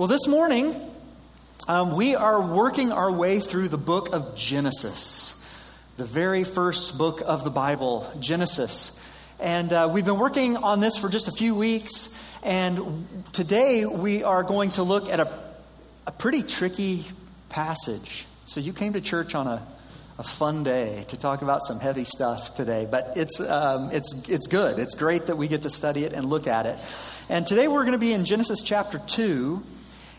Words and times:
Well, 0.00 0.08
this 0.08 0.26
morning, 0.26 0.74
um, 1.68 1.94
we 1.94 2.14
are 2.14 2.40
working 2.40 2.90
our 2.90 3.12
way 3.12 3.38
through 3.38 3.68
the 3.68 3.76
book 3.76 4.14
of 4.14 4.34
Genesis, 4.34 5.46
the 5.98 6.06
very 6.06 6.42
first 6.42 6.96
book 6.96 7.20
of 7.26 7.44
the 7.44 7.50
Bible, 7.50 8.10
Genesis. 8.18 9.06
And 9.40 9.70
uh, 9.70 9.90
we've 9.92 10.06
been 10.06 10.18
working 10.18 10.56
on 10.56 10.80
this 10.80 10.96
for 10.96 11.10
just 11.10 11.28
a 11.28 11.32
few 11.32 11.54
weeks. 11.54 12.18
And 12.42 13.06
today 13.32 13.84
we 13.84 14.24
are 14.24 14.42
going 14.42 14.70
to 14.70 14.84
look 14.84 15.10
at 15.10 15.20
a, 15.20 15.30
a 16.06 16.12
pretty 16.12 16.44
tricky 16.44 17.04
passage. 17.50 18.24
So 18.46 18.60
you 18.60 18.72
came 18.72 18.94
to 18.94 19.02
church 19.02 19.34
on 19.34 19.46
a, 19.46 19.62
a 20.18 20.22
fun 20.22 20.64
day 20.64 21.04
to 21.08 21.18
talk 21.18 21.42
about 21.42 21.60
some 21.62 21.78
heavy 21.78 22.04
stuff 22.04 22.54
today, 22.54 22.88
but 22.90 23.12
it's, 23.16 23.38
um, 23.38 23.90
it's, 23.92 24.30
it's 24.30 24.46
good. 24.46 24.78
It's 24.78 24.94
great 24.94 25.26
that 25.26 25.36
we 25.36 25.46
get 25.46 25.60
to 25.64 25.70
study 25.70 26.04
it 26.04 26.14
and 26.14 26.24
look 26.24 26.46
at 26.46 26.64
it. 26.64 26.78
And 27.28 27.46
today 27.46 27.68
we're 27.68 27.84
going 27.84 27.92
to 27.92 27.98
be 27.98 28.14
in 28.14 28.24
Genesis 28.24 28.62
chapter 28.62 28.98
2. 28.98 29.62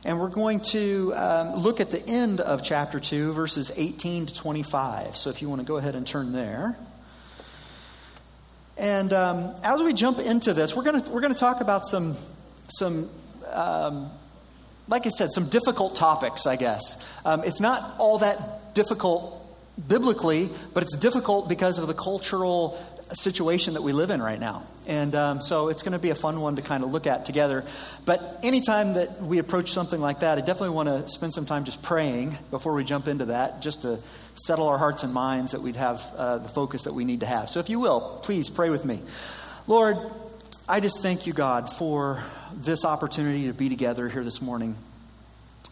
And 0.03 0.19
we're 0.19 0.29
going 0.29 0.61
to 0.71 1.13
um, 1.15 1.55
look 1.55 1.79
at 1.79 1.91
the 1.91 2.03
end 2.07 2.41
of 2.41 2.63
chapter 2.63 2.99
2, 2.99 3.33
verses 3.33 3.71
18 3.77 4.25
to 4.25 4.33
25. 4.33 5.15
So 5.15 5.29
if 5.29 5.41
you 5.41 5.49
want 5.49 5.61
to 5.61 5.67
go 5.67 5.77
ahead 5.77 5.95
and 5.95 6.07
turn 6.07 6.31
there. 6.31 6.75
And 8.77 9.13
um, 9.13 9.53
as 9.63 9.81
we 9.81 9.93
jump 9.93 10.17
into 10.17 10.53
this, 10.53 10.75
we're 10.75 10.83
going 10.83 11.01
to, 11.01 11.09
we're 11.11 11.21
to 11.21 11.33
talk 11.33 11.61
about 11.61 11.85
some, 11.85 12.15
some 12.67 13.09
um, 13.51 14.09
like 14.87 15.05
I 15.05 15.09
said, 15.09 15.29
some 15.31 15.49
difficult 15.49 15.95
topics, 15.95 16.47
I 16.47 16.55
guess. 16.55 17.07
Um, 17.23 17.43
it's 17.43 17.61
not 17.61 17.95
all 17.99 18.17
that 18.19 18.73
difficult 18.73 19.37
biblically, 19.87 20.49
but 20.73 20.83
it's 20.83 20.97
difficult 20.97 21.47
because 21.47 21.77
of 21.77 21.87
the 21.87 21.93
cultural 21.93 22.77
situation 23.15 23.73
that 23.73 23.81
we 23.81 23.93
live 23.93 24.09
in 24.09 24.21
right 24.21 24.39
now. 24.39 24.63
And 24.87 25.15
um, 25.15 25.41
so 25.41 25.69
it's 25.69 25.83
going 25.83 25.93
to 25.93 25.99
be 25.99 26.09
a 26.09 26.15
fun 26.15 26.39
one 26.39 26.55
to 26.55 26.61
kind 26.61 26.83
of 26.83 26.91
look 26.91 27.05
at 27.05 27.25
together. 27.25 27.63
But 28.05 28.39
anytime 28.43 28.93
that 28.93 29.21
we 29.21 29.37
approach 29.37 29.71
something 29.71 29.99
like 29.99 30.21
that, 30.21 30.37
I 30.37 30.41
definitely 30.41 30.71
want 30.71 30.89
to 30.89 31.07
spend 31.07 31.33
some 31.33 31.45
time 31.45 31.65
just 31.65 31.83
praying 31.83 32.37
before 32.49 32.73
we 32.73 32.83
jump 32.83 33.07
into 33.07 33.25
that, 33.25 33.61
just 33.61 33.83
to 33.83 33.99
settle 34.35 34.67
our 34.67 34.77
hearts 34.77 35.03
and 35.03 35.13
minds 35.13 35.51
that 35.51 35.61
we'd 35.61 35.75
have 35.75 36.01
uh, 36.17 36.39
the 36.39 36.49
focus 36.49 36.83
that 36.83 36.93
we 36.93 37.05
need 37.05 37.19
to 37.19 37.25
have. 37.25 37.49
So 37.49 37.59
if 37.59 37.69
you 37.69 37.79
will, 37.79 38.19
please 38.23 38.49
pray 38.49 38.69
with 38.69 38.85
me. 38.85 38.99
Lord, 39.67 39.97
I 40.67 40.79
just 40.79 41.01
thank 41.01 41.27
you, 41.27 41.33
God, 41.33 41.69
for 41.69 42.23
this 42.53 42.85
opportunity 42.85 43.47
to 43.47 43.53
be 43.53 43.69
together 43.69 44.09
here 44.09 44.23
this 44.23 44.41
morning. 44.41 44.75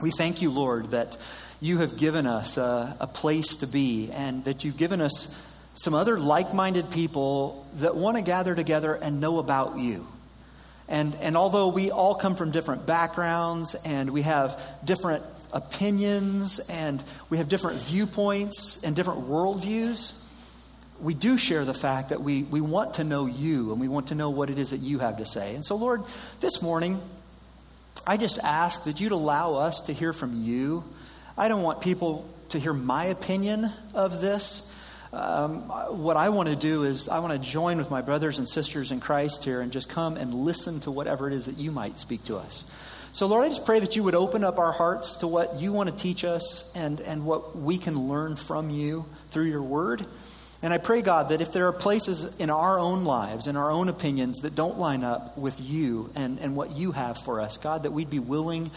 We 0.02 0.12
thank 0.12 0.42
you, 0.42 0.52
Lord, 0.52 0.92
that 0.92 1.18
you 1.62 1.80
have 1.80 1.98
given 1.98 2.26
us 2.26 2.58
a, 2.58 2.96
a 3.00 3.08
place 3.08 3.58
to 3.58 3.68
be 3.68 4.12
and 4.14 4.44
that 4.46 4.64
you've 4.64 4.78
given 4.78 5.02
us 5.02 5.46
some 5.80 5.94
other 5.94 6.20
like 6.20 6.54
minded 6.54 6.92
people 6.92 7.66
that 7.76 7.96
want 7.96 8.18
to 8.18 8.22
gather 8.22 8.54
together 8.54 8.96
and 8.96 9.22
know 9.22 9.40
about 9.40 9.78
you. 9.78 10.06
And, 10.90 11.16
and 11.22 11.38
although 11.38 11.70
we 11.70 11.90
all 11.90 12.16
come 12.16 12.36
from 12.36 12.52
different 12.52 12.86
backgrounds 12.86 13.82
and 13.86 14.10
we 14.10 14.24
have 14.24 14.62
different 14.84 15.24
opinions 15.54 16.70
and 16.70 17.02
we 17.30 17.38
have 17.38 17.48
different 17.48 17.80
viewpoints 17.80 18.84
and 18.84 18.94
different 18.94 19.30
worldviews, 19.30 20.30
we 21.00 21.14
do 21.14 21.38
share 21.38 21.64
the 21.64 21.74
fact 21.74 22.10
that 22.10 22.20
we, 22.20 22.44
we 22.44 22.60
want 22.60 22.96
to 22.96 23.06
know 23.06 23.26
you 23.26 23.72
and 23.72 23.80
we 23.80 23.88
want 23.88 24.08
to 24.08 24.16
know 24.16 24.32
what 24.32 24.50
it 24.50 24.60
is 24.60 24.72
that 24.72 24.82
you 24.82 25.00
have 25.00 25.20
to 25.20 25.26
say. 25.26 25.56
And 25.56 25.64
so, 25.64 25.78
Lord, 25.78 26.04
this 26.42 26.62
morning, 26.62 27.00
I 28.06 28.18
just 28.18 28.38
ask 28.40 28.84
that 28.84 29.00
you'd 29.00 29.14
allow 29.14 29.54
us 29.54 29.80
to 29.82 29.94
hear 29.94 30.12
from 30.12 30.44
you. 30.44 30.84
I 31.38 31.48
don't 31.48 31.64
want 31.64 31.80
people 31.80 32.28
to 32.50 32.60
hear 32.60 32.74
my 32.74 33.06
opinion 33.06 33.68
of 33.94 34.20
this. 34.20 34.69
Um, 35.12 35.62
what 36.04 36.18
I 36.18 36.30
want 36.30 36.50
to 36.50 36.56
do 36.56 36.84
is, 36.84 37.10
I 37.10 37.20
want 37.20 37.34
to 37.34 37.40
join 37.40 37.78
with 37.78 37.90
my 37.90 38.02
brothers 38.02 38.38
and 38.38 38.48
sisters 38.48 38.92
in 38.92 39.00
Christ 39.00 39.44
here 39.44 39.60
and 39.62 39.72
just 39.72 39.90
come 39.90 40.18
and 40.18 40.34
listen 40.34 40.80
to 40.82 40.92
whatever 40.92 41.28
it 41.28 41.34
is 41.34 41.48
that 41.48 41.58
you 41.58 41.72
might 41.72 41.98
speak 41.98 42.24
to 42.26 42.38
us. 42.38 42.72
So, 43.12 43.26
Lord, 43.26 43.44
I 43.44 43.50
just 43.50 43.66
pray 43.66 43.80
that 43.80 43.96
you 43.96 44.04
would 44.04 44.14
open 44.14 44.44
up 44.44 44.60
our 44.60 44.72
hearts 44.72 45.18
to 45.18 45.28
what 45.28 45.60
you 45.60 45.74
want 45.74 45.90
to 45.90 45.96
teach 45.96 46.24
us 46.24 46.76
and, 46.76 47.02
and 47.02 47.26
what 47.26 47.58
we 47.58 47.80
can 47.80 48.08
learn 48.08 48.36
from 48.36 48.70
you 48.70 49.06
through 49.32 49.46
your 49.46 49.64
word. 49.64 50.06
And 50.62 50.72
I 50.72 50.78
pray, 50.78 51.02
God, 51.02 51.30
that 51.30 51.42
if 51.42 51.52
there 51.52 51.68
are 51.68 51.74
places 51.74 52.40
in 52.40 52.52
our 52.52 52.78
own 52.78 53.04
lives, 53.04 53.48
in 53.48 53.56
our 53.56 53.72
own 53.72 53.90
opinions, 53.90 54.42
that 54.42 54.54
don't 54.54 54.78
line 54.78 55.04
up 55.04 55.36
with 55.38 55.60
you 55.60 56.12
and, 56.16 56.38
and 56.40 56.56
what 56.56 56.72
you 56.72 56.92
have 56.92 57.18
for 57.18 57.42
us, 57.42 57.58
God, 57.58 57.82
that 57.84 57.92
we'd 57.92 58.12
be 58.12 58.20
willing 58.20 58.70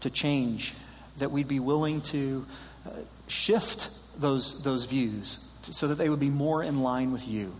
to 0.00 0.10
change, 0.10 0.74
that 1.16 1.30
we'd 1.30 1.48
be 1.48 1.60
willing 1.60 2.02
to 2.02 2.44
uh, 2.86 2.90
shift 3.26 3.90
those, 4.20 4.64
those 4.64 4.84
views 4.84 5.47
so 5.74 5.88
that 5.88 5.96
they 5.96 6.08
would 6.08 6.20
be 6.20 6.30
more 6.30 6.62
in 6.62 6.82
line 6.82 7.12
with 7.12 7.28
you. 7.28 7.54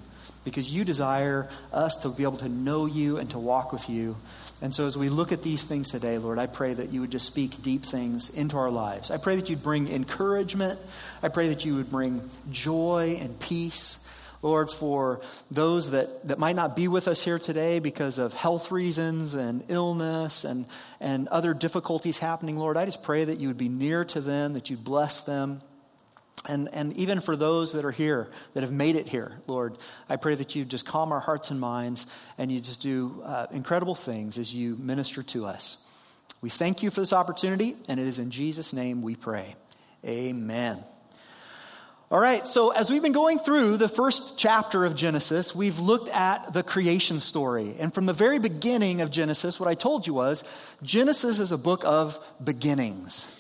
Because 0.45 0.75
you 0.75 0.85
desire 0.85 1.49
us 1.73 1.97
to 1.99 2.11
be 2.11 2.23
able 2.23 2.39
to 2.39 2.49
know 2.49 2.87
you 2.87 3.19
and 3.19 3.29
to 3.31 3.39
walk 3.39 3.73
with 3.73 3.91
you. 3.91 4.17
And 4.61 4.75
so, 4.75 4.87
as 4.87 4.97
we 4.97 5.09
look 5.09 5.31
at 5.31 5.43
these 5.43 5.63
things 5.63 5.91
today, 5.91 6.19
Lord, 6.19 6.39
I 6.39 6.47
pray 6.47 6.75
that 6.75 6.91
you 6.91 7.01
would 7.01 7.11
just 7.11 7.27
speak 7.27 7.63
deep 7.63 7.83
things 7.83 8.31
into 8.31 8.57
our 8.57 8.71
lives. 8.71 9.11
I 9.11 9.19
pray 9.19 9.37
that 9.37 9.51
you'd 9.51 9.63
bring 9.63 9.89
encouragement. 9.89 10.79
I 11.23 11.29
pray 11.29 11.49
that 11.49 11.65
you 11.65 11.77
would 11.77 11.91
bring 11.91 12.29
joy 12.51 13.19
and 13.21 13.39
peace. 13.39 14.05
Lord, 14.41 14.71
for 14.71 15.21
those 15.51 15.91
that, 15.91 16.29
that 16.29 16.39
might 16.39 16.55
not 16.55 16.77
be 16.77 16.87
with 16.87 17.09
us 17.09 17.25
here 17.25 17.39
today 17.39 17.81
because 17.81 18.19
of 18.19 18.35
health 18.35 18.71
reasons 18.71 19.35
and 19.35 19.65
illness 19.69 20.45
and, 20.45 20.65
and 21.01 21.27
other 21.29 21.55
difficulties 21.55 22.19
happening, 22.19 22.57
Lord, 22.57 22.77
I 22.77 22.85
just 22.85 23.03
pray 23.03 23.25
that 23.25 23.39
you 23.39 23.49
would 23.49 23.59
be 23.59 23.69
near 23.69 24.05
to 24.07 24.21
them, 24.21 24.53
that 24.53 24.71
you'd 24.71 24.85
bless 24.85 25.23
them. 25.23 25.61
And, 26.47 26.69
and 26.73 26.97
even 26.97 27.21
for 27.21 27.37
those 27.37 27.73
that 27.73 27.85
are 27.85 27.91
here, 27.91 28.29
that 28.55 28.63
have 28.63 28.73
made 28.73 28.97
it 28.97 29.09
here, 29.09 29.41
Lord, 29.47 29.77
I 30.09 30.17
pray 30.17 30.35
that 30.35 30.55
you 30.55 30.65
just 30.65 30.87
calm 30.87 31.13
our 31.13 31.21
hearts 31.21 31.51
and 31.51 31.59
minds 31.59 32.07
and 32.39 32.51
you 32.51 32.61
just 32.61 32.81
do 32.81 33.23
uh, 33.25 33.47
incredible 33.51 33.95
things 33.95 34.39
as 34.39 34.55
you 34.55 34.77
minister 34.77 35.23
to 35.25 35.47
us. 35.47 35.85
We 36.41 36.51
thank 36.51 36.83
you 36.83 36.91
for 36.91 37.01
this 37.01 37.13
opportunity, 37.13 37.75
and 37.89 37.99
it 37.99 38.07
is 38.07 38.21
in 38.21 38.31
Jesus' 38.31 38.73
name 38.73 39.03
we 39.03 39.17
pray. 39.17 39.57
Amen. 40.07 40.79
All 42.11 42.21
right, 42.21 42.47
so 42.47 42.71
as 42.71 42.91
we've 42.91 43.03
been 43.03 43.13
going 43.13 43.39
through 43.39 43.77
the 43.77 43.89
first 43.89 44.39
chapter 44.39 44.87
of 44.87 44.95
Genesis, 44.95 45.55
we've 45.55 45.79
looked 45.79 46.09
at 46.15 46.55
the 46.55 46.63
creation 46.63 47.19
story. 47.19 47.75
And 47.79 47.93
from 47.93 48.07
the 48.07 48.15
very 48.15 48.39
beginning 48.39 49.03
of 49.03 49.11
Genesis, 49.11 49.61
what 49.61 49.69
I 49.69 49.75
told 49.75 50.07
you 50.07 50.15
was 50.15 50.77
Genesis 50.83 51.39
is 51.39 51.53
a 51.53 51.59
book 51.59 51.83
of 51.85 52.19
beginnings. 52.43 53.35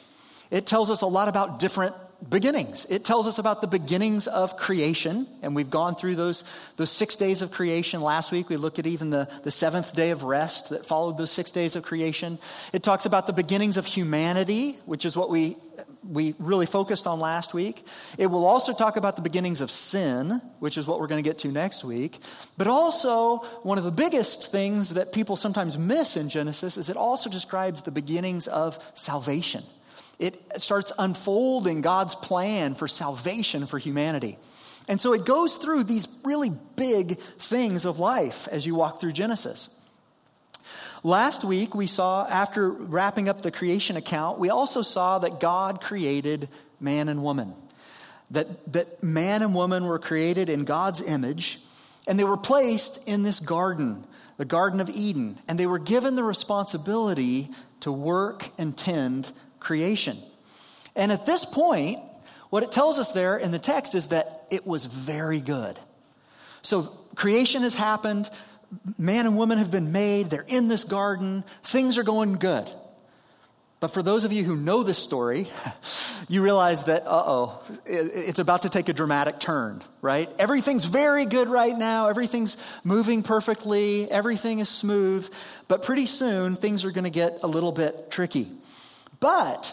It 0.51 0.67
tells 0.67 0.91
us 0.91 1.01
a 1.01 1.07
lot 1.07 1.29
about 1.29 1.59
different 1.61 1.95
beginnings. 2.27 2.85
It 2.87 3.05
tells 3.05 3.27
us 3.27 3.39
about 3.39 3.61
the 3.61 3.69
beginnings 3.69 4.27
of 4.27 4.57
creation, 4.57 5.27
and 5.41 5.55
we've 5.55 5.71
gone 5.71 5.95
through 5.95 6.17
those, 6.17 6.43
those 6.77 6.91
six 6.91 7.15
days 7.15 7.43
of 7.43 7.53
creation. 7.53 8.01
Last 8.01 8.33
week, 8.33 8.49
we 8.49 8.57
looked 8.57 8.79
at 8.79 8.87
even 8.87 9.11
the, 9.11 9.31
the 9.45 9.51
seventh 9.51 9.95
day 9.95 10.11
of 10.11 10.25
rest 10.25 10.71
that 10.71 10.85
followed 10.85 11.17
those 11.17 11.31
six 11.31 11.53
days 11.53 11.77
of 11.77 11.85
creation. 11.85 12.39
It 12.73 12.83
talks 12.83 13.07
about 13.07 13.27
the 13.27 13.33
beginnings 13.33 13.77
of 13.77 13.87
humanity, 13.87 14.73
which 14.85 15.05
is 15.05 15.17
what 15.17 15.31
we, 15.31 15.57
we 16.09 16.35
really 16.41 16.67
focused 16.67 17.07
on 17.07 17.21
last 17.21 17.55
week. 17.55 17.85
It 18.19 18.27
will 18.27 18.45
also 18.45 18.73
talk 18.73 18.97
about 18.97 19.15
the 19.15 19.23
beginnings 19.23 19.61
of 19.61 19.71
sin, 19.71 20.41
which 20.59 20.77
is 20.77 20.89
what 20.89 20.99
we're 20.99 21.07
going 21.07 21.23
to 21.23 21.29
get 21.29 21.39
to 21.41 21.49
next 21.49 21.85
week. 21.85 22.19
But 22.57 22.67
also, 22.67 23.39
one 23.63 23.79
of 23.79 23.85
the 23.85 23.93
biggest 23.93 24.51
things 24.51 24.95
that 24.95 25.13
people 25.13 25.37
sometimes 25.37 25.79
miss 25.79 26.17
in 26.17 26.29
Genesis 26.29 26.77
is 26.77 26.91
it 26.91 26.97
also 26.97 27.31
describes 27.31 27.83
the 27.83 27.93
beginnings 27.93 28.49
of 28.49 28.79
salvation. 28.95 29.63
It 30.19 30.37
starts 30.61 30.93
unfolding 30.99 31.81
God's 31.81 32.15
plan 32.15 32.75
for 32.75 32.89
salvation 32.89 33.67
for 33.67 33.79
humanity. 33.79 34.37
And 34.89 35.01
so 35.01 35.13
it 35.13 35.27
goes 35.27 35.57
through 35.57 35.85
these 35.85 36.09
really 36.25 36.51
big 36.77 37.19
things 37.19 37.85
of 37.85 37.99
life 37.99 38.49
as 38.49 38.67
you 38.67 38.75
walk 38.75 39.01
through 39.01 39.13
Genesis. 39.13 39.75
Last 41.05 41.45
week, 41.45 41.75
we 41.75 41.87
saw, 41.87 42.27
after 42.27 42.71
wrapping 42.71 43.29
up 43.29 43.43
the 43.43 43.53
creation 43.53 43.97
account, 43.97 44.41
we 44.41 44.51
also 44.51 44.83
saw 44.83 45.19
that 45.21 45.39
God 45.39 45.81
created 45.81 46.49
man 46.81 47.09
and 47.09 47.23
woman. 47.23 47.55
That, 48.31 48.73
that 48.73 49.03
man 49.03 49.43
and 49.43 49.55
woman 49.55 49.85
were 49.85 49.99
created 49.99 50.49
in 50.49 50.65
God's 50.65 51.01
image, 51.01 51.61
and 52.09 52.19
they 52.19 52.25
were 52.25 52.37
placed 52.37 53.07
in 53.07 53.23
this 53.23 53.39
garden, 53.39 54.05
the 54.39 54.45
Garden 54.45 54.81
of 54.81 54.89
Eden, 54.89 55.39
and 55.47 55.59
they 55.59 55.67
were 55.67 55.79
given 55.79 56.17
the 56.17 56.25
responsibility 56.25 57.49
to 57.81 57.93
work 57.93 58.49
and 58.59 58.77
tend 58.77 59.33
creation. 59.61 60.17
And 60.97 61.13
at 61.13 61.27
this 61.27 61.45
point, 61.45 62.01
what 62.51 62.63
it 62.63 62.73
tells 62.73 62.99
us 62.99 63.13
there 63.13 63.37
in 63.37 63.51
the 63.51 63.59
text 63.59 63.95
is 63.95 64.09
that 64.09 64.45
it 64.51 64.67
was 64.67 64.87
very 64.87 65.41
good. 65.41 65.79
So 66.63 66.83
creation 67.15 67.63
has 67.63 67.75
happened, 67.75 68.29
man 68.99 69.27
and 69.27 69.37
woman 69.37 69.59
have 69.59 69.71
been 69.71 69.93
made, 69.93 70.27
they're 70.27 70.45
in 70.49 70.69
this 70.69 70.85
garden, 70.85 71.45
things 71.63 71.99
are 71.99 72.03
going 72.03 72.35
good. 72.35 72.69
But 73.81 73.89
for 73.89 74.03
those 74.03 74.25
of 74.25 74.33
you 74.33 74.43
who 74.43 74.57
know 74.57 74.83
this 74.83 74.99
story, 74.99 75.47
you 76.29 76.43
realize 76.43 76.85
that, 76.85 77.05
uh 77.07 77.23
oh, 77.27 77.63
it's 77.87 78.41
about 78.41 78.63
to 78.63 78.69
take 78.69 78.89
a 78.89 78.93
dramatic 78.93 79.39
turn, 79.39 79.83
right? 80.03 80.29
Everything's 80.39 80.85
very 80.85 81.27
good 81.27 81.49
right 81.49 81.77
now. 81.77 82.09
Everything's 82.09 82.57
moving 82.83 83.23
perfectly. 83.23 84.11
Everything 84.11 84.59
is 84.59 84.69
smooth. 84.69 85.33
But 85.69 85.85
pretty 85.85 86.07
soon, 86.07 86.57
things 86.57 86.85
are 86.85 86.91
going 86.91 87.05
to 87.05 87.11
get 87.11 87.39
a 87.45 87.47
little 87.47 87.71
bit 87.71 88.11
tricky. 88.11 88.49
But 89.21 89.73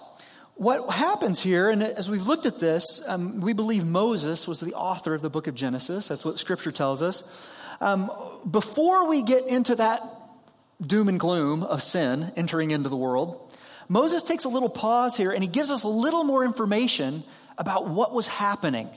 what 0.55 0.89
happens 0.89 1.41
here, 1.41 1.69
and 1.69 1.83
as 1.83 2.09
we've 2.09 2.27
looked 2.27 2.45
at 2.45 2.59
this, 2.59 3.07
um, 3.07 3.41
we 3.41 3.53
believe 3.53 3.85
Moses 3.85 4.47
was 4.47 4.59
the 4.59 4.73
author 4.73 5.13
of 5.13 5.21
the 5.21 5.29
book 5.29 5.47
of 5.47 5.55
Genesis. 5.55 6.07
That's 6.07 6.23
what 6.23 6.39
scripture 6.39 6.71
tells 6.71 7.01
us. 7.01 7.51
Um, 7.81 8.09
before 8.49 9.09
we 9.09 9.21
get 9.21 9.45
into 9.47 9.75
that 9.75 10.01
doom 10.81 11.09
and 11.09 11.19
gloom 11.19 11.63
of 11.63 11.81
sin 11.83 12.31
entering 12.35 12.71
into 12.71 12.89
the 12.89 12.97
world, 12.97 13.53
Moses 13.89 14.23
takes 14.23 14.45
a 14.45 14.49
little 14.49 14.69
pause 14.69 15.15
here 15.17 15.31
and 15.31 15.43
he 15.43 15.49
gives 15.49 15.69
us 15.69 15.83
a 15.83 15.89
little 15.89 16.23
more 16.23 16.43
information 16.43 17.23
about 17.57 17.87
what 17.87 18.13
was 18.13 18.27
happening. 18.27 18.89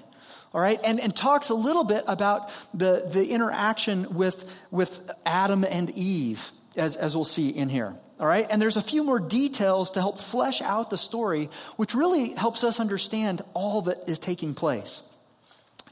All 0.55 0.61
right, 0.63 0.81
and, 0.87 0.99
and 0.99 1.15
talks 1.15 1.51
a 1.51 1.55
little 1.55 1.85
bit 1.85 2.05
about 2.07 2.51
the, 2.73 3.07
the 3.13 3.27
interaction 3.27 4.15
with, 4.15 4.59
with 4.71 5.11
Adam 5.27 5.63
and 5.63 5.91
Eve, 5.91 6.51
as, 6.75 6.97
as 6.97 7.15
we'll 7.15 7.27
see 7.27 7.51
in 7.51 7.69
here. 7.69 7.95
All 8.21 8.27
right, 8.27 8.47
and 8.51 8.61
there's 8.61 8.77
a 8.77 8.83
few 8.83 9.05
more 9.05 9.21
details 9.21 9.93
to 9.93 10.01
help 10.01 10.19
flesh 10.19 10.61
out 10.61 10.91
the 10.91 10.99
story, 10.99 11.51
which 11.77 11.95
really 11.95 12.35
helps 12.35 12.65
us 12.65 12.81
understand 12.81 13.43
all 13.55 13.83
that 13.83 14.09
is 14.09 14.19
taking 14.19 14.55
place. 14.55 15.15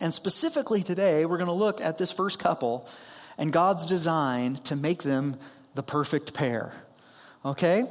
And 0.00 0.12
specifically 0.12 0.82
today, 0.82 1.25
we're 1.25 1.38
going 1.38 1.46
to 1.46 1.52
look 1.52 1.81
at 1.81 1.99
this 1.99 2.11
first 2.11 2.38
couple 2.38 2.88
and 3.38 3.52
God's 3.52 3.87
design 3.87 4.56
to 4.64 4.76
make 4.76 5.02
them 5.02 5.37
the 5.75 5.82
perfect 5.82 6.34
pair. 6.34 6.73
Okay? 7.44 7.84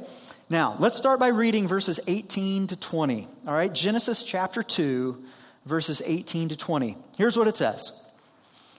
Now, 0.50 0.76
let's 0.78 0.96
start 0.96 1.18
by 1.18 1.28
reading 1.28 1.66
verses 1.66 1.98
18 2.06 2.68
to 2.68 2.76
20. 2.76 3.26
All 3.46 3.54
right, 3.54 3.72
Genesis 3.72 4.22
chapter 4.22 4.62
2, 4.62 5.22
verses 5.64 6.02
18 6.04 6.50
to 6.50 6.56
20. 6.56 6.96
Here's 7.16 7.38
what 7.38 7.48
it 7.48 7.56
says 7.56 8.06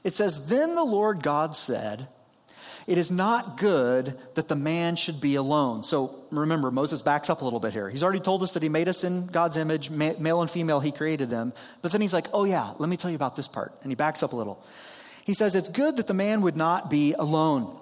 It 0.03 0.13
says, 0.13 0.49
Then 0.49 0.75
the 0.75 0.83
Lord 0.83 1.23
God 1.23 1.55
said, 1.55 2.07
It 2.87 2.97
is 2.97 3.11
not 3.11 3.57
good 3.57 4.17
that 4.35 4.47
the 4.47 4.55
man 4.55 4.95
should 4.95 5.19
be 5.19 5.35
alone. 5.35 5.83
So 5.83 6.23
remember, 6.31 6.71
Moses 6.71 7.01
backs 7.01 7.29
up 7.29 7.41
a 7.41 7.43
little 7.43 7.59
bit 7.59 7.73
here. 7.73 7.89
He's 7.89 8.01
already 8.01 8.21
told 8.21 8.41
us 8.43 8.53
that 8.53 8.63
he 8.63 8.69
made 8.69 8.87
us 8.87 9.03
in 9.03 9.27
God's 9.27 9.57
image, 9.57 9.89
male 9.89 10.41
and 10.41 10.49
female, 10.49 10.79
he 10.79 10.93
created 10.93 11.29
them. 11.29 11.51
But 11.81 11.91
then 11.91 11.99
he's 11.99 12.13
like, 12.13 12.27
Oh, 12.33 12.45
yeah, 12.45 12.71
let 12.79 12.89
me 12.89 12.95
tell 12.95 13.11
you 13.11 13.15
about 13.15 13.35
this 13.35 13.47
part. 13.47 13.73
And 13.83 13.91
he 13.91 13.95
backs 13.95 14.23
up 14.23 14.31
a 14.31 14.37
little. 14.37 14.63
He 15.25 15.33
says, 15.33 15.53
It's 15.53 15.67
good 15.67 15.97
that 15.97 16.07
the 16.07 16.13
man 16.13 16.39
would 16.41 16.55
not 16.55 16.89
be 16.89 17.13
alone. 17.19 17.77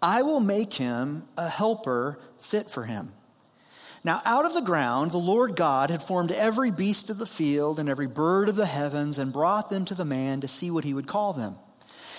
I 0.00 0.22
will 0.22 0.40
make 0.40 0.74
him 0.74 1.24
a 1.36 1.50
helper 1.50 2.18
fit 2.38 2.70
for 2.70 2.84
him. 2.84 3.12
Now, 4.04 4.22
out 4.24 4.46
of 4.46 4.54
the 4.54 4.62
ground, 4.62 5.10
the 5.10 5.18
Lord 5.18 5.54
God 5.54 5.90
had 5.90 6.02
formed 6.02 6.32
every 6.32 6.70
beast 6.70 7.10
of 7.10 7.18
the 7.18 7.26
field 7.26 7.78
and 7.78 7.90
every 7.90 8.06
bird 8.06 8.48
of 8.48 8.56
the 8.56 8.64
heavens 8.64 9.18
and 9.18 9.32
brought 9.32 9.68
them 9.68 9.84
to 9.84 9.94
the 9.94 10.04
man 10.04 10.40
to 10.40 10.48
see 10.48 10.70
what 10.70 10.84
he 10.84 10.94
would 10.94 11.06
call 11.06 11.34
them. 11.34 11.56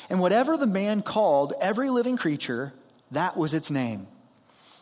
And 0.09 0.19
whatever 0.19 0.57
the 0.57 0.67
man 0.67 1.01
called 1.01 1.53
every 1.61 1.89
living 1.89 2.17
creature, 2.17 2.73
that 3.11 3.37
was 3.37 3.53
its 3.53 3.69
name. 3.69 4.07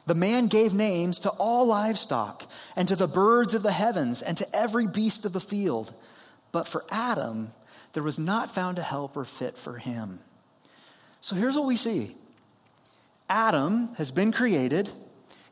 The 0.06 0.16
man 0.16 0.48
gave 0.48 0.74
names 0.74 1.20
to 1.20 1.30
all 1.32 1.68
livestock 1.68 2.50
and 2.76 2.88
to 2.88 2.96
the 2.96 3.08
birds 3.08 3.54
of 3.54 3.64
the 3.64 3.74
heavens 3.74 4.22
and 4.22 4.38
to 4.38 4.48
every 4.56 4.88
beast 4.88 5.26
of 5.26 5.34
the 5.34 5.42
field. 5.42 5.94
But 6.54 6.68
for 6.68 6.86
Adam, 6.90 7.52
there 7.94 8.04
was 8.04 8.18
not 8.18 8.50
found 8.50 8.80
a 8.80 8.84
helper 8.84 9.26
fit 9.26 9.58
for 9.58 9.78
him. 9.78 10.20
So 11.20 11.36
here's 11.36 11.56
what 11.56 11.66
we 11.66 11.76
see 11.76 12.16
Adam 13.30 13.94
has 13.96 14.12
been 14.12 14.32
created 14.32 14.90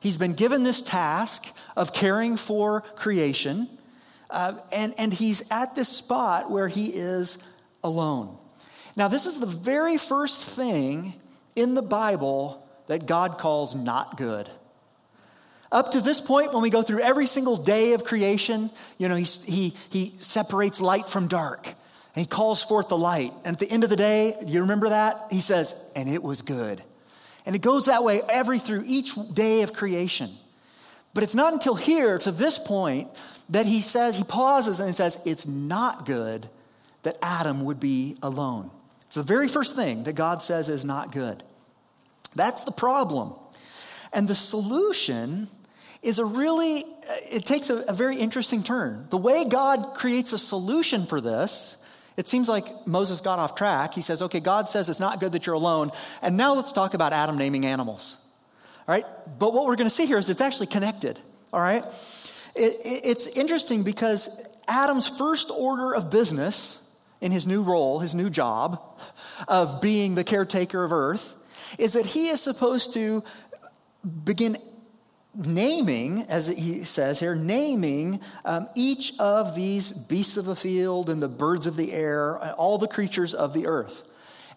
He's 0.05 0.17
been 0.17 0.35
given 0.35 0.61
this 0.61 0.83
task 0.83 1.57
of 1.75 1.91
caring 1.91 2.37
for 2.37 2.81
creation, 2.81 3.67
uh, 4.29 4.53
and, 4.71 4.93
and 4.99 5.11
he's 5.11 5.49
at 5.51 5.75
this 5.75 5.89
spot 5.89 6.51
where 6.51 6.67
he 6.67 6.89
is 6.89 7.47
alone. 7.83 8.37
Now, 8.95 9.07
this 9.07 9.25
is 9.25 9.39
the 9.39 9.45
very 9.45 9.97
first 9.97 10.41
thing 10.41 11.13
in 11.55 11.73
the 11.75 11.81
Bible 11.81 12.65
that 12.87 13.05
God 13.05 13.37
calls 13.37 13.75
not 13.75 14.17
good. 14.17 14.49
Up 15.71 15.91
to 15.91 16.01
this 16.01 16.21
point, 16.21 16.53
when 16.53 16.61
we 16.61 16.69
go 16.69 16.81
through 16.81 17.01
every 17.01 17.25
single 17.25 17.57
day 17.57 17.93
of 17.93 18.05
creation, 18.05 18.69
you 18.97 19.09
know, 19.09 19.15
he, 19.15 19.25
he, 19.25 19.73
he 19.89 20.05
separates 20.19 20.79
light 20.79 21.05
from 21.05 21.27
dark 21.27 21.67
and 21.67 22.23
he 22.23 22.25
calls 22.25 22.63
forth 22.63 22.87
the 22.87 22.97
light. 22.97 23.31
And 23.43 23.55
at 23.55 23.59
the 23.59 23.69
end 23.69 23.83
of 23.83 23.89
the 23.89 23.97
day, 23.97 24.33
you 24.45 24.61
remember 24.61 24.89
that? 24.89 25.15
He 25.31 25.41
says, 25.41 25.91
and 25.95 26.07
it 26.07 26.23
was 26.23 26.41
good. 26.41 26.81
And 27.45 27.55
it 27.55 27.61
goes 27.61 27.87
that 27.87 28.03
way 28.03 28.21
every 28.29 28.57
through 28.57 28.83
each 28.87 29.15
day 29.33 29.63
of 29.63 29.73
creation. 29.73 30.29
But 31.13 31.23
it's 31.23 31.35
not 31.35 31.53
until 31.53 31.75
here, 31.75 32.17
to 32.19 32.31
this 32.31 32.57
point, 32.57 33.09
that 33.49 33.65
he 33.65 33.81
says, 33.81 34.15
he 34.15 34.23
pauses 34.23 34.79
and 34.79 34.89
he 34.89 34.93
says, 34.93 35.21
It's 35.25 35.47
not 35.47 36.05
good 36.05 36.47
that 37.03 37.17
Adam 37.21 37.63
would 37.65 37.79
be 37.79 38.17
alone. 38.23 38.71
It's 39.15 39.25
the 39.25 39.33
very 39.33 39.47
first 39.47 39.77
thing 39.77 40.03
that 40.03 40.15
God 40.15 40.41
says 40.41 40.67
is 40.67 40.83
not 40.83 41.13
good. 41.13 41.41
That's 42.35 42.65
the 42.65 42.73
problem. 42.73 43.33
And 44.11 44.27
the 44.27 44.35
solution 44.35 45.47
is 46.03 46.19
a 46.19 46.25
really, 46.25 46.83
it 47.31 47.45
takes 47.45 47.69
a, 47.69 47.85
a 47.87 47.93
very 47.93 48.17
interesting 48.17 48.61
turn. 48.61 49.07
The 49.11 49.17
way 49.17 49.45
God 49.47 49.93
creates 49.95 50.33
a 50.33 50.37
solution 50.37 51.05
for 51.05 51.21
this 51.21 51.81
it 52.17 52.27
seems 52.27 52.47
like 52.47 52.65
Moses 52.87 53.19
got 53.21 53.39
off 53.39 53.55
track. 53.55 53.93
He 53.93 54.01
says, 54.01 54.21
okay, 54.21 54.39
God 54.39 54.69
says 54.69 54.89
it's 54.89 55.01
not 55.01 55.19
good 55.19 55.33
that 55.33 55.45
you're 55.45 55.55
alone. 55.55 55.91
And 56.21 56.37
now 56.37 56.53
let's 56.53 56.71
talk 56.71 56.93
about 56.93 57.11
Adam 57.11 57.37
naming 57.37 57.65
animals. 57.65 58.25
All 58.87 58.95
right? 58.95 59.05
But 59.37 59.53
what 59.53 59.65
we're 59.65 59.75
going 59.75 59.89
to 59.89 59.93
see 59.93 60.05
here 60.05 60.17
is 60.17 60.29
it's 60.29 60.39
actually 60.39 60.67
connected. 60.67 61.19
All 61.51 61.59
right? 61.59 61.83
It, 62.55 62.73
it, 62.85 63.01
it's 63.03 63.27
interesting 63.27 63.83
because 63.83 64.47
Adam's 64.65 65.07
first 65.07 65.51
order 65.53 65.93
of 65.93 66.09
business 66.09 66.84
in 67.25 67.31
his 67.31 67.47
new 67.47 67.63
role, 67.63 67.99
his 67.99 68.13
new 68.13 68.29
job 68.29 68.79
of 69.47 69.81
being 69.81 70.13
the 70.13 70.23
caretaker 70.23 70.83
of 70.83 70.93
earth, 70.93 71.33
is 71.79 71.93
that 71.93 72.05
he 72.05 72.27
is 72.27 72.39
supposed 72.39 72.93
to 72.93 73.23
begin 74.23 74.55
naming, 75.33 76.21
as 76.29 76.47
he 76.47 76.83
says 76.83 77.19
here, 77.19 77.33
naming 77.33 78.21
um, 78.45 78.69
each 78.75 79.19
of 79.19 79.55
these 79.55 79.91
beasts 79.91 80.37
of 80.37 80.45
the 80.45 80.55
field 80.55 81.09
and 81.09 81.19
the 81.19 81.27
birds 81.27 81.65
of 81.65 81.75
the 81.75 81.93
air, 81.93 82.37
all 82.53 82.77
the 82.77 82.87
creatures 82.87 83.33
of 83.33 83.53
the 83.53 83.65
earth. 83.65 84.07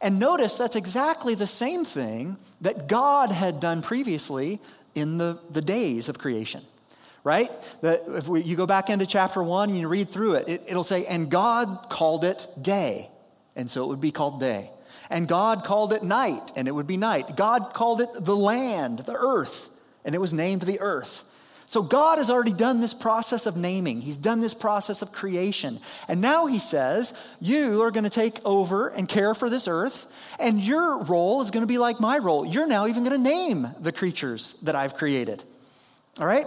And 0.02 0.18
notice 0.18 0.58
that's 0.58 0.76
exactly 0.76 1.34
the 1.34 1.46
same 1.46 1.86
thing 1.86 2.36
that 2.60 2.86
God 2.86 3.30
had 3.30 3.60
done 3.60 3.80
previously 3.80 4.60
in 4.94 5.16
the, 5.16 5.40
the 5.50 5.62
days 5.62 6.10
of 6.10 6.18
creation, 6.18 6.60
right? 7.24 7.48
That 7.82 8.00
if 8.08 8.28
we, 8.28 8.42
you 8.42 8.56
go 8.56 8.66
back 8.66 8.90
into 8.90 9.06
chapter 9.06 9.42
one 9.42 9.70
and 9.70 9.78
you 9.78 9.88
read 9.88 10.08
through 10.08 10.34
it, 10.34 10.48
it, 10.48 10.62
it'll 10.68 10.84
say, 10.84 11.06
and 11.06 11.30
God 11.30 11.68
called 11.88 12.24
it 12.24 12.46
day. 12.60 13.08
And 13.56 13.70
so 13.70 13.84
it 13.84 13.88
would 13.88 14.00
be 14.00 14.12
called 14.12 14.40
day. 14.40 14.70
And 15.10 15.26
God 15.26 15.64
called 15.64 15.92
it 15.92 16.02
night, 16.02 16.52
and 16.54 16.68
it 16.68 16.72
would 16.72 16.86
be 16.86 16.98
night. 16.98 17.36
God 17.36 17.72
called 17.72 18.00
it 18.00 18.08
the 18.20 18.36
land, 18.36 19.00
the 19.00 19.16
earth 19.16 19.70
and 20.08 20.14
it 20.14 20.20
was 20.20 20.32
named 20.32 20.62
the 20.62 20.80
earth. 20.80 21.24
So 21.66 21.82
God 21.82 22.16
has 22.16 22.30
already 22.30 22.54
done 22.54 22.80
this 22.80 22.94
process 22.94 23.44
of 23.44 23.58
naming. 23.58 24.00
He's 24.00 24.16
done 24.16 24.40
this 24.40 24.54
process 24.54 25.02
of 25.02 25.12
creation. 25.12 25.80
And 26.08 26.22
now 26.22 26.46
he 26.46 26.58
says, 26.58 27.22
You 27.42 27.82
are 27.82 27.90
going 27.90 28.04
to 28.04 28.10
take 28.10 28.40
over 28.42 28.88
and 28.88 29.06
care 29.06 29.34
for 29.34 29.50
this 29.50 29.68
earth, 29.68 30.10
and 30.40 30.60
your 30.60 31.02
role 31.04 31.42
is 31.42 31.50
going 31.50 31.62
to 31.62 31.66
be 31.66 31.76
like 31.76 32.00
my 32.00 32.16
role. 32.16 32.46
You're 32.46 32.66
now 32.66 32.86
even 32.86 33.04
going 33.04 33.22
to 33.22 33.30
name 33.30 33.66
the 33.80 33.92
creatures 33.92 34.62
that 34.62 34.74
I've 34.74 34.94
created. 34.94 35.44
All 36.20 36.26
right? 36.26 36.46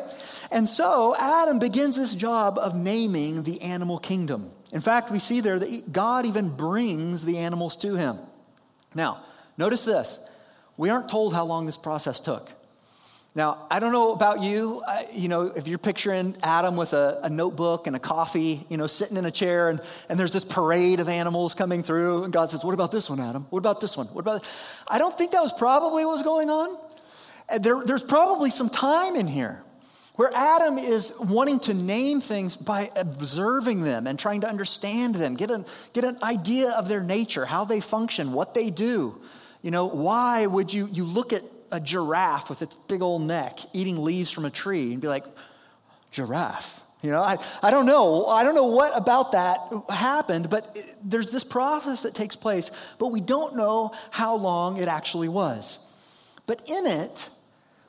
And 0.52 0.68
so 0.68 1.16
Adam 1.18 1.60
begins 1.60 1.96
this 1.96 2.14
job 2.14 2.58
of 2.58 2.76
naming 2.76 3.44
the 3.44 3.62
animal 3.62 3.98
kingdom. 3.98 4.52
In 4.72 4.82
fact, 4.82 5.12
we 5.12 5.20
see 5.20 5.42
there 5.42 5.60
that 5.60 5.90
God 5.92 6.26
even 6.26 6.50
brings 6.50 7.26
the 7.26 7.38
animals 7.38 7.76
to 7.78 7.96
him. 7.96 8.18
Now, 8.96 9.24
notice 9.58 9.86
this. 9.86 10.28
We 10.78 10.90
aren't 10.90 11.10
told 11.10 11.34
how 11.34 11.46
long 11.46 11.66
this 11.66 11.78
process 11.78 12.20
took. 12.20 12.50
Now, 13.34 13.66
I 13.72 13.80
don't 13.80 13.94
know 13.94 14.12
about 14.12 14.44
you, 14.44 14.84
you 15.14 15.30
know, 15.30 15.44
if 15.56 15.66
you're 15.66 15.78
picturing 15.78 16.36
Adam 16.44 16.76
with 16.76 16.92
a, 16.92 17.22
a, 17.24 17.30
notebook 17.30 17.88
and 17.88 17.96
a 17.96 18.00
coffee, 18.00 18.66
you 18.68 18.76
know, 18.76 18.88
sitting 18.88 19.16
in 19.16 19.26
a 19.26 19.32
chair, 19.32 19.70
and, 19.70 19.80
and 20.10 20.20
there's 20.20 20.34
this 20.34 20.44
parade 20.44 21.00
of 21.00 21.08
animals 21.08 21.56
coming 21.56 21.82
through, 21.82 22.26
and 22.26 22.34
God 22.34 22.52
says, 22.52 22.66
What 22.66 22.74
about 22.74 22.92
this 22.92 23.10
one, 23.10 23.22
Adam? 23.22 23.48
What 23.50 23.60
about 23.60 23.80
this 23.80 23.96
one? 23.96 24.08
What 24.08 24.22
about. 24.22 24.46
I 24.86 25.00
don't 25.00 25.18
think 25.18 25.32
that 25.32 25.42
was 25.42 25.54
probably 25.54 26.04
what 26.04 26.12
was 26.12 26.24
going 26.24 26.50
on. 26.50 26.78
Uh, 27.52 27.58
there, 27.58 27.84
there's 27.84 28.04
probably 28.04 28.50
some 28.50 28.70
time 28.70 29.16
in 29.16 29.28
here 29.28 29.62
where 30.16 30.32
Adam 30.36 30.78
is 30.78 31.18
wanting 31.20 31.60
to 31.60 31.74
name 31.74 32.22
things 32.22 32.56
by 32.56 32.90
observing 32.96 33.82
them 33.82 34.08
and 34.08 34.20
trying 34.20 34.42
to 34.42 34.48
understand 34.48 35.16
them, 35.16 35.36
get 35.36 35.50
an, 35.50 35.66
get 35.94 36.04
an 36.04 36.18
idea 36.22 36.72
of 36.72 36.88
their 36.88 37.02
nature, 37.02 37.46
how 37.46 37.66
they 37.66 37.80
function, 37.80 38.34
what 38.34 38.54
they 38.54 38.70
do. 38.70 39.20
You 39.62 39.72
know, 39.72 39.88
why 39.88 40.46
would 40.46 40.74
you, 40.74 40.88
you 40.92 41.06
look 41.06 41.34
at 41.34 41.42
a 41.72 41.80
giraffe 41.80 42.50
with 42.50 42.62
its 42.62 42.76
big 42.76 43.02
old 43.02 43.22
neck 43.22 43.60
eating 43.74 44.04
leaves 44.04 44.32
from 44.32 44.46
a 44.46 44.50
tree 44.50 44.92
and 44.92 45.02
be 45.02 45.08
like, 45.08 45.24
giraffe. 46.12 46.82
You 47.02 47.10
know, 47.10 47.22
I, 47.22 47.38
I 47.64 47.72
don't 47.72 47.88
know. 47.88 48.28
I 48.28 48.44
don't 48.44 48.54
know 48.54 48.68
what 48.68 48.96
about 48.96 49.32
that 49.32 49.58
happened, 49.90 50.50
but 50.52 50.70
it, 50.76 50.86
there's 51.04 51.32
this 51.32 51.44
process 51.44 52.04
that 52.04 52.14
takes 52.14 52.36
place, 52.36 52.70
but 53.00 53.08
we 53.08 53.22
don't 53.22 53.56
know 53.56 53.92
how 54.12 54.36
long 54.36 54.78
it 54.78 54.88
actually 54.88 55.30
was. 55.30 55.88
But 56.46 56.70
in 56.70 56.86
it, 56.86 57.30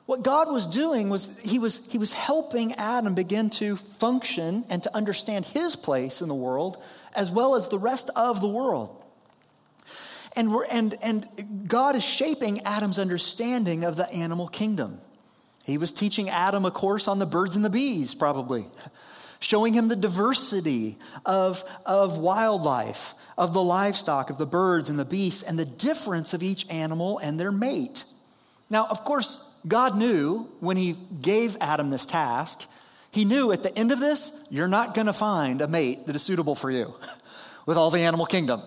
what 0.05 0.23
God 0.23 0.51
was 0.51 0.67
doing 0.67 1.09
was 1.09 1.41
he 1.43 1.59
was 1.59 1.89
he 1.91 1.97
was 1.97 2.13
helping 2.13 2.73
Adam 2.73 3.15
begin 3.15 3.49
to 3.51 3.77
function 3.77 4.65
and 4.69 4.83
to 4.83 4.95
understand 4.95 5.45
his 5.45 5.75
place 5.75 6.21
in 6.21 6.27
the 6.27 6.35
world 6.35 6.81
as 7.15 7.31
well 7.31 7.55
as 7.55 7.69
the 7.69 7.79
rest 7.79 8.09
of 8.15 8.41
the 8.41 8.47
world. 8.47 9.03
And, 10.35 10.51
we're, 10.51 10.65
and, 10.65 10.95
and 11.03 11.67
God 11.67 11.95
is 11.95 12.03
shaping 12.03 12.61
Adam's 12.61 12.97
understanding 12.97 13.83
of 13.83 13.95
the 13.95 14.11
animal 14.11 14.47
kingdom. 14.47 14.99
He 15.63 15.77
was 15.77 15.91
teaching 15.91 16.29
Adam 16.29 16.65
a 16.65 16.71
course 16.71 17.07
on 17.07 17.19
the 17.19 17.25
birds 17.25 17.55
and 17.55 17.63
the 17.63 17.69
bees, 17.69 18.15
probably, 18.15 18.65
showing 19.39 19.73
him 19.73 19.89
the 19.89 19.95
diversity 19.95 20.97
of, 21.25 21.63
of 21.85 22.17
wildlife, 22.17 23.13
of 23.37 23.53
the 23.53 23.61
livestock, 23.61 24.31
of 24.31 24.39
the 24.39 24.47
birds 24.47 24.89
and 24.89 24.97
the 24.97 25.05
beasts, 25.05 25.43
and 25.43 25.57
the 25.57 25.65
difference 25.65 26.33
of 26.33 26.41
each 26.41 26.67
animal 26.69 27.19
and 27.19 27.39
their 27.39 27.51
mate. 27.51 28.05
Now, 28.71 28.87
of 28.89 29.03
course, 29.03 29.52
God 29.67 29.97
knew 29.97 30.49
when 30.59 30.77
he 30.77 30.95
gave 31.21 31.57
Adam 31.61 31.89
this 31.89 32.05
task, 32.05 32.69
he 33.11 33.25
knew 33.25 33.51
at 33.51 33.63
the 33.63 33.77
end 33.77 33.91
of 33.91 33.99
this, 33.99 34.45
you're 34.49 34.67
not 34.67 34.93
going 34.93 35.07
to 35.07 35.13
find 35.13 35.61
a 35.61 35.67
mate 35.67 36.07
that 36.07 36.15
is 36.15 36.23
suitable 36.23 36.55
for 36.55 36.71
you 36.71 36.93
with 37.65 37.77
all 37.77 37.91
the 37.91 38.01
animal 38.01 38.25
kingdom. 38.25 38.61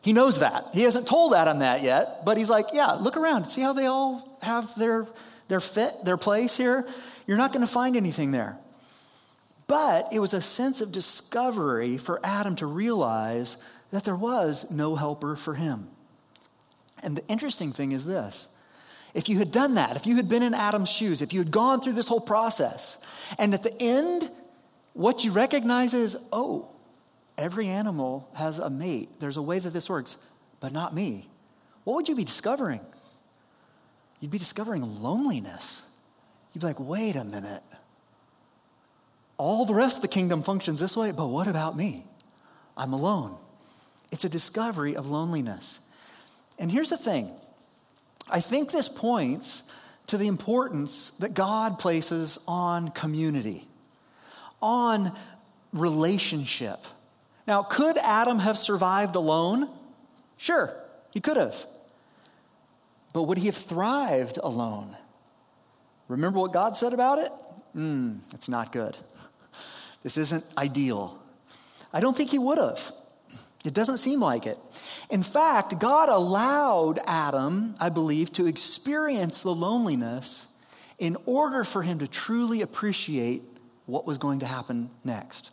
He 0.00 0.12
knows 0.12 0.38
that. 0.38 0.64
He 0.72 0.82
hasn't 0.82 1.06
told 1.06 1.34
Adam 1.34 1.58
that 1.58 1.82
yet, 1.82 2.24
but 2.24 2.36
he's 2.36 2.48
like, 2.48 2.66
yeah, 2.72 2.92
look 2.92 3.16
around. 3.16 3.46
See 3.46 3.60
how 3.60 3.72
they 3.72 3.86
all 3.86 4.38
have 4.42 4.74
their, 4.76 5.06
their 5.48 5.60
fit, 5.60 5.92
their 6.04 6.16
place 6.16 6.56
here? 6.56 6.86
You're 7.26 7.36
not 7.36 7.52
going 7.52 7.66
to 7.66 7.72
find 7.72 7.96
anything 7.96 8.30
there. 8.30 8.56
But 9.66 10.06
it 10.12 10.20
was 10.20 10.32
a 10.32 10.40
sense 10.40 10.80
of 10.80 10.92
discovery 10.92 11.98
for 11.98 12.20
Adam 12.24 12.56
to 12.56 12.66
realize 12.66 13.62
that 13.90 14.04
there 14.04 14.16
was 14.16 14.70
no 14.70 14.94
helper 14.94 15.36
for 15.36 15.54
him. 15.54 15.88
And 17.02 17.16
the 17.16 17.26
interesting 17.26 17.72
thing 17.72 17.92
is 17.92 18.04
this 18.04 18.56
if 19.14 19.28
you 19.28 19.38
had 19.38 19.50
done 19.50 19.74
that, 19.74 19.96
if 19.96 20.06
you 20.06 20.16
had 20.16 20.28
been 20.28 20.42
in 20.42 20.54
Adam's 20.54 20.90
shoes, 20.90 21.22
if 21.22 21.32
you 21.32 21.38
had 21.40 21.50
gone 21.50 21.80
through 21.80 21.94
this 21.94 22.08
whole 22.08 22.20
process, 22.20 23.04
and 23.38 23.54
at 23.54 23.62
the 23.62 23.74
end, 23.80 24.30
what 24.92 25.24
you 25.24 25.32
recognize 25.32 25.94
is, 25.94 26.28
oh, 26.32 26.68
every 27.36 27.68
animal 27.68 28.28
has 28.34 28.58
a 28.58 28.70
mate. 28.70 29.08
There's 29.20 29.36
a 29.36 29.42
way 29.42 29.58
that 29.58 29.70
this 29.70 29.88
works, 29.88 30.26
but 30.60 30.72
not 30.72 30.94
me. 30.94 31.28
What 31.84 31.94
would 31.94 32.08
you 32.08 32.16
be 32.16 32.24
discovering? 32.24 32.80
You'd 34.20 34.30
be 34.30 34.38
discovering 34.38 35.02
loneliness. 35.02 35.90
You'd 36.52 36.60
be 36.60 36.66
like, 36.66 36.80
wait 36.80 37.16
a 37.16 37.24
minute. 37.24 37.62
All 39.36 39.64
the 39.64 39.74
rest 39.74 39.98
of 39.98 40.02
the 40.02 40.08
kingdom 40.08 40.42
functions 40.42 40.80
this 40.80 40.96
way, 40.96 41.12
but 41.12 41.28
what 41.28 41.46
about 41.46 41.76
me? 41.76 42.04
I'm 42.76 42.92
alone. 42.92 43.36
It's 44.10 44.24
a 44.24 44.28
discovery 44.28 44.96
of 44.96 45.08
loneliness. 45.08 45.86
And 46.58 46.72
here's 46.72 46.90
the 46.90 46.96
thing 46.96 47.30
I 48.30 48.40
think 48.40 48.70
this 48.70 48.88
points 48.88 49.72
to 50.08 50.16
the 50.16 50.26
importance 50.26 51.10
that 51.18 51.34
God 51.34 51.78
places 51.78 52.38
on 52.48 52.90
community, 52.90 53.66
on 54.60 55.12
relationship. 55.72 56.80
Now, 57.46 57.62
could 57.62 57.96
Adam 57.98 58.38
have 58.38 58.58
survived 58.58 59.16
alone? 59.16 59.68
Sure, 60.36 60.74
he 61.10 61.20
could 61.20 61.36
have. 61.36 61.64
But 63.12 63.24
would 63.24 63.38
he 63.38 63.46
have 63.46 63.56
thrived 63.56 64.38
alone? 64.42 64.96
Remember 66.08 66.38
what 66.38 66.52
God 66.52 66.76
said 66.76 66.92
about 66.92 67.18
it? 67.18 67.30
Hmm, 67.72 68.16
it's 68.32 68.48
not 68.48 68.72
good. 68.72 68.96
This 70.02 70.16
isn't 70.16 70.44
ideal. 70.56 71.18
I 71.92 72.00
don't 72.00 72.16
think 72.16 72.30
he 72.30 72.38
would 72.38 72.58
have. 72.58 72.92
It 73.64 73.74
doesn't 73.74 73.98
seem 73.98 74.20
like 74.20 74.46
it. 74.46 74.56
In 75.10 75.22
fact, 75.22 75.78
God 75.78 76.08
allowed 76.08 77.00
Adam, 77.06 77.74
I 77.80 77.88
believe, 77.88 78.32
to 78.34 78.46
experience 78.46 79.42
the 79.42 79.54
loneliness 79.54 80.56
in 80.98 81.16
order 81.24 81.64
for 81.64 81.82
him 81.82 81.98
to 82.00 82.08
truly 82.08 82.60
appreciate 82.60 83.42
what 83.86 84.06
was 84.06 84.18
going 84.18 84.40
to 84.40 84.46
happen 84.46 84.90
next. 85.04 85.50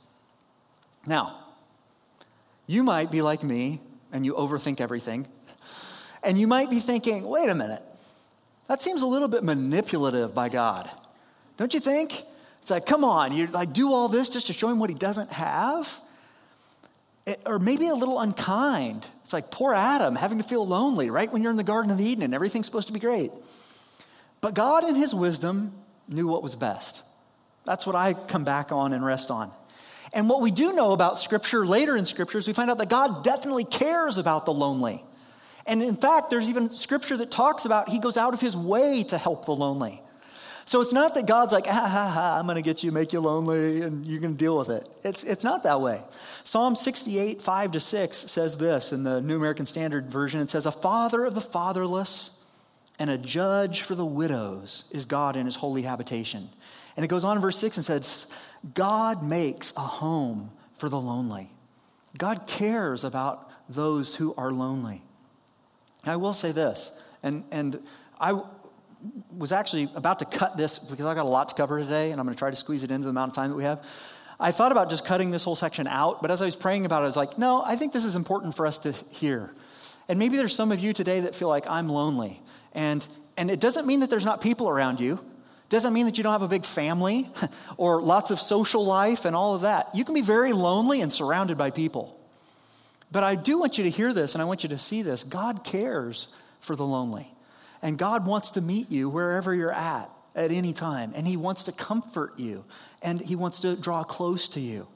Now, 1.08 1.38
you 2.68 2.84
might 2.84 3.12
be 3.12 3.22
like 3.22 3.44
me 3.44 3.80
and 4.12 4.26
you 4.26 4.34
overthink 4.34 4.82
everything. 4.82 5.28
And 6.24 6.38
you 6.38 6.48
might 6.48 6.70
be 6.70 6.80
thinking, 6.80 7.24
wait 7.28 7.50
a 7.50 7.56
minute, 7.56 7.84
that 8.68 8.82
seems 8.82 9.04
a 9.04 9.08
little 9.08 9.28
bit 9.28 9.44
manipulative 9.44 10.34
by 10.34 10.50
God. 10.50 10.90
Don't 11.58 11.74
you 11.74 11.80
think? 11.80 12.24
It's 12.62 12.72
like, 12.72 12.86
come 12.88 13.04
on, 13.04 13.32
you 13.32 13.46
like 13.48 13.74
do 13.74 13.94
all 13.94 14.10
this 14.10 14.28
just 14.28 14.48
to 14.48 14.54
show 14.54 14.70
him 14.70 14.80
what 14.80 14.90
he 14.90 14.96
doesn't 14.96 15.32
have? 15.32 16.02
It, 17.26 17.40
or 17.46 17.58
maybe 17.58 17.88
a 17.88 17.96
little 17.96 18.20
unkind. 18.20 19.10
It's 19.22 19.34
like 19.34 19.50
poor 19.50 19.74
Adam 19.74 20.16
having 20.16 20.38
to 20.38 20.44
feel 20.44 20.66
lonely 20.66 21.10
right 21.10 21.32
when 21.32 21.42
you're 21.42 21.52
in 21.52 21.58
the 21.58 21.64
Garden 21.64 21.92
of 21.92 22.00
Eden 22.00 22.24
and 22.24 22.34
everything's 22.34 22.68
supposed 22.68 22.88
to 22.88 22.94
be 22.94 23.00
great. 23.00 23.32
But 24.42 24.54
God, 24.54 24.84
in 24.84 24.96
his 24.96 25.14
wisdom, 25.16 25.74
knew 26.08 26.28
what 26.28 26.44
was 26.44 26.56
best. 26.56 27.04
That's 27.66 27.88
what 27.88 27.96
I 27.96 28.14
come 28.14 28.44
back 28.44 28.72
on 28.72 28.94
and 28.94 29.04
rest 29.04 29.32
on. 29.32 29.52
And 30.14 30.30
what 30.30 30.42
we 30.42 30.52
do 30.52 30.74
know 30.74 30.94
about 30.94 31.18
Scripture 31.18 31.66
later 31.66 31.98
in 31.98 32.06
Scriptures, 32.06 32.48
we 32.48 32.54
find 32.54 32.70
out 32.70 32.78
that 32.78 32.90
God 32.90 33.24
definitely 33.24 33.66
cares 33.66 34.18
about 34.18 34.46
the 34.46 34.54
lonely. 34.54 35.04
And 35.66 35.82
in 35.82 35.96
fact, 35.96 36.30
there's 36.30 36.48
even 36.48 36.70
Scripture 36.70 37.18
that 37.18 37.32
talks 37.32 37.66
about 37.66 37.90
He 37.90 38.00
goes 38.00 38.18
out 38.18 38.34
of 38.34 38.42
His 38.42 38.56
way 38.56 39.04
to 39.10 39.18
help 39.18 39.46
the 39.46 39.56
lonely. 39.56 40.02
So 40.68 40.82
it's 40.82 40.94
not 40.94 41.14
that 41.14 41.28
God's 41.28 41.54
like, 41.54 41.68
ha 41.68 41.88
ha 41.88 42.12
ha, 42.12 42.38
I'm 42.40 42.48
going 42.48 42.56
to 42.56 42.64
get 42.64 42.84
you, 42.84 42.92
make 42.92 43.14
you 43.14 43.20
lonely, 43.20 43.84
and 43.84 44.04
you're 44.04 44.20
going 44.20 44.34
to 44.34 44.38
deal 44.38 44.58
with 44.58 44.70
it. 44.70 44.90
It's, 45.04 45.24
it's 45.24 45.44
not 45.44 45.64
that 45.64 45.80
way. 45.80 46.02
Psalm 46.44 46.76
68, 46.76 47.40
5 47.40 47.72
to 47.74 47.80
6 47.80 48.18
says 48.18 48.58
this 48.58 48.92
in 48.92 49.04
the 49.04 49.22
New 49.22 49.36
American 49.36 49.68
Standard 49.68 50.08
Version. 50.08 50.42
It 50.42 50.50
says, 50.50 50.66
A 50.66 50.72
father 50.72 51.24
of 51.24 51.36
the 51.36 51.42
fatherless 51.42 52.44
and 52.98 53.12
a 53.12 53.18
judge 53.18 53.82
for 53.82 53.94
the 53.94 54.06
widows 54.06 54.90
is 54.92 55.06
God 55.06 55.36
in 55.36 55.46
his 55.46 55.56
holy 55.58 55.84
habitation. 55.84 56.50
And 56.96 57.06
it 57.06 57.10
goes 57.10 57.24
on 57.24 57.38
in 57.38 57.42
verse 57.42 57.58
6 57.58 57.78
and 57.78 57.86
says, 57.86 58.36
God 58.74 59.24
makes 59.24 59.76
a 59.78 59.82
home 59.82 60.50
for 60.74 60.90
the 60.90 61.00
lonely. 61.00 61.52
God 62.18 62.48
cares 62.48 63.04
about 63.04 63.52
those 63.70 64.16
who 64.16 64.34
are 64.36 64.50
lonely. 64.50 65.04
I 66.06 66.16
will 66.16 66.34
say 66.34 66.52
this, 66.52 67.00
and, 67.22 67.44
and 67.52 67.80
I 68.20 68.40
was 69.36 69.52
actually 69.52 69.90
about 69.96 70.20
to 70.20 70.26
cut 70.26 70.58
this 70.58 70.80
because 70.80 71.06
I've 71.06 71.16
got 71.16 71.26
a 71.26 71.30
lot 71.30 71.50
to 71.50 71.56
cover 71.56 71.80
today, 71.80 72.12
and 72.12 72.20
I'm 72.20 72.26
going 72.26 72.36
to 72.36 72.40
try 72.40 72.50
to 72.50 72.56
squeeze 72.56 72.84
it 72.84 72.92
into 72.92 73.06
the 73.06 73.10
amount 73.10 73.32
of 73.32 73.36
time 73.36 73.50
that 73.50 73.56
we 73.56 73.64
have. 73.64 73.86
I 74.40 74.52
thought 74.52 74.72
about 74.72 74.90
just 74.90 75.06
cutting 75.06 75.32
this 75.32 75.44
whole 75.44 75.56
section 75.56 75.88
out, 75.88 76.22
but 76.22 76.30
as 76.30 76.42
I 76.42 76.46
was 76.46 76.56
praying 76.56 76.86
about 76.86 77.02
it, 77.02 77.04
I 77.04 77.08
was 77.08 77.16
like, 77.16 77.38
no, 77.38 77.64
I 77.66 77.76
think 77.76 77.94
this 77.94 78.06
is 78.06 78.16
important 78.16 78.56
for 78.56 78.68
us 78.68 78.78
to 78.80 78.92
hear. 78.92 79.54
And 80.10 80.20
maybe 80.20 80.38
there's 80.38 80.56
some 80.56 80.72
of 80.72 80.80
you 80.80 80.94
today 80.94 81.22
that 81.22 81.36
feel 81.36 81.48
like 81.48 81.66
I'm 81.70 81.88
lonely. 81.88 82.42
And, 82.74 83.08
and 83.38 83.50
it 83.50 83.60
doesn't 83.60 83.88
mean 83.88 84.02
that 84.02 84.10
there's 84.10 84.26
not 84.26 84.42
people 84.42 84.68
around 84.68 85.00
you. 85.00 85.20
Doesn't 85.70 85.94
mean 85.94 86.06
that 86.06 86.18
you 86.18 86.24
don't 86.24 86.34
have 86.34 86.42
a 86.42 86.48
big 86.48 86.66
family 86.66 87.28
or 87.78 88.02
lots 88.02 88.30
of 88.30 88.40
social 88.40 88.86
life 88.86 89.26
and 89.26 89.36
all 89.36 89.56
of 89.56 89.62
that. 89.62 89.88
You 89.94 90.06
can 90.06 90.14
be 90.14 90.22
very 90.22 90.54
lonely 90.54 91.02
and 91.02 91.12
surrounded 91.12 91.58
by 91.58 91.72
people. 91.72 92.20
But 93.12 93.24
I 93.24 93.36
do 93.36 93.58
want 93.58 93.78
you 93.78 93.86
to 93.86 93.90
hear 93.90 94.14
this 94.14 94.36
and 94.36 94.42
I 94.42 94.46
want 94.46 94.64
you 94.64 94.70
to 94.70 94.78
see 94.78 95.02
this. 95.02 95.24
God 95.24 95.64
cares 95.64 96.36
for 96.60 96.76
the 96.76 96.86
lonely. 96.86 97.32
And 97.86 98.00
God 98.00 98.26
wants 98.26 98.50
to 98.52 98.62
meet 98.62 98.90
you 98.90 99.10
wherever 99.10 99.54
you're 99.54 99.72
at 99.72 100.10
at 100.36 100.50
any 100.50 100.74
time. 100.74 101.12
And 101.16 101.28
He 101.28 101.38
wants 101.38 101.66
to 101.66 101.72
comfort 101.72 102.34
you 102.40 102.66
and 103.04 103.22
He 103.22 103.36
wants 103.36 103.60
to 103.60 103.76
draw 103.76 104.04
close 104.04 104.48
to 104.50 104.60
you. 104.60 104.88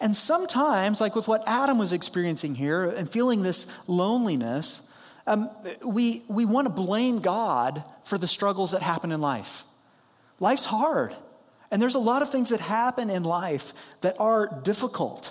And 0.00 0.16
sometimes, 0.16 1.00
like 1.00 1.14
with 1.14 1.28
what 1.28 1.44
Adam 1.46 1.78
was 1.78 1.92
experiencing 1.92 2.56
here 2.56 2.84
and 2.90 3.08
feeling 3.08 3.44
this 3.44 3.88
loneliness, 3.88 4.92
um, 5.24 5.50
we, 5.86 6.22
we 6.28 6.46
want 6.46 6.66
to 6.66 6.72
blame 6.72 7.20
God 7.20 7.84
for 8.02 8.18
the 8.18 8.26
struggles 8.26 8.72
that 8.72 8.82
happen 8.82 9.12
in 9.12 9.20
life. 9.20 9.62
Life's 10.40 10.64
hard. 10.64 11.14
And 11.70 11.80
there's 11.80 11.94
a 11.94 12.00
lot 12.00 12.22
of 12.22 12.30
things 12.30 12.48
that 12.48 12.58
happen 12.58 13.08
in 13.08 13.22
life 13.22 13.72
that 14.00 14.18
are 14.18 14.60
difficult. 14.64 15.30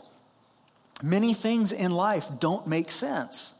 Many 1.03 1.33
things 1.33 1.73
in 1.73 1.91
life 1.91 2.29
don't 2.39 2.67
make 2.67 2.89
sense. 2.89 3.58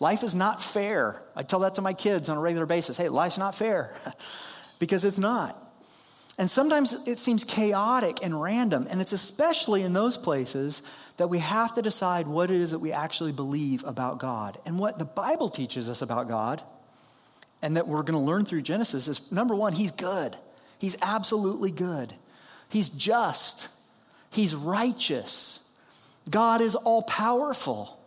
Life 0.00 0.22
is 0.22 0.34
not 0.34 0.62
fair. 0.62 1.22
I 1.36 1.42
tell 1.42 1.60
that 1.60 1.74
to 1.76 1.82
my 1.82 1.92
kids 1.92 2.28
on 2.30 2.38
a 2.38 2.40
regular 2.40 2.66
basis. 2.66 2.96
Hey, 2.96 3.10
life's 3.10 3.38
not 3.38 3.54
fair 3.54 3.94
because 4.78 5.04
it's 5.04 5.18
not. 5.18 5.56
And 6.38 6.50
sometimes 6.50 7.06
it 7.06 7.18
seems 7.18 7.44
chaotic 7.44 8.16
and 8.22 8.40
random. 8.40 8.86
And 8.90 9.02
it's 9.02 9.12
especially 9.12 9.82
in 9.82 9.92
those 9.92 10.16
places 10.16 10.82
that 11.18 11.28
we 11.28 11.38
have 11.38 11.74
to 11.74 11.82
decide 11.82 12.26
what 12.26 12.50
it 12.50 12.56
is 12.56 12.70
that 12.70 12.78
we 12.78 12.92
actually 12.92 13.32
believe 13.32 13.84
about 13.84 14.18
God. 14.18 14.56
And 14.64 14.78
what 14.78 14.98
the 14.98 15.04
Bible 15.04 15.50
teaches 15.50 15.90
us 15.90 16.00
about 16.00 16.28
God, 16.28 16.62
and 17.60 17.76
that 17.76 17.86
we're 17.86 18.02
going 18.02 18.18
to 18.18 18.18
learn 18.18 18.46
through 18.46 18.62
Genesis, 18.62 19.06
is 19.06 19.30
number 19.30 19.54
one, 19.54 19.74
He's 19.74 19.90
good. 19.90 20.34
He's 20.78 20.96
absolutely 21.02 21.70
good. 21.70 22.14
He's 22.70 22.88
just. 22.88 23.68
He's 24.30 24.54
righteous. 24.54 25.76
God 26.30 26.62
is 26.62 26.74
all 26.74 27.02
powerful. 27.02 27.99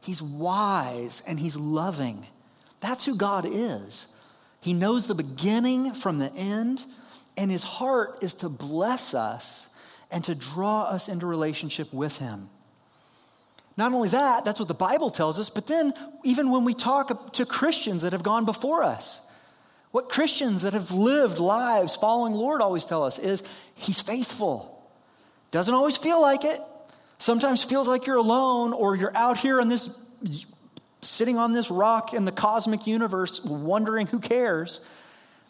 He's 0.00 0.22
wise 0.22 1.22
and 1.26 1.38
he's 1.38 1.56
loving. 1.56 2.26
That's 2.80 3.04
who 3.04 3.16
God 3.16 3.44
is. 3.46 4.16
He 4.60 4.72
knows 4.72 5.06
the 5.06 5.14
beginning 5.14 5.92
from 5.92 6.18
the 6.18 6.32
end, 6.34 6.84
and 7.36 7.50
his 7.50 7.62
heart 7.62 8.22
is 8.22 8.34
to 8.34 8.48
bless 8.48 9.14
us 9.14 9.74
and 10.10 10.24
to 10.24 10.34
draw 10.34 10.84
us 10.84 11.08
into 11.08 11.26
relationship 11.26 11.92
with 11.92 12.18
him. 12.18 12.48
Not 13.76 13.92
only 13.92 14.08
that, 14.08 14.44
that's 14.44 14.58
what 14.58 14.68
the 14.68 14.74
Bible 14.74 15.10
tells 15.10 15.38
us, 15.38 15.50
but 15.50 15.68
then 15.68 15.94
even 16.24 16.50
when 16.50 16.64
we 16.64 16.74
talk 16.74 17.32
to 17.34 17.46
Christians 17.46 18.02
that 18.02 18.12
have 18.12 18.24
gone 18.24 18.44
before 18.44 18.82
us, 18.82 19.24
what 19.92 20.08
Christians 20.08 20.62
that 20.62 20.72
have 20.72 20.90
lived 20.90 21.38
lives 21.38 21.94
following 21.94 22.34
Lord 22.34 22.60
always 22.60 22.84
tell 22.84 23.04
us 23.04 23.18
is 23.18 23.42
He's 23.74 24.00
faithful. 24.00 24.82
Doesn't 25.50 25.74
always 25.74 25.96
feel 25.96 26.20
like 26.20 26.44
it. 26.44 26.58
Sometimes 27.18 27.64
it 27.64 27.68
feels 27.68 27.88
like 27.88 28.06
you're 28.06 28.16
alone 28.16 28.72
or 28.72 28.96
you're 28.96 29.16
out 29.16 29.38
here 29.38 29.60
on 29.60 29.68
this, 29.68 30.08
sitting 31.02 31.36
on 31.36 31.52
this 31.52 31.70
rock 31.70 32.14
in 32.14 32.24
the 32.24 32.32
cosmic 32.32 32.86
universe 32.86 33.44
wondering 33.44 34.06
who 34.06 34.20
cares. 34.20 34.88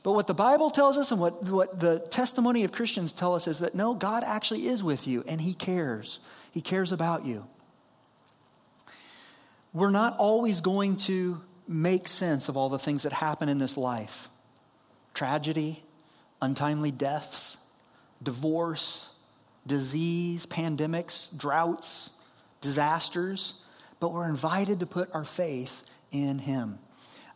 But 0.02 0.12
what 0.12 0.26
the 0.26 0.34
Bible 0.34 0.70
tells 0.70 0.96
us 0.96 1.10
and 1.12 1.20
what, 1.20 1.44
what 1.44 1.78
the 1.80 2.00
testimony 2.10 2.64
of 2.64 2.72
Christians 2.72 3.12
tell 3.12 3.34
us 3.34 3.46
is 3.46 3.58
that 3.58 3.74
no, 3.74 3.94
God 3.94 4.22
actually 4.24 4.66
is 4.66 4.82
with 4.82 5.06
you 5.06 5.24
and 5.28 5.40
He 5.40 5.52
cares. 5.52 6.20
He 6.52 6.62
cares 6.62 6.92
about 6.92 7.26
you. 7.26 7.44
We're 9.74 9.90
not 9.90 10.16
always 10.18 10.62
going 10.62 10.96
to 10.98 11.42
make 11.68 12.08
sense 12.08 12.48
of 12.48 12.56
all 12.56 12.70
the 12.70 12.78
things 12.78 13.02
that 13.02 13.12
happen 13.12 13.50
in 13.50 13.58
this 13.58 13.76
life. 13.76 14.28
tragedy, 15.12 15.82
untimely 16.40 16.92
deaths, 16.92 17.76
divorce, 18.22 19.17
disease, 19.68 20.46
pandemics, 20.46 21.36
droughts, 21.38 22.24
disasters, 22.60 23.64
but 24.00 24.12
we're 24.12 24.28
invited 24.28 24.80
to 24.80 24.86
put 24.86 25.14
our 25.14 25.24
faith 25.24 25.88
in 26.10 26.38
Him. 26.38 26.78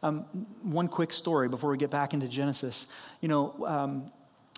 Um, 0.03 0.23
one 0.63 0.89
quick 0.89 1.13
story 1.13 1.49
before 1.49 1.71
we 1.71 1.79
get 1.79 1.91
back 1.91 2.13
into 2.13 2.27
Genesis. 2.27 2.93
You 3.21 3.29
know, 3.29 3.55
um, 3.65 4.13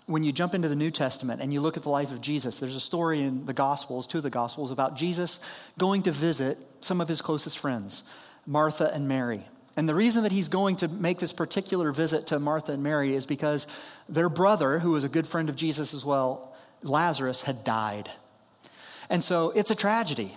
when 0.07 0.23
you 0.23 0.31
jump 0.31 0.53
into 0.53 0.67
the 0.67 0.75
New 0.75 0.91
Testament 0.91 1.41
and 1.41 1.53
you 1.53 1.61
look 1.61 1.77
at 1.77 1.83
the 1.83 1.89
life 1.89 2.11
of 2.11 2.21
Jesus, 2.21 2.59
there's 2.59 2.75
a 2.75 2.79
story 2.79 3.21
in 3.21 3.45
the 3.45 3.53
Gospels, 3.53 4.07
two 4.07 4.17
of 4.17 4.23
the 4.23 4.29
Gospels, 4.29 4.71
about 4.71 4.95
Jesus 4.95 5.47
going 5.77 6.01
to 6.03 6.11
visit 6.11 6.57
some 6.79 7.01
of 7.01 7.07
his 7.07 7.21
closest 7.21 7.59
friends, 7.59 8.09
Martha 8.45 8.91
and 8.93 9.07
Mary. 9.07 9.45
And 9.77 9.89
the 9.89 9.95
reason 9.95 10.23
that 10.23 10.31
he's 10.31 10.47
going 10.47 10.77
to 10.77 10.87
make 10.87 11.19
this 11.19 11.33
particular 11.33 11.91
visit 11.91 12.27
to 12.27 12.39
Martha 12.39 12.71
and 12.71 12.83
Mary 12.83 13.13
is 13.13 13.25
because 13.25 13.67
their 14.07 14.29
brother, 14.29 14.79
who 14.79 14.91
was 14.91 15.03
a 15.03 15.09
good 15.09 15.27
friend 15.27 15.49
of 15.49 15.55
Jesus 15.55 15.93
as 15.93 16.05
well, 16.05 16.54
Lazarus, 16.85 17.41
had 17.41 17.63
died. 17.63 18.09
And 19.09 19.23
so 19.23 19.51
it's 19.51 19.71
a 19.71 19.75
tragedy. 19.75 20.35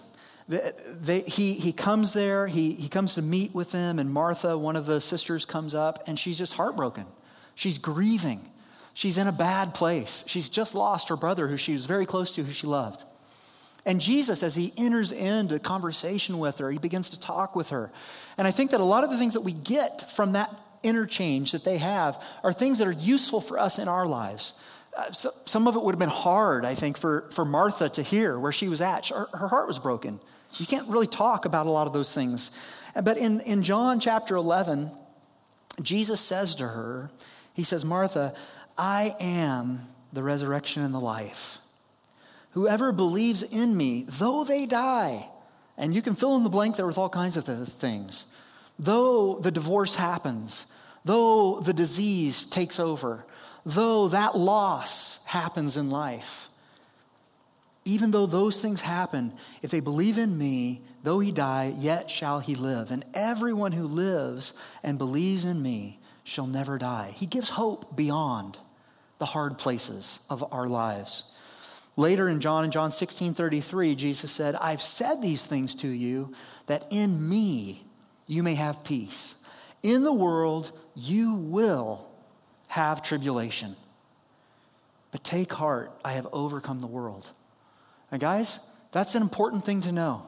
They, 0.49 1.21
he, 1.21 1.53
he 1.53 1.73
comes 1.73 2.15
there, 2.15 2.47
he, 2.47 2.73
he 2.73 2.89
comes 2.89 3.15
to 3.17 3.23
meet 3.23 3.55
with 3.55 3.71
them, 3.71 3.99
and 3.99 4.11
Martha, 4.11 4.57
one 4.57 4.77
of 4.77 4.87
the 4.87 5.01
sisters, 5.01 5.45
comes 5.45 5.75
up, 5.75 6.09
and 6.09 6.19
she's 6.19 6.39
just 6.39 6.55
heartbroken. 6.55 7.05
She's 7.55 7.77
grieving. 7.77 8.41
She's 8.95 9.19
in 9.19 9.29
a 9.29 9.33
bad 9.33 9.75
place. 9.75 10.25
She's 10.27 10.49
just 10.49 10.75
lost 10.75 11.11
her 11.11 11.17
brother, 11.17 11.49
who 11.49 11.57
she 11.57 11.73
was 11.73 11.85
very 11.85 12.07
close 12.07 12.35
to, 12.35 12.43
who 12.43 12.53
she 12.53 12.67
loved. 12.67 13.05
And 13.85 14.01
Jesus, 14.01 14.43
as 14.43 14.55
he 14.55 14.73
enters 14.77 15.13
into 15.13 15.59
conversation 15.59 16.39
with 16.39 16.59
her, 16.59 16.71
he 16.71 16.79
begins 16.79 17.11
to 17.11 17.21
talk 17.21 17.55
with 17.55 17.71
her. 17.71 17.91
And 18.37 18.47
I 18.47 18.51
think 18.51 18.71
that 18.73 18.81
a 18.81 18.85
lot 18.85 19.05
of 19.05 19.11
the 19.11 19.19
things 19.19 19.35
that 19.35 19.43
we 19.43 19.53
get 19.53 20.11
from 20.11 20.33
that 20.33 20.55
interchange 20.83 21.53
that 21.53 21.65
they 21.65 21.79
have 21.79 22.23
are 22.43 22.53
things 22.53 22.79
that 22.79 22.89
are 22.89 22.93
useful 22.93 23.41
for 23.41 23.59
us 23.59 23.79
in 23.79 23.89
our 23.89 24.07
lives. 24.07 24.53
Uh, 24.99 25.13
so, 25.13 25.31
some 25.47 25.69
of 25.69 25.77
it 25.77 25.83
would 25.83 25.95
have 25.95 26.01
been 26.01 26.09
hard, 26.09 26.65
I 26.65 26.75
think, 26.75 26.99
for, 26.99 27.31
for 27.31 27.45
Martha 27.45 27.89
to 27.91 28.03
hear 28.03 28.39
where 28.39 28.51
she 28.51 28.69
was 28.69 28.81
at. 28.81 29.07
Her, 29.07 29.29
her 29.33 29.47
heart 29.47 29.69
was 29.69 29.79
broken. 29.79 30.19
You 30.57 30.67
can't 30.67 30.89
really 30.89 31.07
talk 31.07 31.45
about 31.45 31.67
a 31.67 31.71
lot 31.71 31.87
of 31.87 31.93
those 31.93 32.13
things. 32.13 32.51
But 33.01 33.17
in, 33.17 33.41
in 33.43 33.63
John 33.63 34.01
chapter 34.01 34.35
11, 34.35 34.91
Jesus 35.83 36.21
says 36.21 36.57
to 36.57 36.67
her, 36.67 37.11
He 37.55 37.63
says, 37.63 37.85
Martha, 37.85 38.35
I 38.77 39.15
am 39.21 39.83
the 40.13 40.25
resurrection 40.25 40.83
and 40.83 40.93
the 40.93 41.01
life. 41.01 41.59
Whoever 42.53 42.91
believes 42.91 43.45
in 43.45 43.77
me, 43.77 44.05
though 44.09 44.43
they 44.43 44.67
die, 44.67 45.29
and 45.77 45.95
you 45.95 46.03
can 46.03 46.17
fill 46.17 46.35
in 46.35 46.43
the 46.43 46.51
blank 46.51 46.75
there 46.75 46.89
with 46.89 46.99
all 46.99 47.09
kinds 47.09 47.37
of 47.37 47.45
things, 47.69 48.37
though 48.81 49.35
the 49.35 49.53
divorce 49.53 49.95
happens, 49.95 50.75
though 51.05 51.61
the 51.61 51.73
disease 51.73 52.51
takes 52.51 52.81
over, 52.81 53.25
though 53.65 54.09
that 54.09 54.37
loss 54.37 55.25
happens 55.27 55.77
in 55.77 55.91
life, 55.91 56.49
even 57.85 58.11
though 58.11 58.27
those 58.27 58.61
things 58.61 58.83
happen, 58.83 59.33
if 59.63 59.71
they 59.71 59.81
believe 59.81 60.19
in 60.19 60.37
me, 60.37 60.83
though 61.03 61.21
he 61.21 61.33
die, 61.33 61.73
yet 61.77 62.11
shall 62.11 62.41
he 62.41 62.55
live. 62.55 62.91
And 62.91 63.05
everyone 63.15 63.73
who 63.73 63.85
lives 63.85 64.53
and 64.83 64.99
believes 64.99 65.45
in 65.45 65.63
me 65.63 65.99
shall 66.23 66.47
never 66.47 66.77
die. 66.77 67.13
He 67.17 67.27
gives 67.27 67.51
hope 67.51 67.97
beyond 67.97 68.59
the 69.19 69.27
hard 69.27 69.59
places 69.59 70.21
of 70.29 70.53
our 70.53 70.69
lives. 70.69 71.33
Later 71.97 72.29
in 72.29 72.41
John, 72.41 72.65
in 72.65 72.71
John 72.71 72.93
16 72.93 73.35
33, 73.35 73.95
Jesus 73.95 74.31
said, 74.31 74.55
I've 74.57 74.83
said 74.83 75.21
these 75.21 75.43
things 75.43 75.75
to 75.77 75.89
you 75.89 76.33
that 76.67 76.85
in 76.91 77.29
me 77.29 77.83
you 78.27 78.43
may 78.43 78.55
have 78.55 78.85
peace. 78.85 79.37
In 79.83 80.05
the 80.05 80.13
world 80.13 80.71
you 80.95 81.35
will 81.35 82.08
have 82.69 83.03
tribulation. 83.03 83.77
But 85.11 85.25
take 85.25 85.53
heart, 85.53 85.93
I 86.05 86.13
have 86.13 86.27
overcome 86.33 86.81
the 86.81 86.87
world. 86.87 87.31
And 88.11 88.21
guys, 88.21 88.61
that's 88.93 89.15
an 89.15 89.23
important 89.23 89.65
thing 89.65 89.81
to 89.83 89.93
know. 89.93 90.23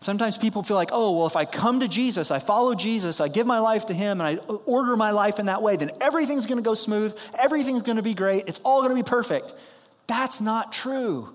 Sometimes 0.00 0.36
people 0.36 0.62
feel 0.62 0.76
like, 0.76 0.90
oh, 0.92 1.16
well, 1.16 1.26
if 1.26 1.34
I 1.34 1.46
come 1.46 1.80
to 1.80 1.88
Jesus, 1.88 2.30
I 2.30 2.38
follow 2.38 2.74
Jesus, 2.74 3.20
I 3.20 3.28
give 3.28 3.46
my 3.46 3.58
life 3.60 3.86
to 3.86 3.94
Him, 3.94 4.20
and 4.20 4.28
I 4.28 4.36
order 4.66 4.96
my 4.96 5.12
life 5.12 5.38
in 5.38 5.46
that 5.46 5.62
way, 5.62 5.76
then 5.76 5.90
everything's 6.00 6.44
to 6.58 6.62
go 6.62 6.74
smooth, 6.74 7.18
everything's 7.40 7.82
to 7.96 8.02
be 8.02 8.12
great, 8.12 8.44
it's 8.46 8.60
all 8.64 8.82
to 8.90 8.94
be 8.94 9.02
perfect. 9.02 9.54
That's 10.06 10.40
not 10.42 10.72
true. 10.72 11.32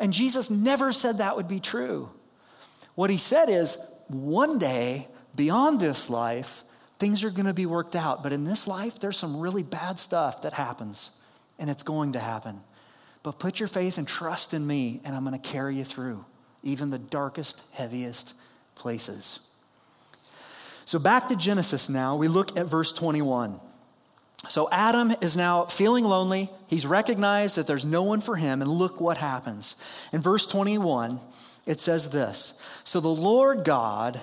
And 0.00 0.12
Jesus 0.12 0.50
never 0.50 0.92
said 0.92 1.18
that 1.18 1.36
would 1.36 1.46
be 1.46 1.60
true. 1.60 2.10
What 2.96 3.10
He 3.10 3.18
said 3.18 3.48
is, 3.48 3.78
one 4.08 4.58
day, 4.58 5.06
beyond 5.36 5.78
this 5.78 6.10
life, 6.10 6.64
things 7.04 7.22
are 7.22 7.28
going 7.28 7.44
to 7.44 7.52
be 7.52 7.66
worked 7.66 7.94
out. 7.94 8.22
But 8.22 8.32
in 8.32 8.44
this 8.44 8.66
life, 8.66 8.98
there's 8.98 9.18
some 9.18 9.38
really 9.38 9.62
bad 9.62 9.98
stuff 9.98 10.40
that 10.40 10.54
happens, 10.54 11.20
and 11.58 11.68
it's 11.68 11.82
going 11.82 12.12
to 12.12 12.18
happen. 12.18 12.60
But 13.22 13.38
put 13.38 13.60
your 13.60 13.68
faith 13.68 13.98
and 13.98 14.08
trust 14.08 14.54
in 14.54 14.66
me, 14.66 15.02
and 15.04 15.14
I'm 15.14 15.22
going 15.22 15.38
to 15.38 15.48
carry 15.48 15.76
you 15.76 15.84
through 15.84 16.24
even 16.62 16.88
the 16.88 16.98
darkest, 16.98 17.62
heaviest 17.74 18.32
places. 18.74 19.46
So, 20.86 20.98
back 20.98 21.28
to 21.28 21.36
Genesis 21.36 21.90
now, 21.90 22.16
we 22.16 22.26
look 22.26 22.56
at 22.56 22.64
verse 22.64 22.90
21. 22.94 23.60
So, 24.48 24.70
Adam 24.72 25.12
is 25.20 25.36
now 25.36 25.66
feeling 25.66 26.04
lonely. 26.04 26.48
He's 26.68 26.86
recognized 26.86 27.56
that 27.56 27.66
there's 27.66 27.84
no 27.84 28.02
one 28.02 28.22
for 28.22 28.36
him, 28.36 28.62
and 28.62 28.70
look 28.70 28.98
what 28.98 29.18
happens. 29.18 29.76
In 30.10 30.22
verse 30.22 30.46
21, 30.46 31.20
it 31.66 31.80
says 31.80 32.12
this 32.12 32.66
So 32.82 32.98
the 32.98 33.08
Lord 33.08 33.62
God 33.62 34.22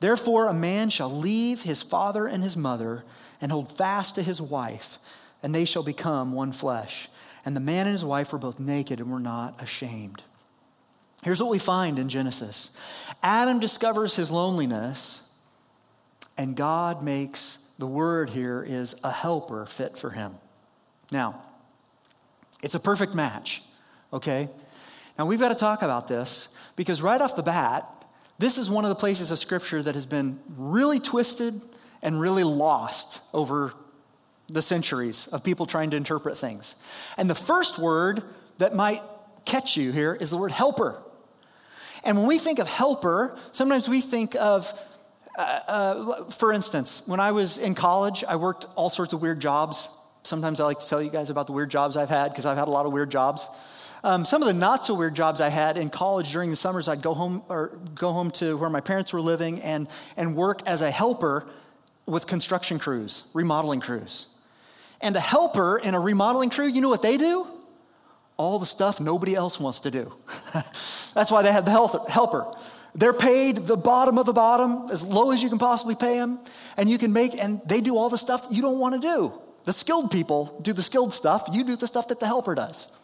Therefore, 0.00 0.48
a 0.48 0.54
man 0.54 0.90
shall 0.90 1.10
leave 1.10 1.62
his 1.62 1.82
father 1.82 2.26
and 2.26 2.42
his 2.42 2.56
mother 2.56 3.04
and 3.40 3.50
hold 3.52 3.76
fast 3.76 4.14
to 4.16 4.22
his 4.22 4.40
wife, 4.40 4.98
and 5.42 5.54
they 5.54 5.64
shall 5.64 5.82
become 5.82 6.32
one 6.32 6.52
flesh. 6.52 7.08
And 7.44 7.54
the 7.54 7.60
man 7.60 7.86
and 7.86 7.92
his 7.92 8.04
wife 8.04 8.32
were 8.32 8.38
both 8.38 8.58
naked 8.58 9.00
and 9.00 9.10
were 9.10 9.20
not 9.20 9.62
ashamed. 9.62 10.22
Here's 11.22 11.40
what 11.40 11.50
we 11.50 11.58
find 11.58 11.98
in 11.98 12.08
Genesis 12.08 12.70
Adam 13.22 13.60
discovers 13.60 14.16
his 14.16 14.30
loneliness, 14.30 15.34
and 16.36 16.56
God 16.56 17.02
makes 17.02 17.74
the 17.78 17.86
word 17.86 18.30
here 18.30 18.64
is 18.66 18.94
a 19.02 19.10
helper 19.10 19.66
fit 19.66 19.96
for 19.98 20.10
him. 20.10 20.34
Now, 21.10 21.42
it's 22.62 22.74
a 22.74 22.80
perfect 22.80 23.14
match, 23.14 23.62
okay? 24.12 24.48
Now, 25.18 25.26
we've 25.26 25.40
got 25.40 25.48
to 25.48 25.54
talk 25.54 25.82
about 25.82 26.08
this 26.08 26.56
because 26.76 27.02
right 27.02 27.20
off 27.20 27.36
the 27.36 27.42
bat, 27.42 27.88
this 28.38 28.58
is 28.58 28.68
one 28.68 28.84
of 28.84 28.88
the 28.88 28.96
places 28.96 29.30
of 29.30 29.38
Scripture 29.38 29.82
that 29.82 29.94
has 29.94 30.06
been 30.06 30.40
really 30.56 30.98
twisted 30.98 31.54
and 32.02 32.20
really 32.20 32.44
lost 32.44 33.22
over 33.32 33.74
the 34.48 34.62
centuries 34.62 35.26
of 35.28 35.42
people 35.42 35.66
trying 35.66 35.90
to 35.90 35.96
interpret 35.96 36.36
things. 36.36 36.76
And 37.16 37.30
the 37.30 37.34
first 37.34 37.78
word 37.78 38.22
that 38.58 38.74
might 38.74 39.00
catch 39.44 39.76
you 39.76 39.92
here 39.92 40.14
is 40.14 40.30
the 40.30 40.36
word 40.36 40.52
helper. 40.52 41.00
And 42.04 42.18
when 42.18 42.26
we 42.26 42.38
think 42.38 42.58
of 42.58 42.68
helper, 42.68 43.36
sometimes 43.52 43.88
we 43.88 44.00
think 44.00 44.34
of, 44.36 44.70
uh, 45.38 45.60
uh, 45.66 46.24
for 46.24 46.52
instance, 46.52 47.06
when 47.06 47.20
I 47.20 47.32
was 47.32 47.56
in 47.56 47.74
college, 47.74 48.22
I 48.24 48.36
worked 48.36 48.66
all 48.74 48.90
sorts 48.90 49.12
of 49.12 49.22
weird 49.22 49.40
jobs. 49.40 49.88
Sometimes 50.22 50.60
I 50.60 50.64
like 50.64 50.80
to 50.80 50.88
tell 50.88 51.02
you 51.02 51.10
guys 51.10 51.30
about 51.30 51.46
the 51.46 51.52
weird 51.52 51.70
jobs 51.70 51.96
I've 51.96 52.10
had 52.10 52.30
because 52.30 52.44
I've 52.46 52.58
had 52.58 52.68
a 52.68 52.70
lot 52.70 52.84
of 52.84 52.92
weird 52.92 53.10
jobs. 53.10 53.48
Um, 54.04 54.26
some 54.26 54.42
of 54.42 54.48
the 54.48 54.52
not 54.52 54.84
so 54.84 54.92
weird 54.94 55.14
jobs 55.14 55.40
I 55.40 55.48
had 55.48 55.78
in 55.78 55.88
college 55.88 56.30
during 56.30 56.50
the 56.50 56.56
summers, 56.56 56.88
I'd 56.88 57.00
go 57.00 57.14
home 57.14 57.42
or 57.48 57.68
go 57.94 58.12
home 58.12 58.30
to 58.32 58.54
where 58.54 58.68
my 58.68 58.82
parents 58.82 59.14
were 59.14 59.20
living 59.22 59.62
and, 59.62 59.88
and 60.14 60.36
work 60.36 60.60
as 60.66 60.82
a 60.82 60.90
helper 60.90 61.46
with 62.04 62.26
construction 62.26 62.78
crews, 62.78 63.30
remodeling 63.32 63.80
crews. 63.80 64.34
And 65.00 65.16
a 65.16 65.20
helper 65.20 65.78
in 65.78 65.94
a 65.94 66.00
remodeling 66.00 66.50
crew, 66.50 66.66
you 66.66 66.82
know 66.82 66.90
what 66.90 67.00
they 67.00 67.16
do? 67.16 67.46
All 68.36 68.58
the 68.58 68.66
stuff 68.66 69.00
nobody 69.00 69.34
else 69.34 69.58
wants 69.58 69.80
to 69.80 69.90
do. 69.90 70.12
That's 71.14 71.30
why 71.30 71.40
they 71.40 71.50
have 71.50 71.64
the 71.64 71.70
helper. 72.10 72.52
They're 72.94 73.14
paid 73.14 73.56
the 73.56 73.76
bottom 73.76 74.18
of 74.18 74.26
the 74.26 74.34
bottom, 74.34 74.90
as 74.92 75.02
low 75.02 75.30
as 75.30 75.42
you 75.42 75.48
can 75.48 75.58
possibly 75.58 75.94
pay 75.94 76.18
them, 76.18 76.40
and 76.76 76.90
you 76.90 76.98
can 76.98 77.14
make, 77.14 77.42
and 77.42 77.62
they 77.64 77.80
do 77.80 77.96
all 77.96 78.10
the 78.10 78.18
stuff 78.18 78.48
you 78.50 78.60
don't 78.60 78.78
want 78.78 78.96
to 78.96 79.00
do. 79.00 79.32
The 79.64 79.72
skilled 79.72 80.10
people 80.10 80.60
do 80.60 80.74
the 80.74 80.82
skilled 80.82 81.14
stuff, 81.14 81.48
you 81.50 81.64
do 81.64 81.74
the 81.74 81.86
stuff 81.86 82.08
that 82.08 82.20
the 82.20 82.26
helper 82.26 82.54
does. 82.54 82.94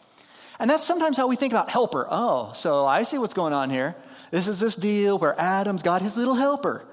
And 0.61 0.69
that's 0.69 0.83
sometimes 0.83 1.17
how 1.17 1.25
we 1.25 1.35
think 1.35 1.53
about 1.53 1.71
helper. 1.71 2.05
Oh, 2.11 2.51
so 2.53 2.85
I 2.85 3.01
see 3.01 3.17
what's 3.17 3.33
going 3.33 3.51
on 3.51 3.71
here. 3.71 3.95
This 4.29 4.47
is 4.47 4.59
this 4.59 4.75
deal 4.75 5.17
where 5.17 5.33
Adam's 5.39 5.81
got 5.81 6.03
his 6.03 6.15
little 6.15 6.35
helper. 6.35 6.85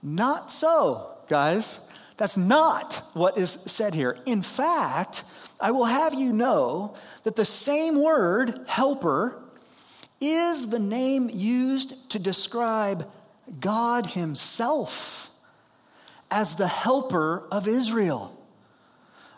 Not 0.00 0.52
so, 0.52 1.10
guys. 1.28 1.90
That's 2.16 2.36
not 2.36 3.02
what 3.12 3.36
is 3.36 3.50
said 3.50 3.94
here. 3.94 4.16
In 4.26 4.42
fact, 4.42 5.24
I 5.60 5.72
will 5.72 5.86
have 5.86 6.14
you 6.14 6.32
know 6.32 6.94
that 7.24 7.34
the 7.34 7.44
same 7.44 8.00
word, 8.00 8.60
helper, 8.68 9.42
is 10.20 10.68
the 10.68 10.78
name 10.78 11.28
used 11.32 12.10
to 12.10 12.20
describe 12.20 13.12
God 13.58 14.06
Himself 14.06 15.30
as 16.30 16.54
the 16.54 16.68
helper 16.68 17.48
of 17.50 17.66
Israel. 17.66 18.38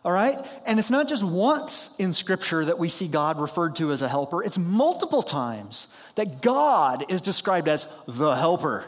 All 0.07 0.12
right? 0.12 0.38
And 0.64 0.79
it's 0.79 0.90
not 0.90 1.09
just 1.09 1.25
once 1.25 1.97
in 1.99 2.12
Scripture 2.12 2.64
that 2.64 2.79
we 2.79 2.88
see 2.88 3.09
God 3.09 3.40
referred 3.40 3.75
to 3.77 3.90
as 3.90 4.03
a 4.03 4.09
helper, 4.09 4.40
it's 4.40 4.57
multiple 4.57 5.21
times 5.21 5.92
that 6.14 6.40
God 6.40 7.11
is 7.11 7.21
described 7.21 7.66
as 7.66 7.92
the 8.07 8.37
helper. 8.37 8.85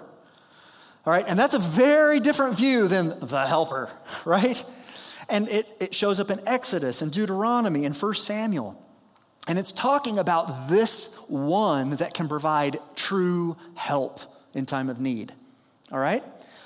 All 1.04 1.12
right? 1.12 1.24
And 1.26 1.36
that's 1.36 1.54
a 1.54 1.58
very 1.58 2.20
different 2.20 2.56
view 2.56 2.86
than 2.86 3.18
the 3.18 3.46
helper, 3.46 3.90
right? 4.24 4.64
And 5.28 5.48
it, 5.48 5.66
it 5.80 5.92
shows 5.92 6.20
up 6.20 6.30
in 6.30 6.38
Exodus 6.46 7.02
and 7.02 7.10
Deuteronomy 7.10 7.84
and 7.84 7.96
1 7.96 8.14
Samuel. 8.14 8.80
And 9.48 9.58
it's 9.58 9.72
talking 9.72 10.20
about 10.20 10.68
this 10.68 11.16
one 11.28 11.90
that 11.90 12.14
can 12.14 12.28
provide 12.28 12.78
true 12.94 13.56
help 13.74 14.20
in 14.54 14.66
time 14.66 14.88
of 14.88 15.00
need. 15.00 15.32
All 15.90 15.98
right? 15.98 16.22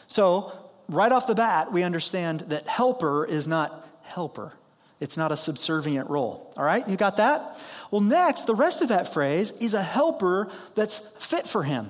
So, 0.09 0.53
right 0.89 1.11
off 1.11 1.27
the 1.27 1.35
bat, 1.35 1.73
we 1.73 1.85
understand 1.85 2.41
that 2.51 2.69
helper 2.69 3.25
is 3.25 3.49
not 3.49 3.82
helper. 4.03 4.53
It's 5.01 5.17
not 5.17 5.33
a 5.33 5.37
subservient 5.37 6.09
role. 6.09 6.53
All 6.57 6.65
right, 6.65 6.87
you 6.87 6.97
got 6.97 7.17
that? 7.17 7.61
Well, 7.91 8.01
next, 8.01 8.45
the 8.45 8.55
rest 8.55 8.83
of 8.83 8.89
that 8.89 9.13
phrase 9.13 9.51
is 9.61 9.75
a 9.75 9.83
helper 9.83 10.49
that's 10.75 10.99
fit 11.25 11.47
for 11.47 11.65
him. 11.65 11.89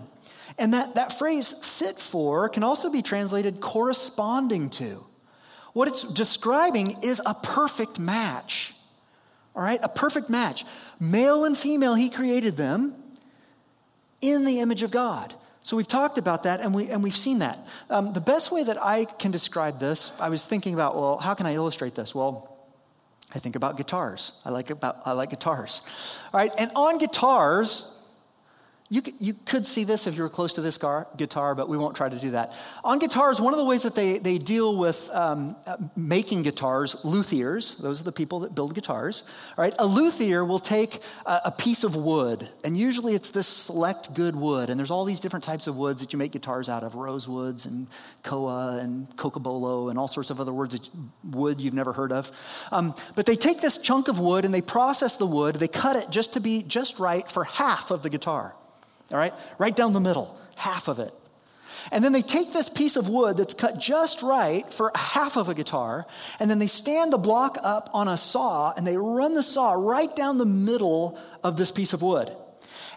And 0.58 0.72
that, 0.74 0.94
that 0.94 1.12
phrase, 1.18 1.52
fit 1.52 1.98
for, 1.98 2.48
can 2.48 2.62
also 2.62 2.90
be 2.90 3.02
translated 3.02 3.60
corresponding 3.60 4.70
to. 4.70 5.04
What 5.72 5.88
it's 5.88 6.02
describing 6.02 6.96
is 7.02 7.20
a 7.24 7.34
perfect 7.34 7.98
match. 7.98 8.74
All 9.54 9.62
right, 9.62 9.80
a 9.82 9.88
perfect 9.88 10.30
match. 10.30 10.64
Male 10.98 11.44
and 11.44 11.56
female, 11.56 11.94
he 11.94 12.08
created 12.08 12.56
them 12.56 12.94
in 14.20 14.44
the 14.44 14.60
image 14.60 14.82
of 14.82 14.90
God. 14.90 15.34
So 15.62 15.76
we've 15.76 15.88
talked 15.88 16.18
about 16.18 16.42
that 16.42 16.60
and, 16.60 16.74
we, 16.74 16.90
and 16.90 17.02
we've 17.02 17.16
seen 17.16 17.38
that. 17.38 17.58
Um, 17.88 18.12
the 18.12 18.20
best 18.20 18.50
way 18.50 18.64
that 18.64 18.82
I 18.82 19.04
can 19.04 19.30
describe 19.30 19.78
this, 19.78 20.20
I 20.20 20.28
was 20.28 20.44
thinking 20.44 20.74
about, 20.74 20.96
well, 20.96 21.18
how 21.18 21.34
can 21.34 21.46
I 21.46 21.54
illustrate 21.54 21.94
this? 21.94 22.14
Well, 22.14 22.48
I 23.34 23.38
think 23.38 23.56
about 23.56 23.76
guitars. 23.76 24.40
I 24.44 24.50
like, 24.50 24.70
about, 24.70 25.00
I 25.04 25.12
like 25.12 25.30
guitars. 25.30 25.82
All 26.32 26.38
right, 26.38 26.52
and 26.58 26.70
on 26.74 26.98
guitars, 26.98 28.01
you, 28.92 29.00
you 29.20 29.32
could 29.32 29.66
see 29.66 29.84
this 29.84 30.06
if 30.06 30.16
you 30.16 30.22
were 30.22 30.28
close 30.28 30.52
to 30.52 30.60
this 30.60 30.76
car, 30.76 31.08
guitar, 31.16 31.54
but 31.54 31.66
we 31.66 31.78
won't 31.78 31.96
try 31.96 32.10
to 32.10 32.18
do 32.18 32.32
that. 32.32 32.52
On 32.84 32.98
guitars, 32.98 33.40
one 33.40 33.54
of 33.54 33.58
the 33.58 33.64
ways 33.64 33.84
that 33.84 33.94
they, 33.94 34.18
they 34.18 34.36
deal 34.36 34.76
with 34.76 35.08
um, 35.14 35.56
uh, 35.66 35.78
making 35.96 36.42
guitars, 36.42 36.96
luthiers, 37.02 37.78
those 37.78 38.02
are 38.02 38.04
the 38.04 38.12
people 38.12 38.40
that 38.40 38.54
build 38.54 38.74
guitars, 38.74 39.22
all 39.56 39.64
right? 39.64 39.72
A 39.78 39.86
luthier 39.86 40.44
will 40.44 40.58
take 40.58 41.02
a, 41.24 41.40
a 41.46 41.50
piece 41.50 41.84
of 41.84 41.96
wood, 41.96 42.46
and 42.64 42.76
usually 42.76 43.14
it's 43.14 43.30
this 43.30 43.46
select 43.46 44.12
good 44.12 44.36
wood, 44.36 44.68
and 44.68 44.78
there's 44.78 44.90
all 44.90 45.06
these 45.06 45.20
different 45.20 45.44
types 45.44 45.66
of 45.66 45.74
woods 45.74 46.02
that 46.02 46.12
you 46.12 46.18
make 46.18 46.32
guitars 46.32 46.68
out 46.68 46.84
of 46.84 46.92
rosewoods 46.92 47.66
and 47.66 47.86
koa 48.22 48.78
and 48.82 49.08
cocobolo 49.16 49.88
and 49.88 49.98
all 49.98 50.06
sorts 50.06 50.28
of 50.28 50.38
other 50.38 50.52
words, 50.52 50.90
wood 51.24 51.62
you've 51.62 51.72
never 51.72 51.94
heard 51.94 52.12
of. 52.12 52.30
Um, 52.70 52.94
but 53.14 53.24
they 53.24 53.36
take 53.36 53.62
this 53.62 53.78
chunk 53.78 54.08
of 54.08 54.20
wood 54.20 54.44
and 54.44 54.52
they 54.52 54.60
process 54.60 55.16
the 55.16 55.26
wood, 55.26 55.54
they 55.56 55.66
cut 55.66 55.96
it 55.96 56.10
just 56.10 56.34
to 56.34 56.40
be 56.40 56.62
just 56.62 56.98
right 56.98 57.26
for 57.30 57.44
half 57.44 57.90
of 57.90 58.02
the 58.02 58.10
guitar 58.10 58.54
all 59.12 59.18
right? 59.18 59.34
Right 59.58 59.74
down 59.74 59.92
the 59.92 60.00
middle, 60.00 60.40
half 60.56 60.88
of 60.88 60.98
it. 60.98 61.12
And 61.90 62.04
then 62.04 62.12
they 62.12 62.22
take 62.22 62.52
this 62.52 62.68
piece 62.68 62.96
of 62.96 63.08
wood 63.08 63.36
that's 63.36 63.54
cut 63.54 63.78
just 63.78 64.22
right 64.22 64.70
for 64.72 64.92
half 64.94 65.36
of 65.36 65.48
a 65.48 65.54
guitar, 65.54 66.06
and 66.38 66.48
then 66.48 66.58
they 66.58 66.66
stand 66.68 67.12
the 67.12 67.18
block 67.18 67.58
up 67.62 67.90
on 67.92 68.06
a 68.06 68.16
saw 68.16 68.72
and 68.76 68.86
they 68.86 68.96
run 68.96 69.34
the 69.34 69.42
saw 69.42 69.72
right 69.72 70.14
down 70.14 70.38
the 70.38 70.46
middle 70.46 71.18
of 71.42 71.56
this 71.56 71.70
piece 71.70 71.92
of 71.92 72.02
wood. 72.02 72.34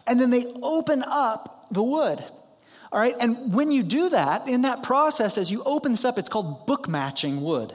And 0.07 0.19
then 0.19 0.29
they 0.29 0.45
open 0.61 1.03
up 1.05 1.67
the 1.71 1.81
wood. 1.81 2.23
All 2.91 2.99
right, 2.99 3.15
and 3.19 3.53
when 3.53 3.71
you 3.71 3.83
do 3.83 4.09
that, 4.09 4.47
in 4.47 4.61
that 4.61 4.83
process, 4.83 5.37
as 5.37 5.51
you 5.51 5.63
open 5.65 5.91
this 5.91 6.05
up, 6.05 6.17
it's 6.17 6.29
called 6.29 6.65
book 6.67 6.87
matching 6.87 7.41
wood. 7.41 7.73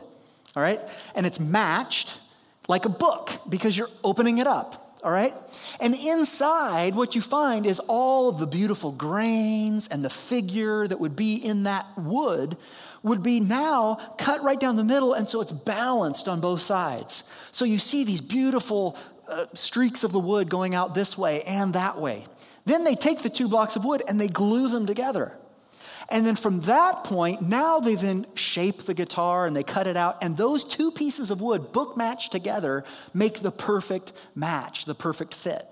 All 0.56 0.62
right, 0.62 0.80
and 1.14 1.26
it's 1.26 1.40
matched 1.40 2.20
like 2.68 2.84
a 2.84 2.88
book 2.88 3.32
because 3.48 3.76
you're 3.76 3.88
opening 4.04 4.38
it 4.38 4.46
up 4.46 4.89
all 5.02 5.10
right? 5.10 5.32
And 5.80 5.94
inside, 5.94 6.94
what 6.94 7.14
you 7.14 7.20
find 7.20 7.66
is 7.66 7.80
all 7.80 8.28
of 8.28 8.38
the 8.38 8.46
beautiful 8.46 8.92
grains 8.92 9.88
and 9.88 10.04
the 10.04 10.10
figure 10.10 10.86
that 10.86 11.00
would 11.00 11.16
be 11.16 11.36
in 11.36 11.64
that 11.64 11.86
wood 11.96 12.56
would 13.02 13.22
be 13.22 13.40
now 13.40 13.94
cut 14.18 14.42
right 14.42 14.60
down 14.60 14.76
the 14.76 14.84
middle, 14.84 15.14
and 15.14 15.28
so 15.28 15.40
it's 15.40 15.52
balanced 15.52 16.28
on 16.28 16.40
both 16.40 16.60
sides. 16.60 17.32
So 17.50 17.64
you 17.64 17.78
see 17.78 18.04
these 18.04 18.20
beautiful 18.20 18.98
uh, 19.26 19.46
streaks 19.54 20.04
of 20.04 20.12
the 20.12 20.18
wood 20.18 20.48
going 20.48 20.74
out 20.74 20.94
this 20.94 21.16
way 21.16 21.42
and 21.42 21.72
that 21.74 21.98
way. 21.98 22.26
Then 22.66 22.84
they 22.84 22.94
take 22.94 23.20
the 23.20 23.30
two 23.30 23.48
blocks 23.48 23.76
of 23.76 23.84
wood 23.84 24.02
and 24.06 24.20
they 24.20 24.28
glue 24.28 24.68
them 24.68 24.86
together. 24.86 25.36
And 26.10 26.26
then 26.26 26.34
from 26.34 26.60
that 26.62 27.04
point, 27.04 27.40
now 27.40 27.78
they 27.78 27.94
then 27.94 28.26
shape 28.34 28.82
the 28.82 28.94
guitar 28.94 29.46
and 29.46 29.54
they 29.54 29.62
cut 29.62 29.86
it 29.86 29.96
out. 29.96 30.22
And 30.22 30.36
those 30.36 30.64
two 30.64 30.90
pieces 30.90 31.30
of 31.30 31.40
wood, 31.40 31.70
book 31.70 31.96
matched 31.96 32.32
together, 32.32 32.84
make 33.14 33.40
the 33.40 33.52
perfect 33.52 34.12
match, 34.34 34.86
the 34.86 34.94
perfect 34.94 35.34
fit. 35.34 35.62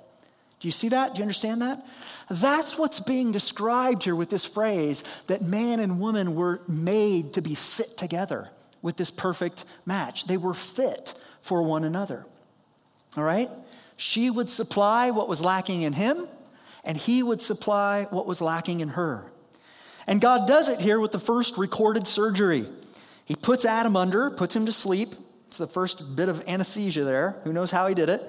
Do 0.61 0.69
you 0.69 0.73
see 0.73 0.89
that? 0.91 1.15
Do 1.15 1.19
you 1.19 1.23
understand 1.23 1.63
that? 1.63 1.85
That's 2.31 2.79
what's 2.79 3.01
being 3.01 3.33
described 3.33 4.05
here 4.05 4.15
with 4.15 4.31
this 4.31 4.45
phrase 4.45 5.03
that 5.27 5.43
man 5.43 5.81
and 5.81 6.01
woman 6.01 6.35
were 6.35 6.61
made 6.69 7.35
to 7.35 7.43
be 7.43 7.55
fit 7.55 7.97
together 7.97 8.51
with 8.81 8.97
this 8.97 9.11
perfect 9.11 9.65
match. 9.87 10.27
They 10.27 10.37
were 10.37 10.55
fit 10.55 11.15
for 11.43 11.63
one 11.63 11.85
another. 11.85 12.27
All 13.17 13.25
right? 13.25 13.49
She 13.97 14.31
would 14.31 14.51
supply 14.51 15.11
what 15.11 15.29
was 15.29 15.43
lacking 15.43 15.83
in 15.83 15.93
him, 15.93 16.29
and 16.85 16.97
he 16.97 17.23
would 17.23 17.41
supply 17.41 18.07
what 18.11 18.27
was 18.27 18.41
lacking 18.41 18.81
in 18.81 18.91
her. 18.91 19.33
And 20.09 20.23
God 20.23 20.49
does 20.49 20.71
it 20.71 20.81
here 20.81 20.99
with 20.99 21.13
the 21.13 21.19
first 21.19 21.59
recorded 21.59 22.07
surgery. 22.07 22.65
He 23.27 23.37
puts 23.37 23.67
Adam 23.67 23.95
under, 23.95 24.31
puts 24.31 24.57
him 24.57 24.65
to 24.65 24.73
sleep. 24.73 25.11
It's 25.47 25.59
the 25.59 25.67
first 25.67 26.17
bit 26.17 26.31
of 26.31 26.43
anesthesia 26.49 27.05
there. 27.05 27.37
Who 27.45 27.53
knows 27.53 27.71
how 27.71 27.87
he 27.87 27.95
did 27.95 28.09
it? 28.09 28.23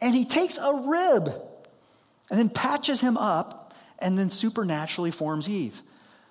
And 0.00 0.14
he 0.14 0.24
takes 0.24 0.56
a 0.56 0.72
rib 0.86 1.28
and 2.30 2.38
then 2.38 2.48
patches 2.48 3.00
him 3.00 3.16
up 3.16 3.74
and 3.98 4.16
then 4.16 4.30
supernaturally 4.30 5.10
forms 5.10 5.48
Eve. 5.48 5.82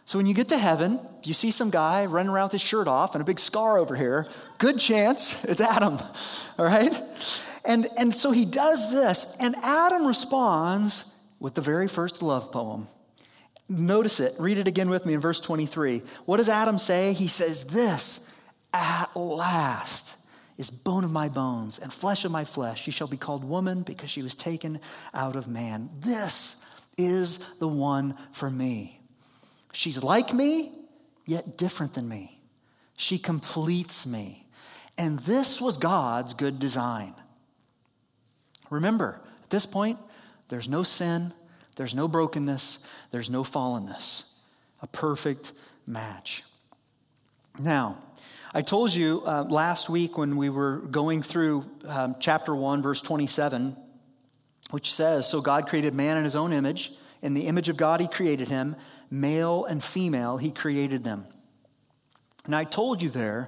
So 0.05 0.17
when 0.17 0.25
you 0.25 0.33
get 0.33 0.47
to 0.47 0.57
heaven, 0.57 0.99
you 1.23 1.33
see 1.33 1.51
some 1.51 1.69
guy 1.69 2.05
running 2.05 2.31
around 2.31 2.45
with 2.45 2.53
his 2.53 2.61
shirt 2.61 2.87
off 2.87 3.15
and 3.15 3.21
a 3.21 3.25
big 3.25 3.37
scar 3.37 3.77
over 3.77 3.95
here, 3.95 4.27
good 4.59 4.79
chance 4.79 5.43
it's 5.43 5.61
Adam, 5.61 5.99
all 6.57 6.65
right? 6.65 6.93
And, 7.65 7.85
and 7.97 8.15
so 8.15 8.31
he 8.31 8.45
does 8.45 8.91
this, 8.91 9.37
and 9.39 9.55
Adam 9.57 10.07
responds 10.07 11.27
with 11.39 11.53
the 11.53 11.61
very 11.61 11.87
first 11.89 12.23
love 12.23 12.51
poem. 12.51 12.87
Notice 13.69 14.19
it. 14.19 14.33
Read 14.39 14.57
it 14.57 14.67
again 14.67 14.89
with 14.89 15.05
me 15.05 15.13
in 15.13 15.19
verse 15.19 15.39
23. 15.39 16.01
What 16.25 16.37
does 16.37 16.49
Adam 16.49 16.79
say? 16.79 17.13
He 17.13 17.27
says, 17.27 17.65
This 17.65 18.35
at 18.73 19.15
last 19.15 20.17
is 20.57 20.71
bone 20.71 21.03
of 21.03 21.11
my 21.11 21.29
bones 21.29 21.79
and 21.79 21.93
flesh 21.93 22.25
of 22.25 22.31
my 22.31 22.43
flesh. 22.43 22.81
She 22.81 22.91
shall 22.91 23.07
be 23.07 23.15
called 23.15 23.43
woman 23.43 23.83
because 23.83 24.09
she 24.09 24.23
was 24.23 24.35
taken 24.35 24.79
out 25.13 25.35
of 25.35 25.47
man. 25.47 25.89
This 25.99 26.65
is 26.97 27.37
the 27.59 27.67
one 27.67 28.17
for 28.31 28.49
me. 28.49 28.99
She's 29.71 30.03
like 30.03 30.33
me, 30.33 30.71
yet 31.25 31.57
different 31.57 31.93
than 31.93 32.09
me. 32.09 32.41
She 32.97 33.17
completes 33.19 34.05
me. 34.05 34.45
And 34.97 35.19
this 35.19 35.61
was 35.61 35.77
God's 35.77 36.33
good 36.33 36.59
design. 36.59 37.13
Remember, 38.69 39.21
at 39.43 39.49
this 39.49 39.65
point, 39.65 39.97
there's 40.49 40.67
no 40.67 40.83
sin, 40.83 41.31
there's 41.79 41.95
no 41.95 42.09
brokenness, 42.09 42.85
there's 43.11 43.29
no 43.29 43.41
fallenness. 43.41 44.33
A 44.81 44.87
perfect 44.87 45.53
match. 45.87 46.43
Now, 47.57 47.99
I 48.53 48.63
told 48.63 48.93
you 48.93 49.23
uh, 49.25 49.45
last 49.47 49.89
week 49.89 50.17
when 50.17 50.35
we 50.35 50.49
were 50.49 50.79
going 50.79 51.21
through 51.21 51.63
um, 51.87 52.17
chapter 52.19 52.53
1, 52.53 52.81
verse 52.81 52.99
27, 52.99 53.77
which 54.71 54.93
says 54.93 55.29
So 55.29 55.39
God 55.39 55.69
created 55.69 55.93
man 55.93 56.17
in 56.17 56.25
his 56.25 56.35
own 56.35 56.51
image. 56.51 56.91
In 57.21 57.33
the 57.33 57.47
image 57.47 57.69
of 57.69 57.77
God, 57.77 58.01
he 58.01 58.09
created 58.09 58.49
him. 58.49 58.75
Male 59.09 59.63
and 59.63 59.81
female, 59.81 60.35
he 60.35 60.51
created 60.51 61.05
them. 61.05 61.27
And 62.43 62.53
I 62.53 62.65
told 62.65 63.01
you 63.01 63.09
there 63.09 63.47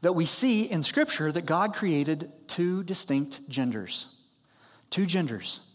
that 0.00 0.14
we 0.14 0.24
see 0.24 0.64
in 0.64 0.82
Scripture 0.82 1.30
that 1.30 1.46
God 1.46 1.74
created 1.74 2.28
two 2.48 2.82
distinct 2.82 3.48
genders. 3.48 4.20
Two 4.90 5.06
genders. 5.06 5.67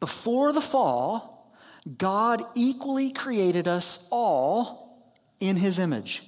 Before 0.00 0.52
the 0.52 0.60
fall, 0.60 1.54
God 1.98 2.42
equally 2.54 3.10
created 3.10 3.68
us 3.68 4.08
all 4.10 5.12
in 5.38 5.56
his 5.56 5.78
image, 5.78 6.22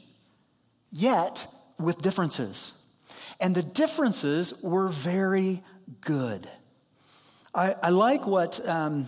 yet 0.91 1.47
with 1.79 2.01
differences. 2.01 2.95
And 3.41 3.55
the 3.55 3.63
differences 3.63 4.63
were 4.63 4.89
very 4.89 5.61
good. 6.01 6.49
I, 7.55 7.75
I 7.83 7.91
like 7.91 8.27
what 8.27 8.67
um, 8.67 9.07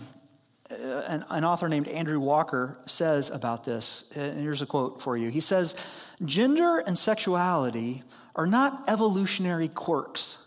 an, 0.69 1.25
an 1.29 1.45
author 1.45 1.67
named 1.67 1.87
Andrew 1.87 2.19
Walker 2.19 2.77
says 2.85 3.29
about 3.29 3.63
this. 3.63 4.11
And 4.15 4.39
here's 4.39 4.61
a 4.61 4.65
quote 4.65 5.01
for 5.01 5.17
you. 5.17 5.29
He 5.29 5.39
says, 5.39 5.75
Gender 6.23 6.79
and 6.79 6.97
sexuality 6.97 8.03
are 8.35 8.47
not 8.47 8.89
evolutionary 8.89 9.67
quirks, 9.67 10.44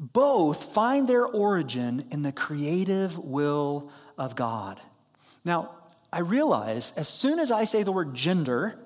both 0.00 0.72
find 0.72 1.06
their 1.06 1.26
origin 1.26 2.06
in 2.10 2.22
the 2.22 2.32
creative 2.32 3.18
will 3.18 3.92
of 4.16 4.34
God. 4.34 4.80
Now, 5.44 5.70
I 6.10 6.20
realize 6.20 6.96
as 6.96 7.06
soon 7.06 7.38
as 7.38 7.52
I 7.52 7.64
say 7.64 7.82
the 7.82 7.92
word 7.92 8.14
gender, 8.14 8.78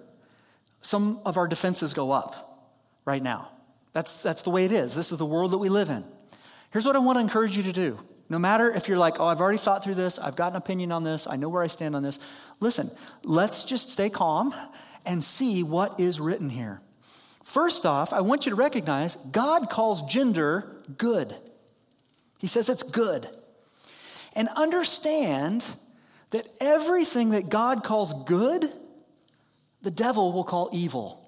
some 0.82 1.20
of 1.24 1.36
our 1.36 1.46
defenses 1.46 1.94
go 1.94 2.10
up 2.10 2.68
right 3.04 3.22
now. 3.22 3.48
That's, 3.92 4.22
that's 4.24 4.42
the 4.42 4.50
way 4.50 4.64
it 4.64 4.72
is. 4.72 4.96
This 4.96 5.12
is 5.12 5.18
the 5.18 5.24
world 5.24 5.52
that 5.52 5.58
we 5.58 5.68
live 5.68 5.88
in. 5.88 6.04
Here's 6.72 6.84
what 6.84 6.96
I 6.96 6.98
want 6.98 7.16
to 7.16 7.20
encourage 7.20 7.56
you 7.56 7.62
to 7.62 7.72
do. 7.72 7.98
No 8.28 8.38
matter 8.38 8.72
if 8.72 8.88
you're 8.88 8.98
like, 8.98 9.20
oh, 9.20 9.26
I've 9.26 9.40
already 9.40 9.58
thought 9.58 9.84
through 9.84 9.94
this, 9.94 10.18
I've 10.18 10.34
got 10.34 10.50
an 10.50 10.56
opinion 10.56 10.90
on 10.90 11.04
this, 11.04 11.28
I 11.28 11.36
know 11.36 11.48
where 11.48 11.62
I 11.62 11.68
stand 11.68 11.94
on 11.94 12.02
this. 12.02 12.18
Listen, 12.58 12.90
let's 13.22 13.62
just 13.62 13.90
stay 13.90 14.10
calm 14.10 14.52
and 15.06 15.22
see 15.22 15.62
what 15.62 16.00
is 16.00 16.18
written 16.18 16.50
here. 16.50 16.80
First 17.44 17.84
off, 17.84 18.12
I 18.12 18.22
want 18.22 18.46
you 18.46 18.50
to 18.50 18.56
recognize 18.56 19.16
God 19.16 19.68
calls 19.70 20.02
gender 20.02 20.82
good. 20.96 21.36
He 22.38 22.46
says 22.46 22.68
it's 22.68 22.82
good. 22.82 23.28
And 24.34 24.48
understand 24.56 25.64
that 26.30 26.48
everything 26.60 27.30
that 27.30 27.48
God 27.48 27.84
calls 27.84 28.24
good, 28.24 28.64
the 29.82 29.90
devil 29.90 30.32
will 30.32 30.44
call 30.44 30.70
evil. 30.72 31.20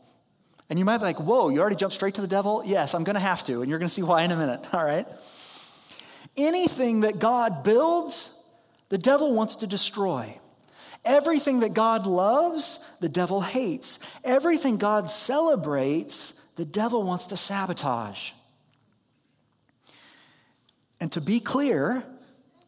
And 0.69 0.79
you 0.79 0.85
might 0.85 0.99
be 0.99 1.05
like, 1.05 1.21
whoa, 1.21 1.51
you 1.51 1.61
already 1.61 1.77
jumped 1.77 1.95
straight 1.95 2.15
to 2.15 2.21
the 2.21 2.27
devil? 2.27 2.63
Yes, 2.65 2.95
I'm 2.95 3.05
going 3.05 3.15
to 3.15 3.21
have 3.21 3.45
to, 3.45 3.63
and 3.63 3.71
you're 3.71 3.79
going 3.79 3.89
to 3.89 3.95
see 3.95 4.03
why 4.03 4.23
in 4.23 4.33
a 4.33 4.37
minute, 4.37 4.61
all 4.73 4.85
right? 4.85 5.07
Anything 6.37 7.03
that 7.03 7.19
God 7.19 7.63
builds, 7.63 8.51
the 8.89 8.99
devil 8.99 9.33
wants 9.33 9.57
to 9.57 9.67
destroy. 9.67 10.39
Everything 11.05 11.61
that 11.61 11.73
God 11.73 12.07
loves, 12.07 12.86
the 13.01 13.09
devil 13.09 13.41
hates. 13.41 13.99
Everything 14.25 14.77
God 14.77 15.11
celebrates, 15.11 16.33
the 16.57 16.65
devil 16.65 17.03
wants 17.03 17.27
to 17.29 17.37
sabotage. 17.37 18.33
And 21.01 21.13
to 21.13 21.21
be 21.21 21.41
clear, 21.41 22.03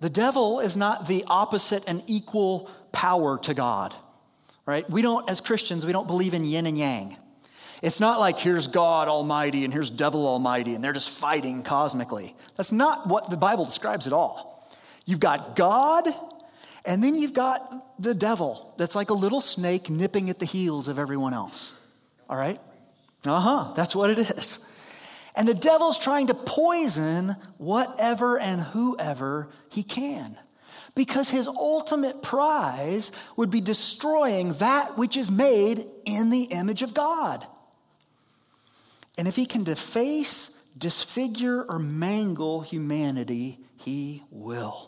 the 0.01 0.11
devil 0.11 0.61
is 0.61 0.77
not 0.77 1.09
the 1.09 1.25
opposite 1.27 1.85
and 1.89 2.03
equal 2.07 2.71
power 2.93 3.39
to 3.39 3.55
God, 3.55 3.95
right? 4.67 4.89
We 4.89 5.03
don't, 5.03 5.29
as 5.31 5.41
Christians, 5.41 5.85
we 5.85 5.93
don't 5.93 6.07
believe 6.07 6.35
in 6.35 6.45
yin 6.45 6.67
and 6.67 6.79
yang. 6.79 7.17
It's 7.83 8.01
not 8.01 8.19
like 8.19 8.39
here's 8.39 8.69
God 8.69 9.09
Almighty 9.09 9.65
and 9.65 9.73
here's 9.73 9.91
Devil 9.91 10.27
Almighty 10.27 10.75
and 10.75 10.83
they're 10.83 10.93
just 10.93 11.19
fighting 11.19 11.63
cosmically. 11.63 12.35
That's 12.57 12.73
not 12.73 13.07
what 13.07 13.31
the 13.31 13.37
Bible 13.37 13.65
describes 13.65 14.07
at 14.07 14.13
all. 14.13 14.69
You've 15.07 15.21
got 15.21 15.55
God 15.57 16.07
and 16.85 17.03
then 17.03 17.17
you've 17.17 17.35
got 17.35 18.01
the 18.01 18.15
devil 18.15 18.75
that's 18.79 18.95
like 18.95 19.11
a 19.11 19.15
little 19.15 19.41
snake 19.41 19.91
nipping 19.91 20.31
at 20.31 20.39
the 20.39 20.47
heels 20.47 20.89
of 20.89 20.99
everyone 20.99 21.35
else. 21.35 21.79
All 22.29 22.37
right? 22.37 22.61
Uh 23.27 23.41
huh, 23.41 23.73
that's 23.75 23.95
what 23.95 24.11
it 24.11 24.19
is. 24.19 24.71
And 25.35 25.47
the 25.47 25.55
devil's 25.55 25.99
trying 25.99 26.29
to 26.29 26.35
poison 26.35 27.37
whatever 27.59 28.39
and 28.39 28.61
whoever 28.61 29.51
he 29.71 29.83
can. 29.83 30.37
Because 30.97 31.31
his 31.31 31.47
ultimate 31.47 32.23
prize 32.23 33.13
would 33.37 33.51
be 33.51 33.61
destroying 33.61 34.53
that 34.55 34.99
which 34.99 35.17
is 35.17 35.31
made 35.31 35.85
in 36.05 36.31
the 36.31 36.45
image 36.45 36.83
of 36.83 36.93
God. 36.93 37.47
And 39.17 39.29
if 39.29 39.37
he 39.37 39.47
can 39.47 39.63
deface, 39.63 40.71
disfigure, 40.77 41.63
or 41.63 41.79
mangle 41.79 42.63
humanity, 42.63 43.59
he 43.77 44.25
will. 44.31 44.88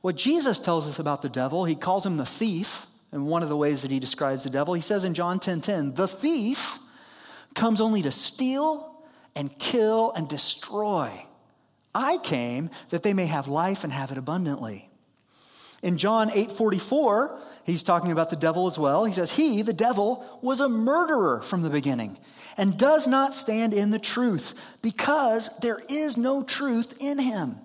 What 0.00 0.16
Jesus 0.16 0.58
tells 0.58 0.86
us 0.86 0.98
about 0.98 1.22
the 1.22 1.28
devil, 1.28 1.64
he 1.64 1.74
calls 1.74 2.06
him 2.06 2.16
the 2.16 2.26
thief. 2.26 2.86
And 3.10 3.26
one 3.26 3.42
of 3.42 3.48
the 3.48 3.56
ways 3.56 3.82
that 3.82 3.90
he 3.90 3.98
describes 3.98 4.44
the 4.44 4.50
devil, 4.50 4.74
he 4.74 4.82
says 4.82 5.04
in 5.04 5.14
John 5.14 5.40
10 5.40 5.60
10, 5.62 5.94
the 5.94 6.06
thief 6.06 6.78
comes 7.54 7.80
only 7.80 8.02
to 8.02 8.10
steal 8.10 8.94
and 9.34 9.56
kill 9.58 10.12
and 10.12 10.28
destroy. 10.28 11.24
I 11.94 12.18
came 12.18 12.70
that 12.90 13.02
they 13.02 13.14
may 13.14 13.26
have 13.26 13.48
life 13.48 13.82
and 13.82 13.92
have 13.92 14.10
it 14.10 14.18
abundantly. 14.18 14.88
In 15.82 15.96
John 15.96 16.30
8 16.32 16.50
44, 16.52 17.40
he's 17.64 17.82
talking 17.82 18.12
about 18.12 18.30
the 18.30 18.36
devil 18.36 18.66
as 18.66 18.78
well. 18.78 19.04
He 19.04 19.12
says, 19.12 19.32
He, 19.32 19.62
the 19.62 19.72
devil, 19.72 20.24
was 20.42 20.60
a 20.60 20.68
murderer 20.68 21.40
from 21.40 21.62
the 21.62 21.70
beginning 21.70 22.18
and 22.56 22.76
does 22.76 23.06
not 23.06 23.34
stand 23.34 23.72
in 23.72 23.90
the 23.90 23.98
truth 23.98 24.76
because 24.82 25.56
there 25.60 25.80
is 25.88 26.16
no 26.16 26.42
truth 26.42 26.96
in 27.00 27.18
him. 27.18 27.56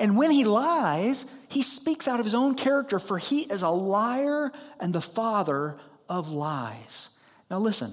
And 0.00 0.16
when 0.16 0.30
he 0.30 0.44
lies, 0.44 1.32
he 1.50 1.62
speaks 1.62 2.08
out 2.08 2.20
of 2.20 2.26
his 2.26 2.34
own 2.34 2.54
character, 2.54 2.98
for 2.98 3.18
he 3.18 3.40
is 3.40 3.62
a 3.62 3.68
liar 3.68 4.50
and 4.80 4.94
the 4.94 5.00
father 5.02 5.76
of 6.08 6.30
lies. 6.30 7.18
Now, 7.50 7.58
listen, 7.58 7.92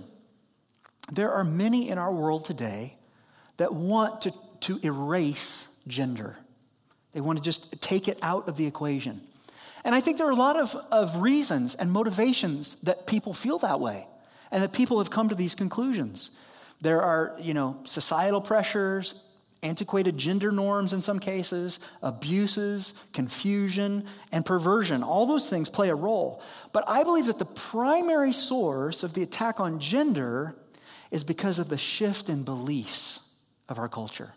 there 1.12 1.34
are 1.34 1.44
many 1.44 1.90
in 1.90 1.98
our 1.98 2.14
world 2.14 2.46
today 2.46 2.96
that 3.58 3.74
want 3.74 4.22
to, 4.22 4.34
to 4.62 4.80
erase 4.84 5.82
gender, 5.86 6.38
they 7.12 7.22
want 7.22 7.38
to 7.40 7.44
just 7.44 7.82
take 7.82 8.08
it 8.08 8.18
out 8.22 8.48
of 8.48 8.56
the 8.56 8.66
equation. 8.66 9.22
And 9.84 9.94
I 9.94 10.00
think 10.00 10.18
there 10.18 10.28
are 10.28 10.32
a 10.32 10.36
lot 10.36 10.58
of, 10.58 10.76
of 10.92 11.22
reasons 11.22 11.76
and 11.76 11.92
motivations 11.92 12.82
that 12.82 13.08
people 13.08 13.34
feel 13.34 13.58
that 13.60 13.80
way 13.80 14.08
and 14.52 14.64
that 14.64 14.72
people 14.72 15.00
have 15.00 15.10
come 15.10 15.30
to 15.30 15.36
these 15.36 15.56
conclusions. 15.56 16.38
There 16.82 17.02
are, 17.02 17.36
you 17.40 17.54
know, 17.54 17.80
societal 17.86 18.42
pressures, 18.42 19.27
antiquated 19.64 20.18
gender 20.18 20.52
norms 20.52 20.94
in 20.94 21.02
some 21.02 21.20
cases, 21.20 21.80
abuses, 22.02 23.04
confusion, 23.14 24.06
and 24.32 24.46
perversion. 24.46 25.04
All 25.04 25.26
those 25.26 25.50
things 25.50 25.70
play 25.70 25.90
a 25.90 25.96
role. 25.96 26.42
But 26.74 26.84
I 26.88 27.04
believe 27.04 27.26
that 27.28 27.40
the 27.40 27.46
primary 27.46 28.32
source 28.32 29.04
of 29.04 29.14
the 29.14 29.24
attack 29.24 29.60
on 29.60 29.80
gender 29.80 30.56
is 31.12 31.24
because 31.24 31.60
of 31.60 31.70
the 31.70 31.78
shift 31.78 32.30
in 32.30 32.44
beliefs 32.44 33.40
of 33.70 33.80
our 33.80 33.90
culture. 33.90 34.34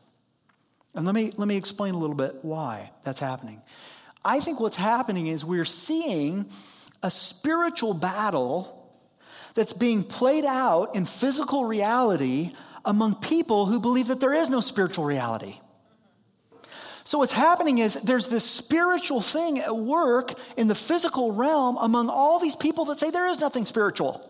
And 0.94 1.06
let 1.06 1.14
me, 1.14 1.33
let 1.37 1.46
me 1.46 1.56
explain 1.56 1.94
a 1.94 1.98
little 1.98 2.16
bit 2.16 2.37
why 2.42 2.90
that's 3.04 3.20
happening. 3.20 3.62
I 4.24 4.40
think 4.40 4.61
what's 4.61 4.76
happening 4.76 5.28
is 5.28 5.44
we're 5.44 5.64
seeing 5.64 6.46
a 7.02 7.11
spiritual 7.11 7.94
battle 7.94 8.76
that's 9.54 9.72
being 9.72 10.02
played 10.02 10.44
out 10.44 10.94
in 10.94 11.04
physical 11.04 11.64
reality 11.64 12.52
among 12.84 13.16
people 13.16 13.66
who 13.66 13.80
believe 13.80 14.08
that 14.08 14.20
there 14.20 14.34
is 14.34 14.50
no 14.50 14.60
spiritual 14.60 15.04
reality. 15.04 15.60
So, 17.04 17.18
what's 17.18 17.32
happening 17.32 17.78
is 17.78 17.94
there's 17.94 18.28
this 18.28 18.44
spiritual 18.44 19.20
thing 19.20 19.58
at 19.58 19.76
work 19.76 20.34
in 20.56 20.68
the 20.68 20.74
physical 20.74 21.32
realm 21.32 21.76
among 21.80 22.08
all 22.08 22.38
these 22.38 22.54
people 22.54 22.84
that 22.86 22.98
say 22.98 23.10
there 23.10 23.26
is 23.26 23.40
nothing 23.40 23.64
spiritual. 23.64 24.26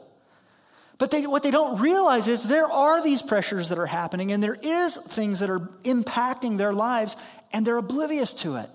But 0.97 1.11
they, 1.11 1.27
what 1.27 1.43
they 1.43 1.51
don't 1.51 1.81
realize 1.81 2.29
is 2.29 2.45
there 2.45 2.71
are 2.71 3.03
these 3.03 3.23
pressures 3.23 3.71
that 3.71 3.79
are 3.79 3.87
happening, 3.87 4.33
and 4.33 4.43
there 4.43 4.59
is 4.63 4.97
things 4.97 5.41
that 5.41 5.51
are 5.51 5.61
impacting 5.83 6.59
their 6.59 6.73
lives, 6.73 7.17
and 7.53 7.67
they're 7.67 7.79
oblivious 7.79 8.35
to 8.35 8.57
it. 8.57 8.69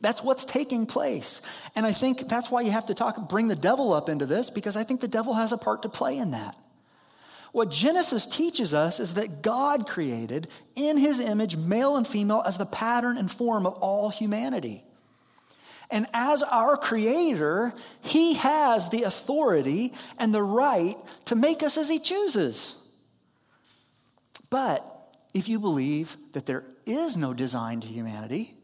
That's 0.00 0.22
what's 0.22 0.44
taking 0.44 0.86
place. 0.86 1.42
And 1.74 1.84
I 1.84 1.92
think 1.92 2.28
that's 2.28 2.50
why 2.50 2.62
you 2.62 2.70
have 2.70 2.86
to 2.86 2.94
talk, 2.94 3.28
bring 3.28 3.48
the 3.48 3.56
devil 3.56 3.92
up 3.92 4.08
into 4.08 4.26
this, 4.26 4.50
because 4.50 4.76
I 4.76 4.84
think 4.84 5.00
the 5.00 5.08
devil 5.08 5.34
has 5.34 5.52
a 5.52 5.58
part 5.58 5.82
to 5.82 5.88
play 5.88 6.18
in 6.18 6.30
that. 6.30 6.56
What 7.52 7.70
Genesis 7.70 8.26
teaches 8.26 8.72
us 8.72 9.00
is 9.00 9.14
that 9.14 9.42
God 9.42 9.86
created 9.86 10.48
in 10.76 10.96
his 10.96 11.18
image 11.18 11.56
male 11.56 11.96
and 11.96 12.06
female 12.06 12.42
as 12.46 12.58
the 12.58 12.66
pattern 12.66 13.18
and 13.18 13.30
form 13.30 13.66
of 13.66 13.74
all 13.74 14.10
humanity. 14.10 14.84
And 15.90 16.06
as 16.14 16.44
our 16.44 16.76
creator, 16.76 17.74
he 18.02 18.34
has 18.34 18.90
the 18.90 19.02
authority 19.02 19.92
and 20.18 20.32
the 20.32 20.42
right 20.42 20.94
to 21.24 21.34
make 21.34 21.64
us 21.64 21.76
as 21.76 21.88
he 21.88 21.98
chooses. 21.98 22.88
But 24.50 24.84
if 25.34 25.48
you 25.48 25.58
believe 25.58 26.16
that 26.32 26.46
there 26.46 26.64
is 26.86 27.16
no 27.16 27.34
design 27.34 27.80
to 27.80 27.88
humanity 27.88 28.54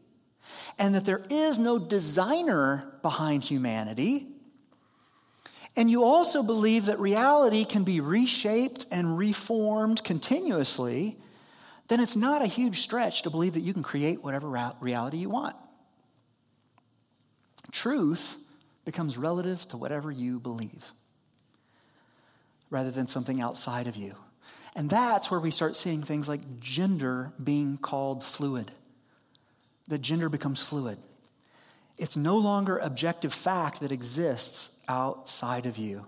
and 0.79 0.95
that 0.95 1.05
there 1.05 1.23
is 1.29 1.59
no 1.59 1.77
designer 1.77 2.93
behind 3.01 3.43
humanity, 3.43 4.27
and 5.77 5.91
you 5.91 6.03
also 6.03 6.41
believe 6.41 6.87
that 6.87 6.99
reality 6.99 7.63
can 7.63 7.83
be 7.83 8.01
reshaped 8.01 8.87
and 8.91 9.17
reformed 9.17 10.03
continuously, 10.03 11.15
then 11.87 11.99
it's 11.99 12.15
not 12.15 12.41
a 12.41 12.47
huge 12.47 12.81
stretch 12.81 13.21
to 13.21 13.29
believe 13.29 13.53
that 13.53 13.61
you 13.61 13.73
can 13.73 13.83
create 13.83 14.23
whatever 14.23 14.49
reality 14.81 15.17
you 15.17 15.29
want. 15.29 15.55
Truth 17.71 18.43
becomes 18.85 19.17
relative 19.17 19.67
to 19.67 19.77
whatever 19.77 20.11
you 20.11 20.39
believe 20.39 20.91
rather 22.69 22.91
than 22.91 23.07
something 23.07 23.39
outside 23.39 23.85
of 23.85 23.95
you. 23.95 24.15
And 24.75 24.89
that's 24.89 25.29
where 25.29 25.39
we 25.39 25.51
start 25.51 25.75
seeing 25.75 26.01
things 26.01 26.27
like 26.27 26.59
gender 26.59 27.31
being 27.41 27.77
called 27.77 28.23
fluid. 28.23 28.71
That 29.87 30.01
gender 30.01 30.27
becomes 30.27 30.61
fluid. 30.61 30.97
It's 31.97 32.15
no 32.15 32.37
longer 32.37 32.77
objective 32.77 33.33
fact 33.33 33.79
that 33.79 33.91
exists 33.91 34.83
outside 34.87 35.65
of 35.65 35.77
you. 35.77 36.05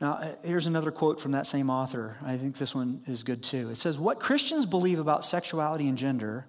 Now, 0.00 0.14
uh, 0.14 0.34
here's 0.44 0.66
another 0.66 0.90
quote 0.90 1.20
from 1.20 1.32
that 1.32 1.46
same 1.46 1.70
author. 1.70 2.16
I 2.24 2.36
think 2.36 2.56
this 2.56 2.74
one 2.74 3.02
is 3.06 3.22
good 3.22 3.42
too. 3.42 3.70
It 3.70 3.76
says, 3.76 3.98
What 3.98 4.20
Christians 4.20 4.66
believe 4.66 4.98
about 4.98 5.24
sexuality 5.24 5.88
and 5.88 5.96
gender 5.96 6.46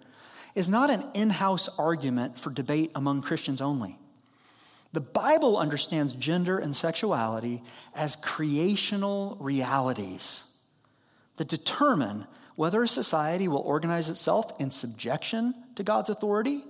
is 0.56 0.70
not 0.70 0.89
an 0.89 1.04
in 1.13 1.30
house 1.30 1.78
argument 1.78 2.39
for 2.39 2.50
debate 2.50 2.91
among 2.96 3.22
Christians 3.22 3.62
only. 3.62 3.98
The 4.91 5.02
Bible 5.02 5.58
understands 5.58 6.13
gender 6.13 6.58
and 6.58 6.76
sexuality 6.76 7.62
as 7.93 8.15
creational 8.15 9.38
realities 9.39 10.63
that 11.36 11.48
determine 11.48 12.26
whether 12.56 12.82
a 12.82 12.88
society 12.88 13.48
will 13.48 13.60
organize 13.60 14.10
itself 14.10 14.60
in 14.60 14.72
subjection 14.72 15.54
to 15.76 15.84
God's 15.84 16.10
authority 16.10 16.63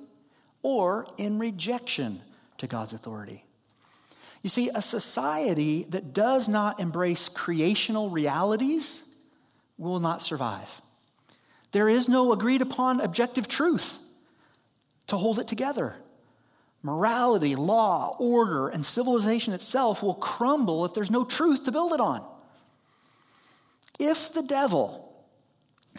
or 0.64 1.08
in 1.18 1.40
rejection 1.40 2.22
to 2.58 2.68
God's 2.68 2.94
authority. 2.94 3.44
You 4.44 4.50
see, 4.50 4.70
a 4.74 4.82
society 4.82 5.84
that 5.90 6.14
does 6.14 6.48
not 6.48 6.80
embrace 6.80 7.28
creational 7.28 8.10
realities 8.10 9.18
will 9.78 10.00
not 10.00 10.22
survive. 10.22 10.82
There 11.72 11.90
is 11.90 12.08
no 12.08 12.32
agreed 12.32 12.62
upon 12.62 13.02
objective 13.02 13.48
truth 13.48 14.04
to 15.08 15.18
hold 15.18 15.40
it 15.40 15.48
together. 15.48 15.96
Morality, 16.84 17.56
law, 17.56 18.16
order, 18.20 18.70
and 18.70 18.86
civilization 18.86 19.54
itself 19.54 20.02
will 20.02 20.14
crumble 20.14 20.86
if 20.86 20.94
there's 20.94 21.12
no 21.12 21.26
truth 21.26 21.66
to 21.66 21.72
build 21.72 21.92
it 21.92 22.00
on. 22.00 22.26
If 24.00 24.34
the 24.34 24.44
devil, 24.44 25.26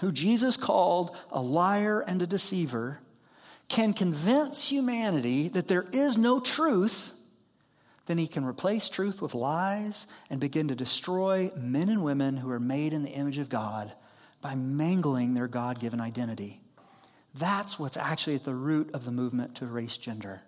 who 0.00 0.12
Jesus 0.12 0.56
called 0.56 1.16
a 1.30 1.42
liar 1.42 2.00
and 2.00 2.22
a 2.22 2.26
deceiver, 2.26 3.00
can 3.68 3.92
convince 3.92 4.68
humanity 4.68 5.48
that 5.48 5.68
there 5.68 5.86
is 5.92 6.16
no 6.16 6.40
truth, 6.40 7.14
then 8.06 8.18
he 8.18 8.26
can 8.26 8.44
replace 8.44 8.88
truth 8.88 9.20
with 9.20 9.34
lies 9.34 10.12
and 10.30 10.40
begin 10.40 10.68
to 10.68 10.74
destroy 10.74 11.50
men 11.56 11.88
and 11.88 12.02
women 12.02 12.38
who 12.38 12.50
are 12.50 12.60
made 12.60 12.92
in 12.92 13.02
the 13.02 13.10
image 13.10 13.38
of 13.38 13.50
God 13.50 13.92
by 14.40 14.54
mangling 14.54 15.34
their 15.34 15.48
God 15.48 15.80
given 15.80 16.00
identity. 16.00 16.60
That's 17.34 17.78
what's 17.78 17.96
actually 17.96 18.36
at 18.36 18.44
the 18.44 18.54
root 18.54 18.90
of 18.94 19.04
the 19.04 19.10
movement 19.10 19.56
to 19.56 19.64
erase 19.64 19.96
gender. 19.96 20.42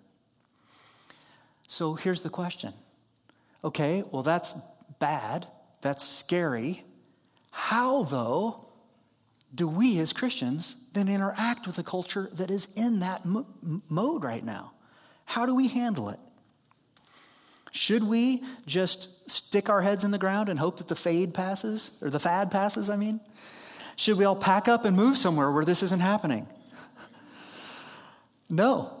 So 1.67 1.93
here's 1.93 2.21
the 2.21 2.29
question 2.29 2.73
okay, 3.63 4.03
well, 4.11 4.23
that's 4.23 4.59
bad, 4.99 5.47
that's 5.81 6.03
scary. 6.03 6.83
How, 7.51 8.03
though, 8.03 8.70
do 9.53 9.67
we 9.67 9.99
as 9.99 10.13
Christians 10.13 10.89
then 10.93 11.09
interact 11.09 11.67
with 11.67 11.77
a 11.77 11.83
culture 11.83 12.29
that 12.33 12.49
is 12.49 12.73
in 12.75 12.99
that 12.99 13.23
mode 13.25 14.23
right 14.23 14.43
now? 14.43 14.71
How 15.25 15.45
do 15.45 15.53
we 15.53 15.67
handle 15.67 16.09
it? 16.09 16.19
Should 17.71 18.03
we 18.03 18.43
just 18.65 19.29
stick 19.29 19.69
our 19.69 19.81
heads 19.81 20.03
in 20.03 20.11
the 20.11 20.17
ground 20.17 20.49
and 20.49 20.59
hope 20.59 20.77
that 20.77 20.87
the 20.87 20.95
fade 20.95 21.33
passes, 21.33 22.01
or 22.01 22.09
the 22.09 22.19
fad 22.19 22.51
passes, 22.51 22.89
I 22.89 22.97
mean? 22.97 23.21
Should 23.95 24.17
we 24.17 24.25
all 24.25 24.35
pack 24.35 24.67
up 24.67 24.83
and 24.83 24.95
move 24.95 25.17
somewhere 25.17 25.51
where 25.51 25.65
this 25.65 25.83
isn't 25.83 26.01
happening? 26.01 26.47
No. 28.49 29.00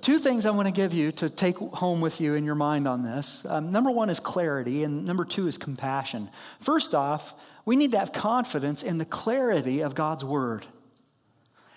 Two 0.00 0.18
things 0.18 0.44
I 0.44 0.50
want 0.50 0.66
to 0.66 0.72
give 0.72 0.92
you 0.92 1.12
to 1.12 1.30
take 1.30 1.56
home 1.56 2.00
with 2.00 2.20
you 2.20 2.34
in 2.34 2.44
your 2.44 2.56
mind 2.56 2.88
on 2.88 3.04
this. 3.04 3.46
Um, 3.46 3.70
number 3.70 3.92
one 3.92 4.10
is 4.10 4.18
clarity, 4.18 4.82
and 4.82 5.06
number 5.06 5.24
two 5.24 5.46
is 5.46 5.56
compassion. 5.56 6.30
First 6.58 6.96
off, 6.96 7.32
we 7.64 7.76
need 7.76 7.92
to 7.92 7.98
have 7.98 8.12
confidence 8.12 8.82
in 8.82 8.98
the 8.98 9.04
clarity 9.04 9.82
of 9.82 9.94
God's 9.94 10.24
word. 10.24 10.66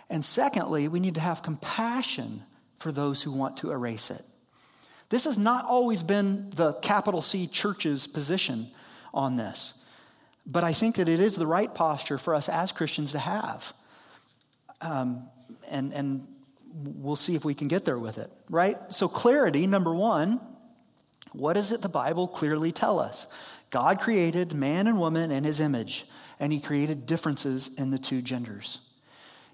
And 0.09 0.25
secondly, 0.25 0.87
we 0.87 0.99
need 0.99 1.13
to 1.13 1.21
have 1.21 1.43
compassion 1.43 2.41
for 2.79 2.91
those 2.91 3.21
who 3.21 3.31
want 3.31 3.57
to 3.57 3.71
erase 3.71 4.09
it. 4.09 4.23
This 5.09 5.25
has 5.25 5.37
not 5.37 5.65
always 5.65 6.01
been 6.01 6.49
the 6.49 6.73
capital 6.73 7.21
C 7.21 7.45
church's 7.45 8.07
position 8.07 8.71
on 9.13 9.35
this, 9.35 9.85
but 10.47 10.63
I 10.63 10.73
think 10.73 10.95
that 10.95 11.07
it 11.07 11.19
is 11.19 11.35
the 11.35 11.45
right 11.45 11.71
posture 11.71 12.17
for 12.17 12.33
us 12.33 12.49
as 12.49 12.71
Christians 12.71 13.11
to 13.11 13.19
have. 13.19 13.73
Um, 14.81 15.29
and, 15.69 15.93
and 15.93 16.27
we'll 16.73 17.15
see 17.15 17.35
if 17.35 17.45
we 17.45 17.53
can 17.53 17.67
get 17.67 17.85
there 17.85 17.99
with 17.99 18.17
it, 18.17 18.31
right? 18.49 18.75
So, 18.89 19.07
clarity, 19.07 19.67
number 19.67 19.93
one, 19.93 20.39
what 21.33 21.53
does 21.53 21.71
it 21.71 21.81
the 21.81 21.89
Bible 21.89 22.27
clearly 22.27 22.71
tell 22.71 22.99
us? 22.99 23.33
God 23.69 23.99
created 23.99 24.53
man 24.53 24.87
and 24.87 24.99
woman 24.99 25.31
in 25.31 25.43
his 25.43 25.59
image, 25.59 26.05
and 26.39 26.51
he 26.51 26.59
created 26.59 27.05
differences 27.05 27.79
in 27.79 27.91
the 27.91 27.99
two 27.99 28.21
genders. 28.21 28.79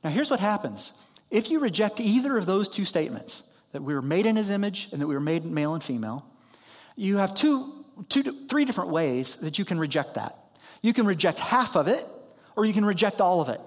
Now, 0.04 0.10
here's 0.10 0.32
what 0.32 0.40
happens 0.40 1.04
if 1.30 1.52
you 1.52 1.60
reject 1.60 2.00
either 2.00 2.38
of 2.38 2.46
those 2.46 2.70
two 2.70 2.86
statements, 2.86 3.54
that 3.72 3.84
we 3.84 3.94
were 3.94 4.02
made 4.02 4.26
in 4.26 4.36
his 4.36 4.50
image 4.50 4.90
and 4.92 5.02
that 5.02 5.08
we 5.08 5.14
were 5.14 5.20
made 5.20 5.46
male 5.46 5.74
and 5.74 5.84
female, 5.84 6.26
you 6.96 7.18
have 7.18 7.36
two, 7.36 7.86
two, 8.10 8.24
three 8.48 8.66
different 8.66 8.90
ways 8.90 9.36
that 9.42 9.60
you 9.60 9.66
can 9.66 9.78
reject 9.78 10.16
that. 10.16 10.36
You 10.82 10.94
can 10.94 11.06
reject 11.06 11.40
half 11.40 11.76
of 11.76 11.88
it, 11.88 12.04
or 12.56 12.66
you 12.66 12.74
can 12.74 12.86
reject 12.86 13.22
all 13.22 13.42
of 13.42 13.50
it. 13.50 13.60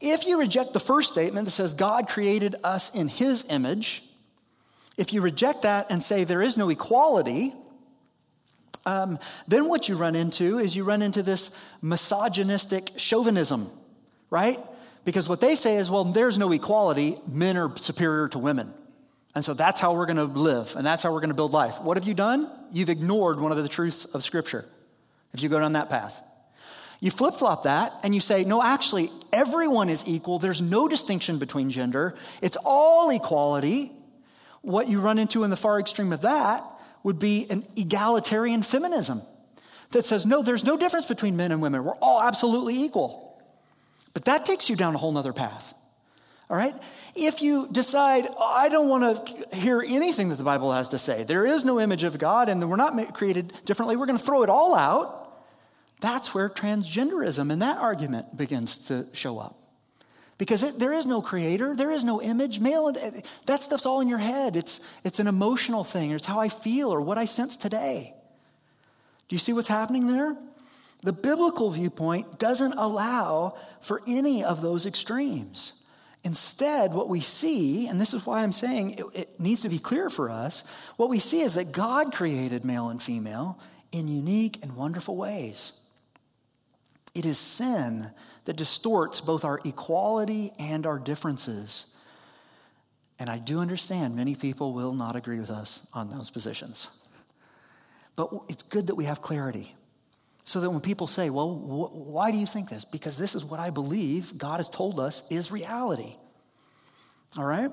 If 0.00 0.26
you 0.26 0.38
reject 0.38 0.72
the 0.72 0.80
first 0.80 1.12
statement 1.12 1.46
that 1.46 1.52
says 1.52 1.74
God 1.74 2.08
created 2.08 2.56
us 2.64 2.94
in 2.94 3.08
his 3.08 3.50
image, 3.50 4.02
if 4.96 5.12
you 5.12 5.20
reject 5.20 5.62
that 5.62 5.86
and 5.90 6.02
say 6.02 6.24
there 6.24 6.42
is 6.42 6.56
no 6.56 6.68
equality, 6.68 7.52
um, 8.84 9.18
then 9.46 9.68
what 9.68 9.88
you 9.88 9.96
run 9.96 10.16
into 10.16 10.58
is 10.58 10.74
you 10.74 10.84
run 10.84 11.02
into 11.02 11.22
this 11.22 11.58
misogynistic 11.82 12.90
chauvinism, 12.96 13.68
right? 14.30 14.58
Because 15.04 15.28
what 15.28 15.40
they 15.40 15.54
say 15.54 15.76
is, 15.76 15.90
well, 15.90 16.04
there's 16.04 16.38
no 16.38 16.50
equality, 16.52 17.16
men 17.26 17.56
are 17.56 17.74
superior 17.76 18.28
to 18.28 18.38
women. 18.38 18.72
And 19.34 19.44
so 19.44 19.54
that's 19.54 19.80
how 19.80 19.94
we're 19.94 20.06
going 20.06 20.16
to 20.16 20.24
live, 20.24 20.74
and 20.74 20.84
that's 20.84 21.02
how 21.02 21.12
we're 21.12 21.20
going 21.20 21.30
to 21.30 21.34
build 21.34 21.52
life. 21.52 21.80
What 21.80 21.96
have 21.96 22.08
you 22.08 22.14
done? 22.14 22.50
You've 22.72 22.88
ignored 22.88 23.40
one 23.40 23.52
of 23.52 23.62
the 23.62 23.68
truths 23.68 24.04
of 24.06 24.24
Scripture 24.24 24.68
if 25.32 25.42
you 25.42 25.48
go 25.48 25.60
down 25.60 25.74
that 25.74 25.90
path. 25.90 26.27
You 27.00 27.10
flip 27.10 27.34
flop 27.34 27.62
that 27.62 27.92
and 28.02 28.14
you 28.14 28.20
say, 28.20 28.44
no, 28.44 28.62
actually, 28.62 29.10
everyone 29.32 29.88
is 29.88 30.02
equal. 30.06 30.38
There's 30.38 30.60
no 30.60 30.88
distinction 30.88 31.38
between 31.38 31.70
gender, 31.70 32.16
it's 32.42 32.56
all 32.64 33.10
equality. 33.10 33.92
What 34.62 34.88
you 34.88 35.00
run 35.00 35.18
into 35.18 35.44
in 35.44 35.50
the 35.50 35.56
far 35.56 35.78
extreme 35.78 36.12
of 36.12 36.22
that 36.22 36.64
would 37.04 37.18
be 37.18 37.46
an 37.48 37.64
egalitarian 37.76 38.62
feminism 38.62 39.22
that 39.92 40.04
says, 40.04 40.26
no, 40.26 40.42
there's 40.42 40.64
no 40.64 40.76
difference 40.76 41.06
between 41.06 41.36
men 41.36 41.52
and 41.52 41.62
women. 41.62 41.84
We're 41.84 41.94
all 42.02 42.20
absolutely 42.20 42.74
equal. 42.74 43.40
But 44.14 44.24
that 44.24 44.44
takes 44.44 44.68
you 44.68 44.74
down 44.74 44.94
a 44.96 44.98
whole 44.98 45.12
nother 45.12 45.32
path. 45.32 45.74
All 46.50 46.56
right? 46.56 46.74
If 47.14 47.40
you 47.40 47.68
decide, 47.70 48.26
oh, 48.28 48.54
I 48.56 48.68
don't 48.68 48.88
want 48.88 49.26
to 49.26 49.56
hear 49.56 49.80
anything 49.80 50.30
that 50.30 50.36
the 50.36 50.44
Bible 50.44 50.72
has 50.72 50.88
to 50.88 50.98
say, 50.98 51.22
there 51.22 51.46
is 51.46 51.64
no 51.64 51.80
image 51.80 52.04
of 52.04 52.18
God 52.18 52.48
and 52.48 52.68
we're 52.68 52.76
not 52.76 53.14
created 53.14 53.52
differently, 53.64 53.96
we're 53.96 54.06
going 54.06 54.18
to 54.18 54.24
throw 54.24 54.42
it 54.42 54.50
all 54.50 54.74
out. 54.74 55.27
That's 56.00 56.34
where 56.34 56.48
transgenderism 56.48 57.50
and 57.50 57.60
that 57.62 57.78
argument 57.78 58.36
begins 58.36 58.78
to 58.86 59.06
show 59.12 59.38
up. 59.38 59.56
Because 60.38 60.62
it, 60.62 60.78
there 60.78 60.92
is 60.92 61.04
no 61.04 61.20
creator, 61.20 61.74
there 61.74 61.90
is 61.90 62.04
no 62.04 62.22
image. 62.22 62.60
Male, 62.60 62.94
eh, 62.96 63.20
that 63.46 63.62
stuff's 63.62 63.86
all 63.86 64.00
in 64.00 64.08
your 64.08 64.18
head. 64.18 64.56
It's, 64.56 64.88
it's 65.04 65.18
an 65.18 65.26
emotional 65.26 65.82
thing, 65.82 66.12
it's 66.12 66.26
how 66.26 66.38
I 66.38 66.48
feel 66.48 66.94
or 66.94 67.00
what 67.00 67.18
I 67.18 67.24
sense 67.24 67.56
today. 67.56 68.14
Do 69.26 69.34
you 69.34 69.40
see 69.40 69.52
what's 69.52 69.68
happening 69.68 70.06
there? 70.06 70.36
The 71.02 71.12
biblical 71.12 71.70
viewpoint 71.70 72.38
doesn't 72.38 72.74
allow 72.74 73.56
for 73.80 74.00
any 74.06 74.44
of 74.44 74.62
those 74.62 74.86
extremes. 74.86 75.84
Instead, 76.24 76.92
what 76.92 77.08
we 77.08 77.20
see, 77.20 77.86
and 77.86 78.00
this 78.00 78.14
is 78.14 78.26
why 78.26 78.42
I'm 78.42 78.52
saying 78.52 78.92
it, 78.92 79.04
it 79.14 79.40
needs 79.40 79.62
to 79.62 79.68
be 79.68 79.78
clear 79.78 80.10
for 80.10 80.30
us, 80.30 80.72
what 80.96 81.08
we 81.08 81.18
see 81.18 81.40
is 81.40 81.54
that 81.54 81.72
God 81.72 82.12
created 82.12 82.64
male 82.64 82.88
and 82.88 83.02
female 83.02 83.58
in 83.92 84.08
unique 84.08 84.62
and 84.62 84.76
wonderful 84.76 85.16
ways. 85.16 85.80
It 87.18 87.26
is 87.26 87.36
sin 87.36 88.12
that 88.44 88.56
distorts 88.56 89.20
both 89.20 89.44
our 89.44 89.58
equality 89.64 90.52
and 90.56 90.86
our 90.86 91.00
differences. 91.00 91.96
And 93.18 93.28
I 93.28 93.38
do 93.38 93.58
understand 93.58 94.14
many 94.14 94.36
people 94.36 94.72
will 94.72 94.92
not 94.94 95.16
agree 95.16 95.40
with 95.40 95.50
us 95.50 95.88
on 95.92 96.10
those 96.10 96.30
positions. 96.30 96.96
But 98.14 98.30
it's 98.48 98.62
good 98.62 98.86
that 98.86 98.94
we 98.94 99.06
have 99.06 99.20
clarity. 99.20 99.74
So 100.44 100.60
that 100.60 100.70
when 100.70 100.80
people 100.80 101.08
say, 101.08 101.28
well, 101.28 101.52
wh- 101.52 101.92
why 101.92 102.30
do 102.30 102.38
you 102.38 102.46
think 102.46 102.70
this? 102.70 102.84
Because 102.84 103.16
this 103.16 103.34
is 103.34 103.44
what 103.44 103.58
I 103.58 103.70
believe 103.70 104.38
God 104.38 104.58
has 104.58 104.68
told 104.68 105.00
us 105.00 105.28
is 105.28 105.50
reality. 105.50 106.14
All 107.36 107.44
right? 107.44 107.72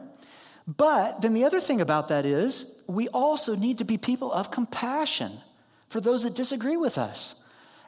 But 0.65 1.21
then 1.21 1.35
the 1.35 1.45
other 1.45 1.59
thing 1.59 1.81
about 1.81 2.07
that 2.07 2.25
is 2.25 2.83
we 2.87 3.09
also 3.09 3.55
need 3.55 3.77
to 3.77 3.85
be 3.85 3.99
people 3.99 4.33
of 4.33 4.49
compassion 4.49 5.33
for 5.87 6.01
those 6.01 6.23
that 6.23 6.35
disagree 6.35 6.77
with 6.77 6.97
us 6.97 7.43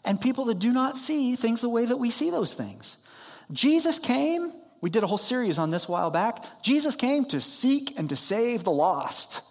and 0.08 0.20
people 0.20 0.46
that 0.46 0.60
do 0.60 0.72
not 0.72 0.98
see 0.98 1.36
things 1.36 1.62
the 1.62 1.70
way 1.70 1.86
that 1.86 1.98
we 1.98 2.10
see 2.10 2.32
those 2.32 2.54
things. 2.54 3.06
Jesus 3.52 4.00
came, 4.00 4.54
we 4.80 4.90
did 4.90 5.04
a 5.04 5.08
whole 5.08 5.18
series 5.18 5.60
on 5.60 5.70
this 5.70 5.88
a 5.88 5.92
while 5.92 6.10
back. 6.10 6.44
Jesus 6.64 6.96
came 6.96 7.26
to 7.26 7.42
seek 7.42 8.00
and 8.00 8.08
to 8.10 8.16
save 8.16 8.64
the 8.64 8.72
lost. 8.72 9.44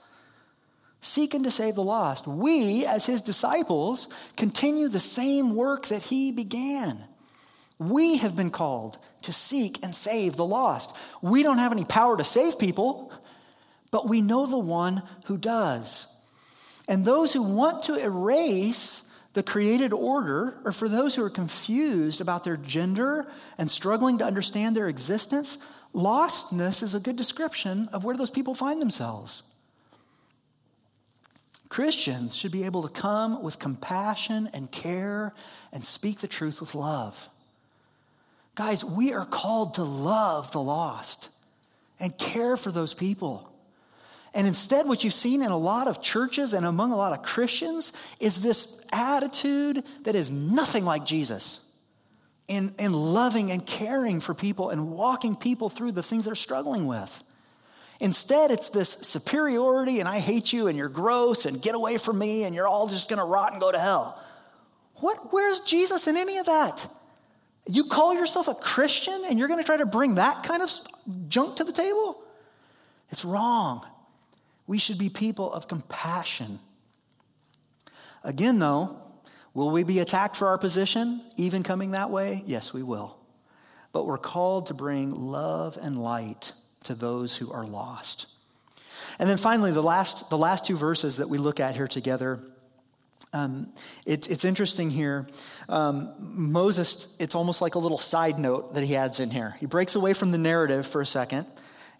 Seek 1.00 1.34
and 1.34 1.44
to 1.44 1.50
save 1.50 1.74
the 1.74 1.82
lost. 1.82 2.26
We, 2.26 2.86
as 2.86 3.04
his 3.04 3.20
disciples, 3.20 4.08
continue 4.36 4.88
the 4.88 4.98
same 4.98 5.54
work 5.54 5.86
that 5.88 6.02
he 6.02 6.32
began. 6.32 7.04
We 7.78 8.16
have 8.16 8.34
been 8.34 8.50
called 8.50 8.98
to 9.22 9.32
seek 9.34 9.82
and 9.82 9.94
save 9.94 10.36
the 10.36 10.46
lost. 10.46 10.96
We 11.20 11.42
don't 11.42 11.58
have 11.58 11.72
any 11.72 11.84
power 11.84 12.16
to 12.16 12.24
save 12.24 12.58
people, 12.58 13.12
but 13.90 14.08
we 14.08 14.22
know 14.22 14.46
the 14.46 14.58
one 14.58 15.02
who 15.26 15.36
does. 15.36 16.24
And 16.88 17.04
those 17.04 17.34
who 17.34 17.42
want 17.42 17.82
to 17.84 18.02
erase 18.02 19.05
the 19.36 19.42
created 19.42 19.92
order, 19.92 20.58
or 20.64 20.72
for 20.72 20.88
those 20.88 21.14
who 21.14 21.22
are 21.22 21.28
confused 21.28 22.22
about 22.22 22.42
their 22.42 22.56
gender 22.56 23.30
and 23.58 23.70
struggling 23.70 24.16
to 24.16 24.24
understand 24.24 24.74
their 24.74 24.88
existence, 24.88 25.66
lostness 25.94 26.82
is 26.82 26.94
a 26.94 27.00
good 27.00 27.16
description 27.16 27.86
of 27.92 28.02
where 28.02 28.16
those 28.16 28.30
people 28.30 28.54
find 28.54 28.80
themselves. 28.80 29.42
Christians 31.68 32.34
should 32.34 32.50
be 32.50 32.64
able 32.64 32.82
to 32.82 32.88
come 32.88 33.42
with 33.42 33.58
compassion 33.58 34.48
and 34.54 34.72
care 34.72 35.34
and 35.70 35.84
speak 35.84 36.20
the 36.20 36.28
truth 36.28 36.58
with 36.58 36.74
love. 36.74 37.28
Guys, 38.54 38.82
we 38.82 39.12
are 39.12 39.26
called 39.26 39.74
to 39.74 39.82
love 39.82 40.50
the 40.52 40.62
lost 40.62 41.28
and 42.00 42.16
care 42.16 42.56
for 42.56 42.70
those 42.70 42.94
people. 42.94 43.52
And 44.36 44.46
instead, 44.46 44.86
what 44.86 45.02
you've 45.02 45.14
seen 45.14 45.42
in 45.42 45.50
a 45.50 45.56
lot 45.56 45.88
of 45.88 46.02
churches 46.02 46.52
and 46.52 46.66
among 46.66 46.92
a 46.92 46.96
lot 46.96 47.14
of 47.14 47.22
Christians 47.22 47.94
is 48.20 48.42
this 48.42 48.86
attitude 48.92 49.82
that 50.02 50.14
is 50.14 50.30
nothing 50.30 50.84
like 50.84 51.06
Jesus 51.06 51.74
in, 52.46 52.74
in 52.78 52.92
loving 52.92 53.50
and 53.50 53.66
caring 53.66 54.20
for 54.20 54.34
people 54.34 54.68
and 54.68 54.90
walking 54.90 55.36
people 55.36 55.70
through 55.70 55.92
the 55.92 56.02
things 56.02 56.26
they're 56.26 56.34
struggling 56.34 56.86
with. 56.86 57.22
Instead, 57.98 58.50
it's 58.50 58.68
this 58.68 58.90
superiority 58.90 60.00
and 60.00 60.08
I 60.08 60.18
hate 60.18 60.52
you 60.52 60.66
and 60.68 60.76
you're 60.76 60.90
gross 60.90 61.46
and 61.46 61.62
get 61.62 61.74
away 61.74 61.96
from 61.96 62.18
me 62.18 62.44
and 62.44 62.54
you're 62.54 62.68
all 62.68 62.88
just 62.88 63.08
to 63.18 63.24
rot 63.24 63.52
and 63.52 63.60
go 63.60 63.72
to 63.72 63.78
hell. 63.78 64.22
What, 64.96 65.32
where's 65.32 65.60
Jesus 65.60 66.08
in 66.08 66.16
any 66.18 66.36
of 66.36 66.44
that? 66.44 66.86
You 67.66 67.84
call 67.84 68.12
yourself 68.12 68.48
a 68.48 68.54
Christian 68.54 69.22
and 69.30 69.38
you're 69.38 69.48
to 69.62 69.66
try 69.66 69.78
to 69.78 69.86
bring 69.86 70.16
that 70.16 70.44
kind 70.44 70.62
of 70.62 70.70
junk 71.26 71.56
to 71.56 71.64
the 71.64 71.72
table? 71.72 72.22
It's 73.08 73.24
wrong. 73.24 73.86
We 74.66 74.78
should 74.78 74.98
be 74.98 75.08
people 75.08 75.52
of 75.52 75.68
compassion. 75.68 76.58
Again, 78.24 78.58
though, 78.58 78.96
will 79.54 79.70
we 79.70 79.84
be 79.84 80.00
attacked 80.00 80.36
for 80.36 80.48
our 80.48 80.58
position, 80.58 81.22
even 81.36 81.62
coming 81.62 81.92
that 81.92 82.10
way? 82.10 82.42
Yes, 82.46 82.74
we 82.74 82.82
will. 82.82 83.16
But 83.92 84.06
we're 84.06 84.18
called 84.18 84.66
to 84.66 84.74
bring 84.74 85.10
love 85.10 85.78
and 85.80 85.96
light 85.96 86.52
to 86.84 86.94
those 86.94 87.36
who 87.36 87.52
are 87.52 87.64
lost. 87.64 88.28
And 89.18 89.28
then 89.28 89.38
finally, 89.38 89.70
the 89.70 89.82
last, 89.82 90.28
the 90.28 90.38
last 90.38 90.66
two 90.66 90.76
verses 90.76 91.18
that 91.18 91.28
we 91.28 91.38
look 91.38 91.60
at 91.60 91.76
here 91.76 91.88
together. 91.88 92.40
Um, 93.32 93.72
it, 94.04 94.30
it's 94.30 94.44
interesting 94.44 94.90
here. 94.90 95.26
Um, 95.68 96.12
Moses, 96.18 97.16
it's 97.18 97.34
almost 97.34 97.60
like 97.60 97.74
a 97.74 97.78
little 97.78 97.98
side 97.98 98.38
note 98.38 98.74
that 98.74 98.84
he 98.84 98.96
adds 98.96 99.20
in 99.20 99.30
here. 99.30 99.56
He 99.60 99.66
breaks 99.66 99.94
away 99.94 100.12
from 100.12 100.32
the 100.32 100.38
narrative 100.38 100.86
for 100.86 101.00
a 101.00 101.06
second. 101.06 101.46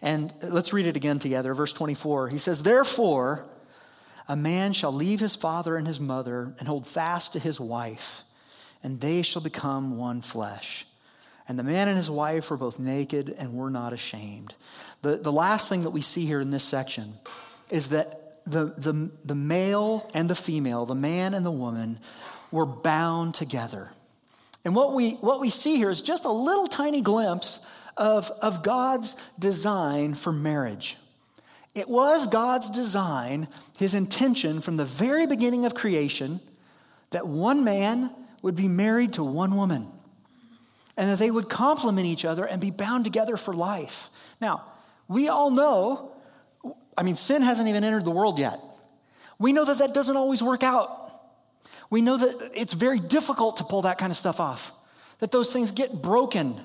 And 0.01 0.33
let's 0.41 0.73
read 0.73 0.87
it 0.87 0.95
again 0.95 1.19
together. 1.19 1.53
Verse 1.53 1.73
24. 1.73 2.29
He 2.29 2.37
says, 2.37 2.63
Therefore, 2.63 3.45
a 4.27 4.35
man 4.35 4.73
shall 4.73 4.91
leave 4.91 5.19
his 5.19 5.35
father 5.35 5.75
and 5.75 5.87
his 5.87 5.99
mother 5.99 6.53
and 6.59 6.67
hold 6.67 6.85
fast 6.85 7.33
to 7.33 7.39
his 7.39 7.59
wife, 7.59 8.23
and 8.83 8.99
they 8.99 9.21
shall 9.21 9.41
become 9.41 9.97
one 9.97 10.21
flesh. 10.21 10.85
And 11.47 11.57
the 11.57 11.63
man 11.63 11.87
and 11.87 11.95
his 11.95 12.11
wife 12.11 12.51
were 12.51 12.57
both 12.57 12.77
naked 12.77 13.29
and 13.29 13.53
were 13.53 13.69
not 13.69 13.93
ashamed. 13.93 14.53
The, 15.01 15.15
the 15.17 15.31
last 15.31 15.69
thing 15.69 15.83
that 15.83 15.91
we 15.91 16.01
see 16.01 16.25
here 16.25 16.41
in 16.41 16.51
this 16.51 16.63
section 16.63 17.13
is 17.71 17.89
that 17.89 18.43
the, 18.45 18.65
the, 18.65 19.11
the 19.23 19.35
male 19.35 20.09
and 20.13 20.29
the 20.29 20.35
female, 20.35 20.85
the 20.85 20.95
man 20.95 21.33
and 21.33 21.45
the 21.45 21.51
woman, 21.51 21.99
were 22.51 22.65
bound 22.65 23.33
together. 23.33 23.91
And 24.65 24.75
what 24.75 24.93
we, 24.93 25.11
what 25.11 25.39
we 25.39 25.49
see 25.49 25.77
here 25.77 25.89
is 25.89 26.01
just 26.01 26.25
a 26.25 26.31
little 26.31 26.67
tiny 26.67 27.01
glimpse 27.01 27.65
of, 27.97 28.31
of 28.41 28.63
God's 28.63 29.15
design 29.37 30.13
for 30.13 30.31
marriage. 30.31 30.97
It 31.75 31.89
was 31.89 32.27
God's 32.27 32.69
design, 32.69 33.47
his 33.77 33.93
intention 33.93 34.61
from 34.61 34.77
the 34.77 34.85
very 34.85 35.27
beginning 35.27 35.65
of 35.65 35.75
creation, 35.75 36.39
that 37.11 37.27
one 37.27 37.63
man 37.63 38.13
would 38.41 38.55
be 38.55 38.67
married 38.67 39.13
to 39.13 39.23
one 39.23 39.55
woman 39.55 39.87
and 40.97 41.11
that 41.11 41.19
they 41.19 41.29
would 41.29 41.49
complement 41.49 42.07
each 42.07 42.25
other 42.25 42.45
and 42.45 42.59
be 42.59 42.71
bound 42.71 43.03
together 43.03 43.37
for 43.37 43.53
life. 43.53 44.09
Now, 44.41 44.65
we 45.07 45.27
all 45.27 45.51
know, 45.51 46.15
I 46.97 47.03
mean, 47.03 47.15
sin 47.15 47.43
hasn't 47.43 47.69
even 47.69 47.83
entered 47.83 48.05
the 48.05 48.11
world 48.11 48.39
yet. 48.39 48.59
We 49.39 49.53
know 49.53 49.63
that 49.65 49.77
that 49.77 49.93
doesn't 49.93 50.17
always 50.17 50.41
work 50.41 50.63
out. 50.63 51.03
We 51.89 52.01
know 52.01 52.17
that 52.17 52.51
it's 52.55 52.73
very 52.73 52.99
difficult 52.99 53.57
to 53.57 53.63
pull 53.63 53.83
that 53.83 53.97
kind 53.97 54.11
of 54.11 54.17
stuff 54.17 54.39
off, 54.39 54.71
that 55.19 55.31
those 55.31 55.53
things 55.53 55.71
get 55.71 56.01
broken 56.01 56.55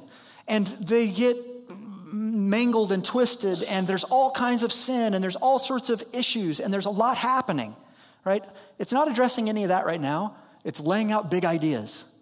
and 0.49 0.67
they 0.67 1.09
get 1.09 1.37
mangled 2.13 2.93
and 2.93 3.05
twisted, 3.05 3.63
and 3.63 3.87
there's 3.87 4.05
all 4.05 4.31
kinds 4.31 4.63
of 4.63 4.73
sin, 4.73 5.15
and 5.15 5.23
there's 5.23 5.37
all 5.37 5.59
sorts 5.59 5.89
of 5.89 6.03
issues, 6.13 6.61
and 6.61 6.73
there's 6.73 6.87
a 6.87 6.91
lot 6.91 7.17
happening, 7.17 7.75
right? 8.25 8.45
It's 8.79 8.93
not 8.93 9.11
addressing 9.11 9.49
any 9.49 9.65
of 9.65 9.69
that 9.69 9.87
right 9.87 10.01
now, 10.01 10.37
it's 10.65 10.81
laying 10.81 11.11
out 11.11 11.31
big 11.31 11.45
ideas. 11.45 12.15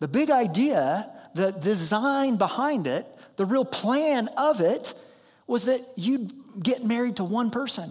The 0.00 0.08
big 0.08 0.30
idea 0.30 1.10
the 1.34 1.52
design 1.52 2.36
behind 2.36 2.86
it, 2.86 3.06
the 3.36 3.46
real 3.46 3.64
plan 3.64 4.28
of 4.36 4.60
it, 4.60 4.94
was 5.46 5.64
that 5.64 5.80
you'd 5.96 6.32
get 6.62 6.84
married 6.84 7.16
to 7.16 7.24
one 7.24 7.50
person 7.50 7.90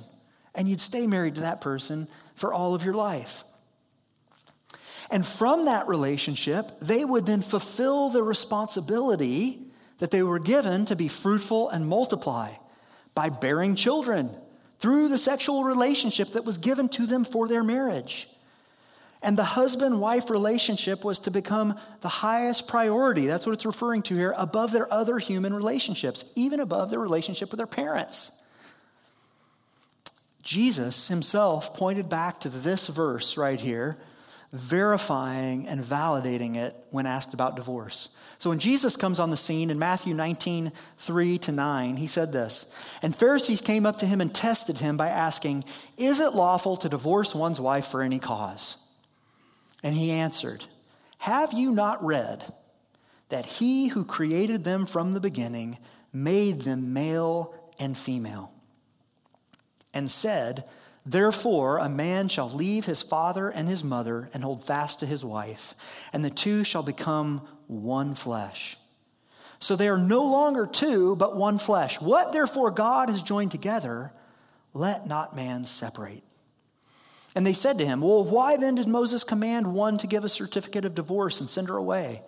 and 0.54 0.68
you'd 0.68 0.82
stay 0.82 1.08
married 1.08 1.36
to 1.36 1.42
that 1.42 1.62
person 1.62 2.08
for 2.36 2.54
all 2.54 2.76
of 2.76 2.84
your 2.84 2.94
life. 2.94 3.44
And 5.12 5.28
from 5.28 5.66
that 5.66 5.88
relationship, 5.90 6.80
they 6.80 7.04
would 7.04 7.26
then 7.26 7.42
fulfill 7.42 8.10
the 8.10 8.24
responsibility 8.24 9.60
that 10.00 10.10
they 10.10 10.24
were 10.24 10.40
given 10.40 10.86
to 10.86 10.96
be 10.96 11.10
fruitful 11.10 11.70
and 11.70 11.86
multiply 11.86 12.52
by 13.14 13.30
bearing 13.30 13.76
children 13.76 14.32
through 14.80 15.10
the 15.10 15.18
sexual 15.18 15.64
relationship 15.64 16.30
that 16.30 16.46
was 16.46 16.58
given 16.58 16.90
to 16.90 17.06
them 17.06 17.24
for 17.24 17.48
their 17.48 17.64
marriage. 17.64 18.28
And 19.22 19.38
the 19.38 19.44
husband 19.44 20.02
wife 20.02 20.32
relationship 20.32 21.04
was 21.04 21.20
to 21.20 21.32
become 21.32 21.78
the 22.00 22.10
highest 22.10 22.68
priority. 22.68 23.28
That's 23.28 23.46
what 23.46 23.54
it's 23.54 23.66
referring 23.66 24.02
to 24.04 24.16
here, 24.16 24.34
above 24.36 24.72
their 24.72 24.92
other 24.92 25.20
human 25.20 25.54
relationships, 25.54 26.34
even 26.36 26.60
above 26.60 26.90
their 26.90 27.00
relationship 27.00 27.52
with 27.52 27.60
their 27.60 27.68
parents. 27.68 28.44
Jesus 30.42 31.10
himself 31.10 31.76
pointed 31.76 32.10
back 32.10 32.40
to 32.40 32.50
this 32.50 32.88
verse 32.88 33.38
right 33.38 33.60
here, 33.60 33.98
verifying 34.52 35.68
and 35.68 35.82
validating 35.82 36.58
it 36.58 36.76
when 36.90 37.06
asked 37.06 37.34
about 37.34 37.56
divorce. 37.56 38.10
So 38.38 38.50
when 38.50 38.60
Jesus 38.60 38.98
comes 38.98 39.20
on 39.20 39.30
the 39.30 39.38
scene 39.38 39.70
in 39.70 39.80
Matthew 39.80 40.14
19, 40.14 40.72
3 40.98 41.38
to 41.38 41.52
9, 41.52 41.98
he 41.98 42.08
said 42.08 42.34
this 42.34 42.74
And 43.02 43.16
Pharisees 43.16 43.62
came 43.62 43.86
up 43.86 43.98
to 44.00 44.06
him 44.06 44.20
and 44.20 44.34
tested 44.34 44.80
him 44.80 44.98
by 44.98 45.10
asking, 45.10 45.64
Is 45.98 46.20
it 46.20 46.34
lawful 46.34 46.76
to 46.78 46.90
divorce 46.90 47.34
one's 47.34 47.62
wife 47.62 47.86
for 47.86 48.02
any 48.02 48.20
cause? 48.20 48.92
And 49.84 49.96
he 49.96 50.12
answered, 50.12 50.66
Have 51.20 51.54
you 51.54 51.72
not 51.72 52.04
read 52.04 52.52
that 53.30 53.46
he 53.46 53.90
who 53.90 54.04
created 54.04 54.64
them 54.64 54.86
from 54.86 55.14
the 55.14 55.22
beginning 55.22 55.78
made 56.12 56.62
them 56.62 56.94
male 56.94 57.54
and 57.80 57.98
female? 57.98 58.52
And 59.94 60.10
said, 60.10 60.66
Therefore, 61.06 61.80
a 61.80 61.90
man 61.90 62.28
shall 62.28 62.50
leave 62.50 62.86
his 62.86 63.02
father 63.02 63.50
and 63.50 63.68
his 63.68 63.84
mother 63.84 64.30
and 64.34 64.44
hold 64.44 64.64
fast 64.64 65.00
to 65.00 65.06
his 65.06 65.26
wife, 65.26 65.74
and 66.14 66.24
the 66.24 66.30
two 66.30 66.64
shall 66.64 66.84
become 66.84 67.48
one 67.68 68.14
flesh. 68.14 68.78
So 69.60 69.76
they 69.76 69.90
are 69.90 69.98
no 69.98 70.24
longer 70.24 70.66
two, 70.66 71.16
but 71.16 71.36
one 71.36 71.58
flesh. 71.58 72.02
What 72.02 72.34
therefore 72.34 72.72
God 72.72 73.10
has 73.10 73.22
joined 73.22 73.52
together, 73.52 74.12
let 74.74 75.08
not 75.08 75.36
man 75.36 75.66
separate. 75.66 76.24
And 77.36 77.46
they 77.46 77.54
said 77.54 77.78
to 77.78 77.86
him, 77.86 78.02
Well, 78.02 78.26
why 78.26 78.58
then 78.58 78.76
did 78.76 78.88
Moses 78.88 79.24
command 79.24 79.74
one 79.74 79.98
to 80.00 80.08
give 80.08 80.24
a 80.24 80.30
certificate 80.30 80.86
of 80.86 80.96
divorce 80.96 81.40
and 81.40 81.50
send 81.50 81.68
her 81.70 81.78
away? 81.78 82.22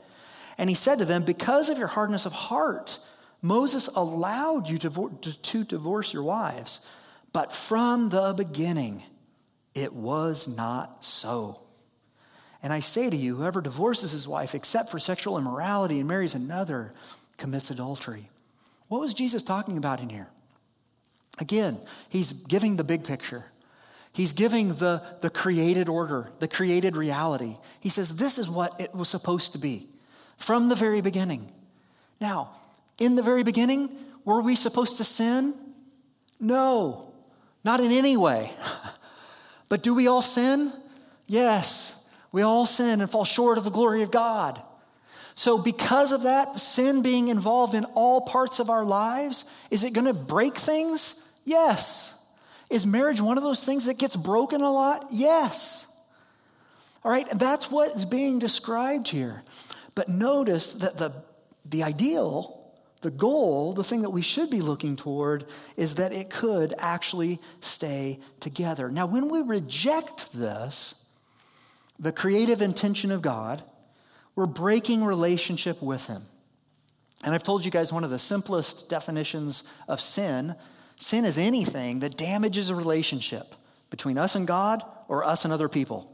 And 0.57 0.69
he 0.69 0.75
said 0.75 0.99
to 0.99 1.05
them, 1.05 1.23
Because 1.23 1.69
of 1.69 1.77
your 1.77 1.87
hardness 1.87 2.25
of 2.25 2.33
heart, 2.33 2.99
Moses 3.41 3.87
allowed 3.87 4.69
you 4.69 4.77
to, 4.79 5.63
divorce 5.63 6.13
your 6.13 6.23
wives. 6.23 6.87
But 7.33 7.51
from 7.51 8.09
the 8.09 8.33
beginning, 8.37 9.03
it 9.73 9.93
was 9.93 10.55
not 10.55 11.03
so. 11.03 11.59
And 12.61 12.71
I 12.71 12.79
say 12.79 13.09
to 13.09 13.15
you, 13.15 13.35
whoever 13.35 13.59
divorces 13.59 14.11
his 14.11 14.27
wife 14.27 14.55
except 14.55 14.89
for 14.89 14.99
sexual 14.99 15.37
immorality 15.37 15.99
and 15.99 16.07
marries 16.07 16.35
another 16.35 16.93
commits 17.37 17.71
adultery. 17.71 18.29
What 18.87 19.01
was 19.01 19.13
Jesus 19.13 19.43
talking 19.43 19.77
about 19.77 19.99
in 19.99 20.09
here? 20.09 20.29
Again, 21.39 21.79
he's 22.07 22.31
giving 22.31 22.75
the 22.75 22.83
big 22.83 23.03
picture. 23.03 23.45
He's 24.13 24.33
giving 24.33 24.75
the, 24.75 25.01
the 25.21 25.31
created 25.31 25.89
order, 25.89 26.29
the 26.37 26.47
created 26.47 26.95
reality. 26.95 27.57
He 27.79 27.89
says, 27.89 28.17
This 28.17 28.37
is 28.37 28.47
what 28.47 28.79
it 28.79 28.93
was 28.93 29.09
supposed 29.09 29.53
to 29.53 29.57
be 29.57 29.89
from 30.37 30.69
the 30.69 30.75
very 30.75 31.01
beginning. 31.01 31.51
Now, 32.21 32.51
in 32.99 33.15
the 33.15 33.23
very 33.23 33.43
beginning, 33.43 33.89
were 34.23 34.41
we 34.41 34.55
supposed 34.55 34.97
to 34.97 35.03
sin? 35.03 35.55
No, 36.39 37.12
not 37.63 37.79
in 37.79 37.91
any 37.91 38.17
way. 38.17 38.51
but 39.69 39.83
do 39.83 39.93
we 39.93 40.07
all 40.07 40.21
sin? 40.21 40.71
Yes, 41.25 42.09
we 42.31 42.41
all 42.41 42.65
sin 42.65 43.01
and 43.01 43.09
fall 43.09 43.25
short 43.25 43.57
of 43.57 43.63
the 43.63 43.71
glory 43.71 44.03
of 44.03 44.11
God. 44.11 44.61
So, 45.35 45.57
because 45.57 46.11
of 46.11 46.23
that, 46.23 46.59
sin 46.59 47.01
being 47.01 47.29
involved 47.29 47.73
in 47.73 47.85
all 47.95 48.21
parts 48.21 48.59
of 48.59 48.69
our 48.69 48.85
lives, 48.85 49.51
is 49.71 49.83
it 49.83 49.93
going 49.93 50.05
to 50.05 50.13
break 50.13 50.55
things? 50.55 51.27
Yes. 51.43 52.19
Is 52.69 52.85
marriage 52.85 53.19
one 53.19 53.37
of 53.37 53.43
those 53.43 53.63
things 53.63 53.85
that 53.85 53.97
gets 53.97 54.15
broken 54.15 54.61
a 54.61 54.71
lot? 54.71 55.07
Yes. 55.11 55.89
All 57.03 57.11
right, 57.11 57.27
that's 57.37 57.69
what 57.69 57.95
is 57.95 58.05
being 58.05 58.39
described 58.39 59.07
here. 59.07 59.43
But 59.95 60.09
notice 60.09 60.73
that 60.75 60.97
the, 60.97 61.11
the 61.65 61.83
ideal, 61.83 62.62
the 63.03 63.11
goal, 63.11 63.73
the 63.73 63.83
thing 63.83 64.01
that 64.01 64.09
we 64.09 64.21
should 64.21 64.49
be 64.49 64.61
looking 64.61 64.95
toward 64.95 65.45
is 65.77 65.95
that 65.95 66.11
it 66.11 66.29
could 66.29 66.73
actually 66.79 67.39
stay 67.61 68.19
together. 68.39 68.89
Now, 68.89 69.05
when 69.05 69.29
we 69.29 69.41
reject 69.41 70.33
this, 70.33 71.05
the 71.99 72.11
creative 72.11 72.61
intention 72.61 73.11
of 73.11 73.21
God, 73.21 73.61
we're 74.35 74.47
breaking 74.47 75.05
relationship 75.05 75.81
with 75.81 76.07
Him. 76.07 76.23
And 77.23 77.35
I've 77.35 77.43
told 77.43 77.63
you 77.63 77.71
guys 77.71 77.93
one 77.93 78.03
of 78.03 78.09
the 78.09 78.19
simplest 78.19 78.89
definitions 78.89 79.63
of 79.87 80.01
sin 80.01 80.55
sin 80.97 81.25
is 81.25 81.37
anything 81.37 81.99
that 81.99 82.17
damages 82.17 82.69
a 82.69 82.75
relationship 82.75 83.55
between 83.89 84.17
us 84.17 84.35
and 84.35 84.47
God 84.47 84.81
or 85.07 85.23
us 85.23 85.43
and 85.43 85.53
other 85.53 85.69
people. 85.69 86.09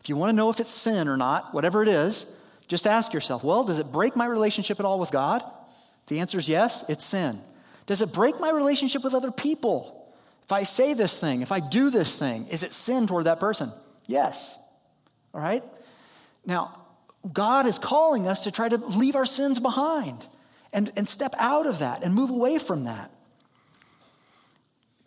If 0.00 0.08
you 0.08 0.16
want 0.16 0.30
to 0.30 0.36
know 0.36 0.50
if 0.50 0.60
it's 0.60 0.72
sin 0.72 1.08
or 1.08 1.16
not, 1.16 1.52
whatever 1.52 1.82
it 1.82 1.88
is, 1.88 2.40
just 2.68 2.86
ask 2.86 3.12
yourself 3.12 3.44
well, 3.44 3.64
does 3.64 3.78
it 3.78 3.92
break 3.92 4.16
my 4.16 4.26
relationship 4.26 4.80
at 4.80 4.86
all 4.86 4.98
with 4.98 5.10
God? 5.10 5.42
The 6.06 6.20
answer 6.20 6.38
is 6.38 6.48
yes, 6.48 6.88
it's 6.88 7.04
sin. 7.04 7.38
Does 7.86 8.02
it 8.02 8.12
break 8.12 8.40
my 8.40 8.50
relationship 8.50 9.04
with 9.04 9.14
other 9.14 9.30
people? 9.30 10.12
If 10.44 10.52
I 10.52 10.62
say 10.62 10.94
this 10.94 11.18
thing, 11.20 11.42
if 11.42 11.50
I 11.50 11.60
do 11.60 11.90
this 11.90 12.16
thing, 12.16 12.46
is 12.48 12.62
it 12.62 12.72
sin 12.72 13.06
toward 13.06 13.24
that 13.24 13.40
person? 13.40 13.70
Yes. 14.06 14.58
All 15.34 15.40
right? 15.40 15.64
Now, 16.44 16.80
God 17.32 17.66
is 17.66 17.78
calling 17.78 18.28
us 18.28 18.44
to 18.44 18.52
try 18.52 18.68
to 18.68 18.76
leave 18.76 19.16
our 19.16 19.26
sins 19.26 19.58
behind 19.58 20.26
and, 20.72 20.92
and 20.96 21.08
step 21.08 21.34
out 21.38 21.66
of 21.66 21.80
that 21.80 22.04
and 22.04 22.14
move 22.14 22.30
away 22.30 22.58
from 22.58 22.84
that. 22.84 23.10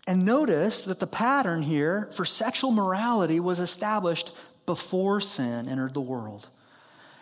And 0.06 0.26
notice 0.26 0.86
that 0.86 1.00
the 1.00 1.08
pattern 1.08 1.62
here 1.62 2.10
for 2.14 2.26
sexual 2.26 2.72
morality 2.72 3.40
was 3.40 3.60
established 3.60 4.36
before 4.66 5.22
sin 5.22 5.70
entered 5.70 5.94
the 5.94 6.02
world. 6.02 6.50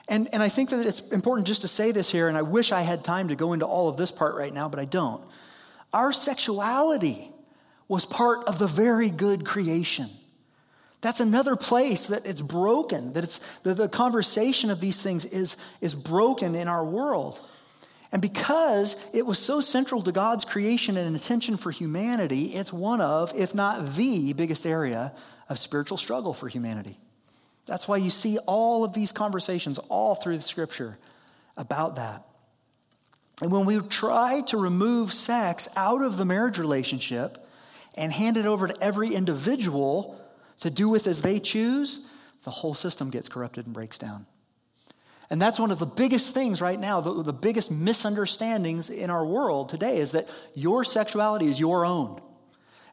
And, 0.09 0.29
and 0.33 0.41
I 0.41 0.49
think 0.49 0.69
that 0.69 0.85
it's 0.85 1.09
important 1.09 1.47
just 1.47 1.61
to 1.63 1.67
say 1.67 1.91
this 1.91 2.09
here, 2.09 2.29
and 2.29 2.37
I 2.37 2.41
wish 2.41 2.71
I 2.71 2.81
had 2.81 3.03
time 3.03 3.27
to 3.27 3.35
go 3.35 3.53
into 3.53 3.65
all 3.65 3.89
of 3.89 3.97
this 3.97 4.11
part 4.11 4.35
right 4.35 4.53
now, 4.53 4.69
but 4.69 4.79
I 4.79 4.85
don't. 4.85 5.21
Our 5.93 6.13
sexuality 6.13 7.29
was 7.87 8.05
part 8.05 8.47
of 8.47 8.59
the 8.59 8.67
very 8.67 9.09
good 9.09 9.45
creation. 9.45 10.09
That's 11.01 11.19
another 11.19 11.55
place 11.55 12.07
that 12.07 12.25
it's 12.25 12.41
broken, 12.41 13.13
that 13.13 13.23
it's 13.23 13.39
that 13.59 13.77
the 13.77 13.87
conversation 13.87 14.71
of 14.71 14.79
these 14.79 15.01
things 15.01 15.25
is, 15.25 15.57
is 15.79 15.93
broken 15.93 16.55
in 16.55 16.67
our 16.67 16.83
world. 16.83 17.39
And 18.11 18.21
because 18.21 19.13
it 19.13 19.25
was 19.25 19.37
so 19.37 19.61
central 19.61 20.01
to 20.01 20.11
God's 20.11 20.45
creation 20.45 20.97
and 20.97 21.13
intention 21.13 21.57
for 21.57 21.71
humanity, 21.71 22.45
it's 22.55 22.71
one 22.71 23.01
of, 23.01 23.33
if 23.35 23.53
not 23.53 23.85
the 23.95 24.33
biggest 24.33 24.65
area 24.65 25.13
of 25.49 25.59
spiritual 25.59 25.97
struggle 25.97 26.33
for 26.33 26.47
humanity. 26.47 26.97
That's 27.67 27.87
why 27.87 27.97
you 27.97 28.09
see 28.09 28.37
all 28.47 28.83
of 28.83 28.93
these 28.93 29.11
conversations 29.11 29.77
all 29.89 30.15
through 30.15 30.37
the 30.37 30.43
scripture 30.43 30.97
about 31.57 31.97
that. 31.97 32.23
And 33.41 33.51
when 33.51 33.65
we 33.65 33.79
try 33.81 34.41
to 34.47 34.57
remove 34.57 35.13
sex 35.13 35.67
out 35.75 36.01
of 36.01 36.17
the 36.17 36.25
marriage 36.25 36.57
relationship 36.57 37.45
and 37.95 38.11
hand 38.11 38.37
it 38.37 38.45
over 38.45 38.67
to 38.67 38.83
every 38.83 39.13
individual 39.13 40.19
to 40.61 40.69
do 40.69 40.89
with 40.89 41.05
as 41.07 41.21
they 41.21 41.39
choose, 41.39 42.11
the 42.43 42.51
whole 42.51 42.73
system 42.73 43.11
gets 43.11 43.29
corrupted 43.29 43.65
and 43.65 43.75
breaks 43.75 43.97
down. 43.97 44.25
And 45.29 45.41
that's 45.41 45.59
one 45.59 45.71
of 45.71 45.79
the 45.79 45.85
biggest 45.85 46.33
things 46.33 46.61
right 46.61 46.79
now, 46.79 47.01
the, 47.01 47.21
the 47.21 47.33
biggest 47.33 47.69
misunderstandings 47.69 48.89
in 48.89 49.09
our 49.09 49.25
world 49.25 49.67
today 49.67 49.97
is 49.97 50.13
that 50.13 50.29
your 50.55 50.85
sexuality 50.85 51.47
is 51.47 51.59
your 51.59 51.85
own. 51.85 52.21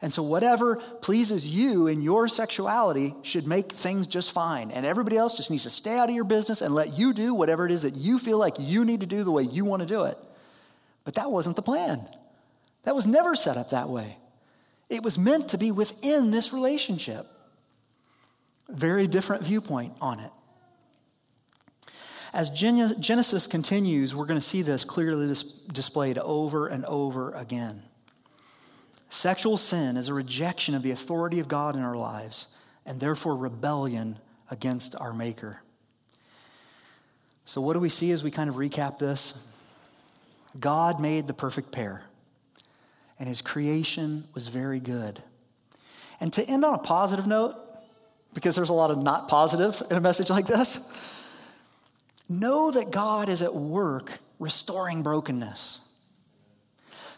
And 0.05 0.13
so, 0.13 0.23
whatever 0.23 0.77
pleases 1.01 1.49
you 1.49 1.87
in 1.87 2.03
your 2.03 2.29
sexuality 2.29 3.15
should 3.23 3.47
make 3.47 3.73
things 3.73 4.07
just 4.07 4.33
fine. 4.33 4.71
And 4.71 4.85
everybody 4.85 5.17
else 5.17 5.35
just 5.35 5.51
needs 5.51 5.63
to 5.63 5.71
stay 5.71 5.97
out 5.97 6.11
of 6.11 6.15
your 6.15 6.25
business 6.25 6.61
and 6.61 6.75
let 6.75 6.99
you 6.99 7.15
do 7.15 7.33
whatever 7.33 7.65
it 7.65 7.73
is 7.73 7.81
that 7.83 7.97
you 7.97 8.19
feel 8.19 8.39
like 8.39 8.57
you 8.59 8.85
need 8.85 9.01
to 9.01 9.07
do 9.07 9.25
the 9.25 9.31
way 9.31 9.45
you 9.45 9.65
want 9.65 9.81
to 9.81 9.87
do 9.87 10.05
it. 10.05 10.19
But 11.05 11.15
that 11.15 11.31
wasn't 11.31 11.57
the 11.57 11.63
plan. 11.63 12.07
That 12.83 12.95
was 12.95 13.07
never 13.07 13.35
set 13.35 13.57
up 13.57 13.71
that 13.71 13.89
way. 13.89 14.19
It 14.91 15.03
was 15.03 15.17
meant 15.17 15.49
to 15.49 15.57
be 15.57 15.73
within 15.73 16.33
this 16.33 16.53
relationship. 16.53 17.27
Very 18.69 19.07
different 19.07 19.43
viewpoint 19.43 19.95
on 20.03 20.21
it. 20.21 20.33
As 22.35 22.51
Genesis 22.51 23.47
continues, 23.47 24.15
we're 24.15 24.27
going 24.27 24.39
to 24.39 24.47
see 24.47 24.61
this 24.61 24.85
clearly 24.85 25.35
displayed 25.73 26.19
over 26.19 26.67
and 26.67 26.85
over 26.85 27.31
again. 27.31 27.85
Sexual 29.15 29.59
sin 29.59 29.97
is 29.97 30.09
a 30.09 30.13
rejection 30.13 30.75
of 30.75 30.83
the 30.83 30.91
authority 30.91 31.39
of 31.39 31.47
God 31.47 31.77
in 31.77 31.83
our 31.83 31.97
lives 31.97 32.57
and 32.85 32.99
therefore 32.99 33.37
rebellion 33.37 34.19
against 34.51 34.97
our 34.97 35.13
Maker. 35.13 35.63
So, 37.45 37.61
what 37.61 37.75
do 37.75 37.79
we 37.79 37.89
see 37.89 38.11
as 38.11 38.25
we 38.25 38.33
kind 38.33 38.51
of 38.51 38.57
recap 38.57 38.99
this? 38.99 39.49
God 40.59 41.01
made 41.01 41.29
the 41.29 41.33
perfect 41.33 41.71
pair, 41.71 42.03
and 43.21 43.29
his 43.29 43.41
creation 43.41 44.25
was 44.35 44.49
very 44.49 44.81
good. 44.81 45.23
And 46.19 46.33
to 46.33 46.43
end 46.43 46.65
on 46.65 46.75
a 46.75 46.79
positive 46.79 47.29
note, 47.29 47.55
because 48.35 48.57
there's 48.57 48.69
a 48.69 48.75
lot 48.75 48.91
of 48.91 48.99
not 48.99 49.29
positive 49.29 49.81
in 49.93 49.97
a 49.97 50.01
message 50.01 50.29
like 50.29 50.49
this, 50.49 50.93
know 52.29 52.73
that 52.73 52.91
God 52.91 53.29
is 53.29 53.43
at 53.43 53.55
work 53.55 54.19
restoring 54.41 55.05
brokenness. 55.05 55.94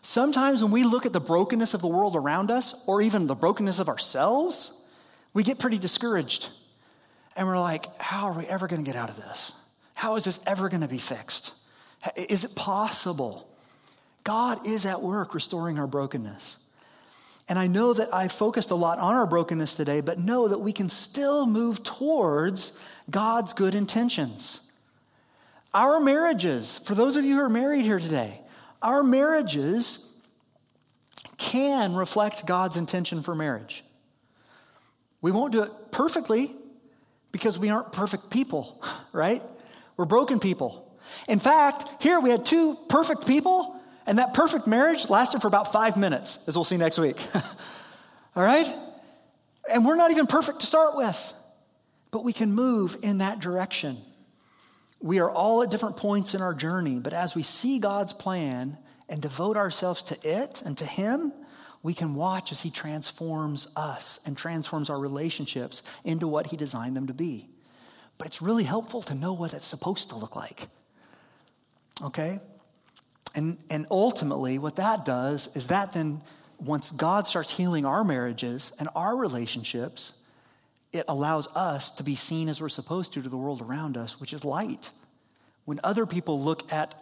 Sometimes 0.02 0.62
when 0.62 0.72
we 0.72 0.84
look 0.84 1.06
at 1.06 1.12
the 1.12 1.20
brokenness 1.20 1.74
of 1.74 1.80
the 1.80 1.88
world 1.88 2.16
around 2.16 2.50
us, 2.50 2.84
or 2.86 3.02
even 3.02 3.26
the 3.26 3.34
brokenness 3.34 3.78
of 3.78 3.88
ourselves, 3.88 4.94
we 5.34 5.42
get 5.42 5.58
pretty 5.58 5.78
discouraged. 5.78 6.50
And 7.36 7.46
we're 7.46 7.58
like, 7.58 7.94
how 8.00 8.26
are 8.26 8.32
we 8.32 8.46
ever 8.46 8.66
going 8.66 8.82
to 8.82 8.90
get 8.90 8.98
out 8.98 9.10
of 9.10 9.16
this? 9.16 9.52
How 9.94 10.16
is 10.16 10.24
this 10.24 10.40
ever 10.46 10.68
going 10.68 10.80
to 10.80 10.88
be 10.88 10.98
fixed? 10.98 11.54
Is 12.16 12.44
it 12.44 12.54
possible? 12.54 13.48
God 14.24 14.66
is 14.66 14.86
at 14.86 15.02
work 15.02 15.34
restoring 15.34 15.78
our 15.78 15.86
brokenness. 15.86 16.62
And 17.48 17.58
I 17.58 17.66
know 17.66 17.92
that 17.92 18.12
I 18.12 18.28
focused 18.28 18.70
a 18.70 18.74
lot 18.74 18.98
on 18.98 19.14
our 19.14 19.26
brokenness 19.26 19.74
today, 19.74 20.00
but 20.00 20.18
know 20.18 20.48
that 20.48 20.58
we 20.58 20.72
can 20.72 20.88
still 20.88 21.46
move 21.46 21.82
towards 21.82 22.82
God's 23.08 23.52
good 23.52 23.74
intentions. 23.74 24.72
Our 25.72 26.00
marriages, 26.00 26.78
for 26.78 26.94
those 26.94 27.16
of 27.16 27.24
you 27.24 27.36
who 27.36 27.42
are 27.42 27.48
married 27.48 27.84
here 27.84 28.00
today, 28.00 28.40
our 28.86 29.02
marriages 29.02 30.24
can 31.38 31.96
reflect 31.96 32.46
God's 32.46 32.76
intention 32.76 33.20
for 33.20 33.34
marriage. 33.34 33.82
We 35.20 35.32
won't 35.32 35.52
do 35.52 35.64
it 35.64 35.72
perfectly 35.90 36.50
because 37.32 37.58
we 37.58 37.68
aren't 37.68 37.90
perfect 37.90 38.30
people, 38.30 38.80
right? 39.12 39.42
We're 39.96 40.04
broken 40.04 40.38
people. 40.38 40.96
In 41.26 41.40
fact, 41.40 42.00
here 42.00 42.20
we 42.20 42.30
had 42.30 42.46
two 42.46 42.78
perfect 42.88 43.26
people, 43.26 43.80
and 44.06 44.18
that 44.18 44.34
perfect 44.34 44.68
marriage 44.68 45.10
lasted 45.10 45.42
for 45.42 45.48
about 45.48 45.72
five 45.72 45.96
minutes, 45.96 46.46
as 46.46 46.56
we'll 46.56 46.62
see 46.64 46.76
next 46.76 46.98
week. 46.98 47.20
All 48.36 48.42
right? 48.42 48.72
And 49.72 49.84
we're 49.84 49.96
not 49.96 50.12
even 50.12 50.28
perfect 50.28 50.60
to 50.60 50.66
start 50.66 50.94
with, 50.94 51.34
but 52.12 52.22
we 52.22 52.32
can 52.32 52.52
move 52.52 52.96
in 53.02 53.18
that 53.18 53.40
direction. 53.40 53.98
We 55.06 55.20
are 55.20 55.30
all 55.30 55.62
at 55.62 55.70
different 55.70 55.96
points 55.96 56.34
in 56.34 56.42
our 56.42 56.52
journey, 56.52 56.98
but 56.98 57.12
as 57.12 57.36
we 57.36 57.44
see 57.44 57.78
God's 57.78 58.12
plan 58.12 58.76
and 59.08 59.22
devote 59.22 59.56
ourselves 59.56 60.02
to 60.02 60.18
it 60.24 60.62
and 60.66 60.76
to 60.78 60.84
Him, 60.84 61.32
we 61.80 61.94
can 61.94 62.16
watch 62.16 62.50
as 62.50 62.62
He 62.62 62.70
transforms 62.70 63.72
us 63.76 64.18
and 64.26 64.36
transforms 64.36 64.90
our 64.90 64.98
relationships 64.98 65.84
into 66.02 66.26
what 66.26 66.48
He 66.48 66.56
designed 66.56 66.96
them 66.96 67.06
to 67.06 67.14
be. 67.14 67.46
But 68.18 68.26
it's 68.26 68.42
really 68.42 68.64
helpful 68.64 69.00
to 69.02 69.14
know 69.14 69.32
what 69.32 69.54
it's 69.54 69.64
supposed 69.64 70.08
to 70.08 70.16
look 70.16 70.34
like. 70.34 70.66
Okay? 72.02 72.40
And, 73.36 73.58
and 73.70 73.86
ultimately, 73.92 74.58
what 74.58 74.74
that 74.74 75.04
does 75.04 75.54
is 75.54 75.68
that 75.68 75.94
then, 75.94 76.20
once 76.58 76.90
God 76.90 77.28
starts 77.28 77.56
healing 77.56 77.86
our 77.86 78.02
marriages 78.02 78.72
and 78.80 78.88
our 78.96 79.14
relationships, 79.14 80.24
it 80.92 81.04
allows 81.06 81.46
us 81.54 81.92
to 81.92 82.02
be 82.02 82.16
seen 82.16 82.48
as 82.48 82.60
we're 82.60 82.68
supposed 82.68 83.12
to 83.12 83.22
to 83.22 83.28
the 83.28 83.36
world 83.36 83.62
around 83.62 83.96
us, 83.96 84.18
which 84.20 84.32
is 84.32 84.44
light. 84.44 84.90
When 85.66 85.80
other 85.84 86.06
people 86.06 86.40
look 86.40 86.72
at 86.72 86.94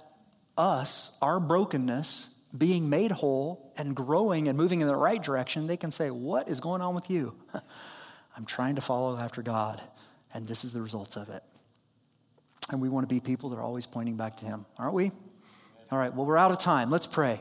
us, 0.59 1.17
our 1.23 1.39
brokenness, 1.39 2.41
being 2.57 2.89
made 2.89 3.11
whole 3.11 3.73
and 3.77 3.95
growing 3.95 4.49
and 4.49 4.57
moving 4.57 4.81
in 4.81 4.89
the 4.89 4.97
right 4.97 5.23
direction, 5.23 5.67
they 5.67 5.77
can 5.77 5.91
say, 5.91 6.11
What 6.11 6.49
is 6.49 6.61
going 6.61 6.81
on 6.83 6.95
with 6.95 7.11
you? 7.11 7.35
I'm 8.37 8.45
trying 8.45 8.75
to 8.75 8.81
follow 8.81 9.17
after 9.17 9.43
God, 9.43 9.81
and 10.33 10.49
this 10.49 10.65
is 10.65 10.73
the 10.73 10.81
results 10.81 11.17
of 11.17 11.29
it. 11.29 11.43
And 12.71 12.81
we 12.81 12.89
want 12.89 13.09
to 13.09 13.15
be 13.15 13.21
people 13.21 13.51
that 13.51 13.57
are 13.57 13.62
always 13.62 13.87
pointing 13.87 14.17
back 14.17 14.39
to 14.39 14.47
Him, 14.47 14.67
aren't 14.79 14.95
we? 14.95 15.12
All 15.93 15.99
right, 15.99 16.12
well, 16.12 16.27
we're 16.27 16.39
out 16.39 16.51
of 16.51 16.59
time. 16.59 16.91
Let's 16.91 17.07
pray. 17.07 17.41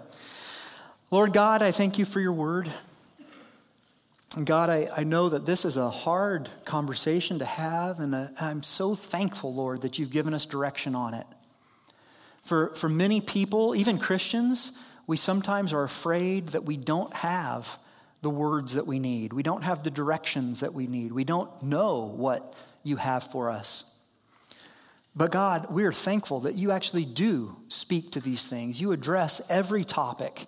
Lord 1.10 1.32
God, 1.32 1.64
I 1.64 1.72
thank 1.72 1.98
you 1.98 2.06
for 2.06 2.20
your 2.20 2.34
word. 2.34 2.72
And 4.36 4.48
God, 4.48 4.70
I, 4.70 4.88
I 4.98 5.04
know 5.04 5.30
that 5.30 5.46
this 5.46 5.64
is 5.64 5.78
a 5.78 5.90
hard 5.90 6.50
conversation 6.66 7.38
to 7.40 7.46
have, 7.46 8.00
and 8.00 8.16
uh, 8.16 8.28
I'm 8.42 8.64
so 8.64 8.96
thankful, 8.96 9.54
Lord, 9.54 9.82
that 9.82 10.00
you've 10.00 10.10
given 10.10 10.34
us 10.34 10.46
direction 10.48 10.96
on 10.96 11.14
it. 11.14 11.28
For, 12.44 12.74
for 12.76 12.90
many 12.90 13.22
people, 13.22 13.76
even 13.76 14.00
Christians, 14.00 14.84
we 15.06 15.18
sometimes 15.18 15.72
are 15.72 15.84
afraid 15.84 16.50
that 16.50 16.64
we 16.64 16.78
don't 16.78 17.14
have 17.14 17.78
the 18.24 18.30
words 18.30 18.74
that 18.74 18.88
we 18.88 19.00
need. 19.00 19.34
We 19.34 19.44
don't 19.44 19.64
have 19.64 19.84
the 19.84 19.92
directions 19.92 20.62
that 20.62 20.74
we 20.74 20.88
need. 20.88 21.12
We 21.12 21.26
don't 21.26 21.50
know 21.62 22.06
what 22.06 22.56
you 22.84 22.96
have 22.96 23.24
for 23.24 23.50
us. 23.52 23.90
But 25.16 25.32
God, 25.32 25.68
we 25.70 25.84
are 25.84 25.92
thankful 25.92 26.42
that 26.42 26.56
you 26.56 26.72
actually 26.72 27.06
do 27.06 27.56
speak 27.68 28.12
to 28.14 28.20
these 28.20 28.48
things. 28.48 28.82
You 28.82 28.94
address 28.94 29.46
every 29.50 29.84
topic. 29.84 30.46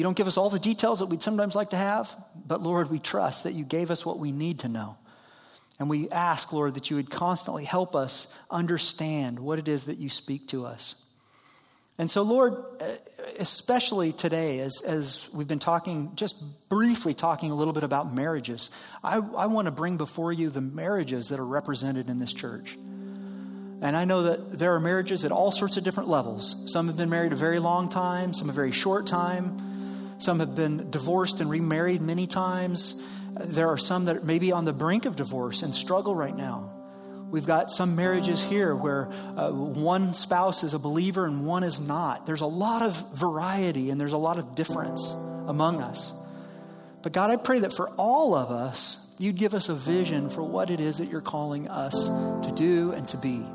You 0.00 0.04
don't 0.04 0.16
give 0.16 0.28
us 0.28 0.38
all 0.38 0.48
the 0.48 0.58
details 0.58 1.00
that 1.00 1.10
we'd 1.10 1.20
sometimes 1.20 1.54
like 1.54 1.68
to 1.70 1.76
have, 1.76 2.10
but 2.46 2.62
Lord, 2.62 2.88
we 2.88 2.98
trust 2.98 3.44
that 3.44 3.52
you 3.52 3.66
gave 3.66 3.90
us 3.90 4.06
what 4.06 4.18
we 4.18 4.32
need 4.32 4.60
to 4.60 4.68
know. 4.70 4.96
And 5.78 5.90
we 5.90 6.08
ask, 6.08 6.54
Lord, 6.54 6.72
that 6.76 6.88
you 6.88 6.96
would 6.96 7.10
constantly 7.10 7.66
help 7.66 7.94
us 7.94 8.34
understand 8.50 9.38
what 9.38 9.58
it 9.58 9.68
is 9.68 9.84
that 9.84 9.98
you 9.98 10.08
speak 10.08 10.48
to 10.48 10.64
us. 10.64 11.04
And 11.98 12.10
so, 12.10 12.22
Lord, 12.22 12.54
especially 13.38 14.12
today, 14.12 14.60
as, 14.60 14.80
as 14.86 15.28
we've 15.34 15.46
been 15.46 15.58
talking, 15.58 16.12
just 16.14 16.42
briefly 16.70 17.12
talking 17.12 17.50
a 17.50 17.54
little 17.54 17.74
bit 17.74 17.84
about 17.84 18.10
marriages, 18.10 18.70
I, 19.04 19.16
I 19.16 19.48
want 19.48 19.66
to 19.66 19.70
bring 19.70 19.98
before 19.98 20.32
you 20.32 20.48
the 20.48 20.62
marriages 20.62 21.28
that 21.28 21.38
are 21.38 21.46
represented 21.46 22.08
in 22.08 22.18
this 22.18 22.32
church. 22.32 22.74
And 23.82 23.94
I 23.94 24.06
know 24.06 24.22
that 24.22 24.58
there 24.58 24.74
are 24.74 24.80
marriages 24.80 25.26
at 25.26 25.30
all 25.30 25.52
sorts 25.52 25.76
of 25.76 25.84
different 25.84 26.08
levels. 26.08 26.72
Some 26.72 26.86
have 26.86 26.96
been 26.96 27.10
married 27.10 27.34
a 27.34 27.36
very 27.36 27.58
long 27.58 27.90
time, 27.90 28.32
some 28.32 28.48
a 28.48 28.52
very 28.54 28.72
short 28.72 29.06
time, 29.06 29.66
some 30.22 30.40
have 30.40 30.54
been 30.54 30.90
divorced 30.90 31.40
and 31.40 31.50
remarried 31.50 32.02
many 32.02 32.26
times. 32.26 33.06
There 33.38 33.68
are 33.68 33.78
some 33.78 34.06
that 34.06 34.24
may 34.24 34.38
be 34.38 34.52
on 34.52 34.64
the 34.64 34.72
brink 34.72 35.06
of 35.06 35.16
divorce 35.16 35.62
and 35.62 35.74
struggle 35.74 36.14
right 36.14 36.36
now. 36.36 36.72
We've 37.30 37.46
got 37.46 37.70
some 37.70 37.94
marriages 37.94 38.42
here 38.42 38.74
where 38.74 39.08
uh, 39.36 39.50
one 39.50 40.14
spouse 40.14 40.64
is 40.64 40.74
a 40.74 40.80
believer 40.80 41.26
and 41.26 41.46
one 41.46 41.62
is 41.62 41.78
not. 41.78 42.26
There's 42.26 42.40
a 42.40 42.46
lot 42.46 42.82
of 42.82 43.16
variety 43.16 43.90
and 43.90 44.00
there's 44.00 44.12
a 44.12 44.18
lot 44.18 44.38
of 44.38 44.56
difference 44.56 45.14
among 45.46 45.80
us. 45.80 46.12
But 47.02 47.12
God, 47.12 47.30
I 47.30 47.36
pray 47.36 47.60
that 47.60 47.72
for 47.72 47.90
all 47.90 48.34
of 48.34 48.50
us, 48.50 49.14
you'd 49.18 49.36
give 49.36 49.54
us 49.54 49.68
a 49.68 49.74
vision 49.74 50.28
for 50.28 50.42
what 50.42 50.70
it 50.70 50.80
is 50.80 50.98
that 50.98 51.08
you're 51.08 51.20
calling 51.20 51.68
us 51.68 52.08
to 52.08 52.52
do 52.54 52.92
and 52.92 53.06
to 53.08 53.16
be. 53.18 53.46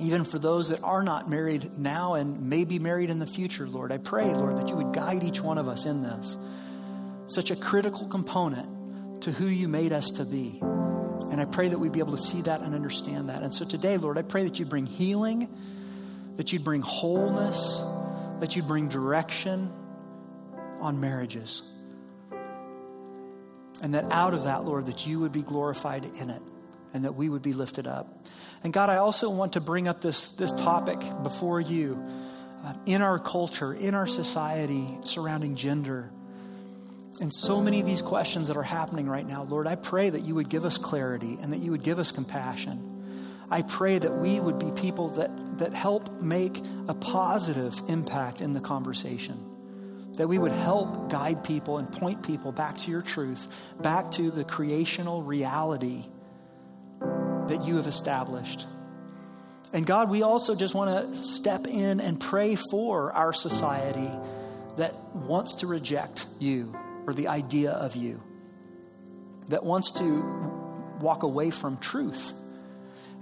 Even 0.00 0.24
for 0.24 0.38
those 0.38 0.70
that 0.70 0.82
are 0.82 1.02
not 1.02 1.28
married 1.28 1.78
now 1.78 2.14
and 2.14 2.48
may 2.48 2.64
be 2.64 2.78
married 2.78 3.10
in 3.10 3.20
the 3.20 3.26
future, 3.26 3.66
Lord, 3.66 3.92
I 3.92 3.98
pray, 3.98 4.26
Lord, 4.34 4.58
that 4.58 4.68
you 4.68 4.76
would 4.76 4.92
guide 4.92 5.22
each 5.22 5.40
one 5.40 5.56
of 5.56 5.68
us 5.68 5.86
in 5.86 6.02
this. 6.02 6.36
Such 7.28 7.50
a 7.50 7.56
critical 7.56 8.06
component 8.08 9.22
to 9.22 9.32
who 9.32 9.46
you 9.46 9.68
made 9.68 9.92
us 9.92 10.10
to 10.12 10.24
be. 10.24 10.58
And 11.30 11.40
I 11.40 11.44
pray 11.44 11.68
that 11.68 11.78
we'd 11.78 11.92
be 11.92 12.00
able 12.00 12.12
to 12.12 12.18
see 12.18 12.42
that 12.42 12.60
and 12.60 12.74
understand 12.74 13.28
that. 13.28 13.42
And 13.42 13.54
so 13.54 13.64
today, 13.64 13.96
Lord, 13.96 14.18
I 14.18 14.22
pray 14.22 14.44
that 14.44 14.58
you 14.58 14.66
bring 14.66 14.86
healing, 14.86 15.48
that 16.36 16.52
you'd 16.52 16.64
bring 16.64 16.82
wholeness, 16.82 17.82
that 18.40 18.56
you'd 18.56 18.66
bring 18.66 18.88
direction 18.88 19.72
on 20.80 21.00
marriages. 21.00 21.70
And 23.82 23.94
that 23.94 24.04
out 24.10 24.34
of 24.34 24.44
that, 24.44 24.64
Lord, 24.64 24.86
that 24.86 25.06
you 25.06 25.20
would 25.20 25.32
be 25.32 25.42
glorified 25.42 26.04
in 26.04 26.30
it 26.30 26.42
and 26.92 27.04
that 27.04 27.14
we 27.14 27.28
would 27.28 27.42
be 27.42 27.52
lifted 27.52 27.86
up. 27.86 28.23
And 28.64 28.72
God, 28.72 28.90
I 28.90 28.96
also 28.96 29.30
want 29.30 29.52
to 29.52 29.60
bring 29.60 29.86
up 29.86 30.00
this, 30.00 30.34
this 30.34 30.52
topic 30.52 30.98
before 31.22 31.60
you 31.60 32.02
uh, 32.64 32.72
in 32.86 33.02
our 33.02 33.18
culture, 33.18 33.72
in 33.72 33.94
our 33.94 34.06
society 34.06 34.88
surrounding 35.04 35.54
gender 35.54 36.10
and 37.20 37.32
so 37.32 37.60
many 37.60 37.80
of 37.80 37.86
these 37.86 38.02
questions 38.02 38.48
that 38.48 38.56
are 38.56 38.62
happening 38.62 39.08
right 39.08 39.26
now, 39.26 39.44
Lord, 39.44 39.66
I 39.66 39.76
pray 39.76 40.10
that 40.10 40.22
you 40.22 40.34
would 40.34 40.48
give 40.48 40.64
us 40.64 40.78
clarity 40.78 41.38
and 41.40 41.52
that 41.52 41.58
you 41.58 41.70
would 41.70 41.84
give 41.84 41.98
us 41.98 42.10
compassion. 42.10 42.90
I 43.50 43.62
pray 43.62 43.98
that 43.98 44.16
we 44.16 44.40
would 44.40 44.58
be 44.58 44.72
people 44.72 45.10
that, 45.10 45.58
that 45.58 45.74
help 45.74 46.20
make 46.20 46.60
a 46.88 46.94
positive 46.94 47.80
impact 47.88 48.40
in 48.40 48.52
the 48.52 48.60
conversation. 48.60 49.38
That 50.16 50.26
we 50.26 50.38
would 50.38 50.52
help 50.52 51.10
guide 51.10 51.44
people 51.44 51.78
and 51.78 51.90
point 51.90 52.24
people 52.24 52.50
back 52.50 52.78
to 52.78 52.90
your 52.90 53.02
truth, 53.02 53.46
back 53.80 54.10
to 54.12 54.30
the 54.30 54.44
creational 54.44 55.22
reality 55.22 56.04
that 57.48 57.64
you 57.64 57.76
have 57.76 57.86
established. 57.86 58.66
And 59.72 59.84
God, 59.84 60.08
we 60.08 60.22
also 60.22 60.54
just 60.54 60.74
want 60.74 61.12
to 61.12 61.16
step 61.16 61.66
in 61.66 62.00
and 62.00 62.20
pray 62.20 62.56
for 62.70 63.12
our 63.12 63.32
society 63.32 64.10
that 64.76 64.94
wants 65.14 65.56
to 65.56 65.66
reject 65.66 66.26
you 66.38 66.74
or 67.06 67.12
the 67.12 67.28
idea 67.28 67.72
of 67.72 67.96
you, 67.96 68.22
that 69.48 69.64
wants 69.64 69.90
to 69.98 70.22
walk 71.00 71.22
away 71.22 71.50
from 71.50 71.76
truth. 71.78 72.32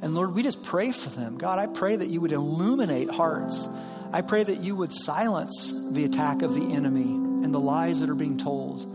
And 0.02 0.14
Lord, 0.14 0.34
we 0.34 0.42
just 0.42 0.64
pray 0.64 0.92
for 0.92 1.08
them. 1.08 1.38
God, 1.38 1.58
I 1.58 1.66
pray 1.66 1.96
that 1.96 2.08
you 2.08 2.20
would 2.20 2.32
illuminate 2.32 3.08
hearts. 3.08 3.68
I 4.12 4.20
pray 4.20 4.42
that 4.44 4.58
you 4.58 4.76
would 4.76 4.92
silence 4.92 5.72
the 5.90 6.04
attack 6.04 6.42
of 6.42 6.54
the 6.54 6.74
enemy 6.74 7.14
and 7.14 7.54
the 7.54 7.60
lies 7.60 8.00
that 8.00 8.10
are 8.10 8.14
being 8.14 8.36
told. 8.36 8.86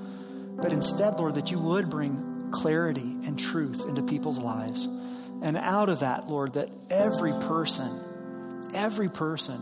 But 0.62 0.74
instead, 0.74 1.16
Lord, 1.16 1.36
that 1.36 1.50
you 1.50 1.60
would 1.60 1.90
bring 1.90 2.50
clarity 2.52 3.18
and 3.26 3.40
truth 3.40 3.86
into 3.88 4.04
people's 4.04 4.40
lives. 4.40 4.88
And 5.42 5.58
out 5.58 5.90
of 5.90 6.00
that, 6.00 6.28
Lord, 6.28 6.54
that 6.54 6.70
every 6.90 7.32
person, 7.32 7.92
every 8.74 9.10
person 9.10 9.62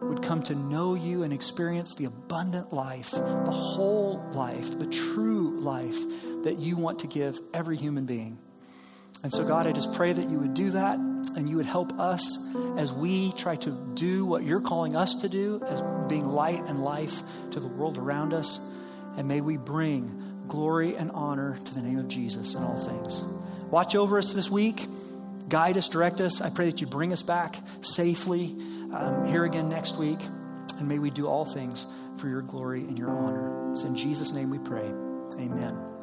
would 0.00 0.22
come 0.22 0.42
to 0.42 0.54
know 0.54 0.94
you 0.94 1.22
and 1.22 1.32
experience 1.32 1.94
the 1.94 2.06
abundant 2.06 2.72
life, 2.72 3.12
the 3.12 3.52
whole 3.52 4.24
life, 4.32 4.78
the 4.78 4.86
true 4.86 5.60
life 5.60 5.98
that 6.42 6.58
you 6.58 6.76
want 6.76 7.00
to 7.00 7.06
give 7.06 7.38
every 7.54 7.76
human 7.76 8.04
being. 8.04 8.38
And 9.22 9.32
so, 9.32 9.46
God, 9.46 9.68
I 9.68 9.72
just 9.72 9.92
pray 9.94 10.12
that 10.12 10.28
you 10.28 10.38
would 10.38 10.54
do 10.54 10.70
that 10.72 10.98
and 10.98 11.48
you 11.48 11.56
would 11.56 11.66
help 11.66 11.98
us 12.00 12.38
as 12.76 12.92
we 12.92 13.32
try 13.32 13.54
to 13.56 13.70
do 13.94 14.26
what 14.26 14.42
you're 14.42 14.60
calling 14.60 14.96
us 14.96 15.14
to 15.16 15.28
do, 15.28 15.62
as 15.66 15.80
being 16.08 16.26
light 16.26 16.62
and 16.66 16.82
life 16.82 17.22
to 17.52 17.60
the 17.60 17.68
world 17.68 17.98
around 17.98 18.34
us. 18.34 18.68
And 19.16 19.28
may 19.28 19.40
we 19.40 19.56
bring 19.56 20.44
glory 20.48 20.96
and 20.96 21.10
honor 21.12 21.56
to 21.64 21.74
the 21.74 21.82
name 21.82 21.98
of 21.98 22.08
Jesus 22.08 22.54
in 22.54 22.62
all 22.62 22.76
things. 22.76 23.22
Watch 23.70 23.94
over 23.94 24.18
us 24.18 24.32
this 24.32 24.50
week. 24.50 24.86
Guide 25.52 25.76
us, 25.76 25.90
direct 25.90 26.22
us. 26.22 26.40
I 26.40 26.48
pray 26.48 26.64
that 26.64 26.80
you 26.80 26.86
bring 26.86 27.12
us 27.12 27.20
back 27.20 27.56
safely 27.82 28.56
um, 28.90 29.26
here 29.26 29.44
again 29.44 29.68
next 29.68 29.98
week. 29.98 30.18
And 30.78 30.88
may 30.88 30.98
we 30.98 31.10
do 31.10 31.28
all 31.28 31.44
things 31.44 31.86
for 32.16 32.26
your 32.26 32.40
glory 32.40 32.80
and 32.80 32.98
your 32.98 33.10
honor. 33.10 33.70
It's 33.70 33.84
in 33.84 33.94
Jesus' 33.94 34.32
name 34.32 34.48
we 34.48 34.58
pray. 34.58 34.88
Amen. 35.38 36.01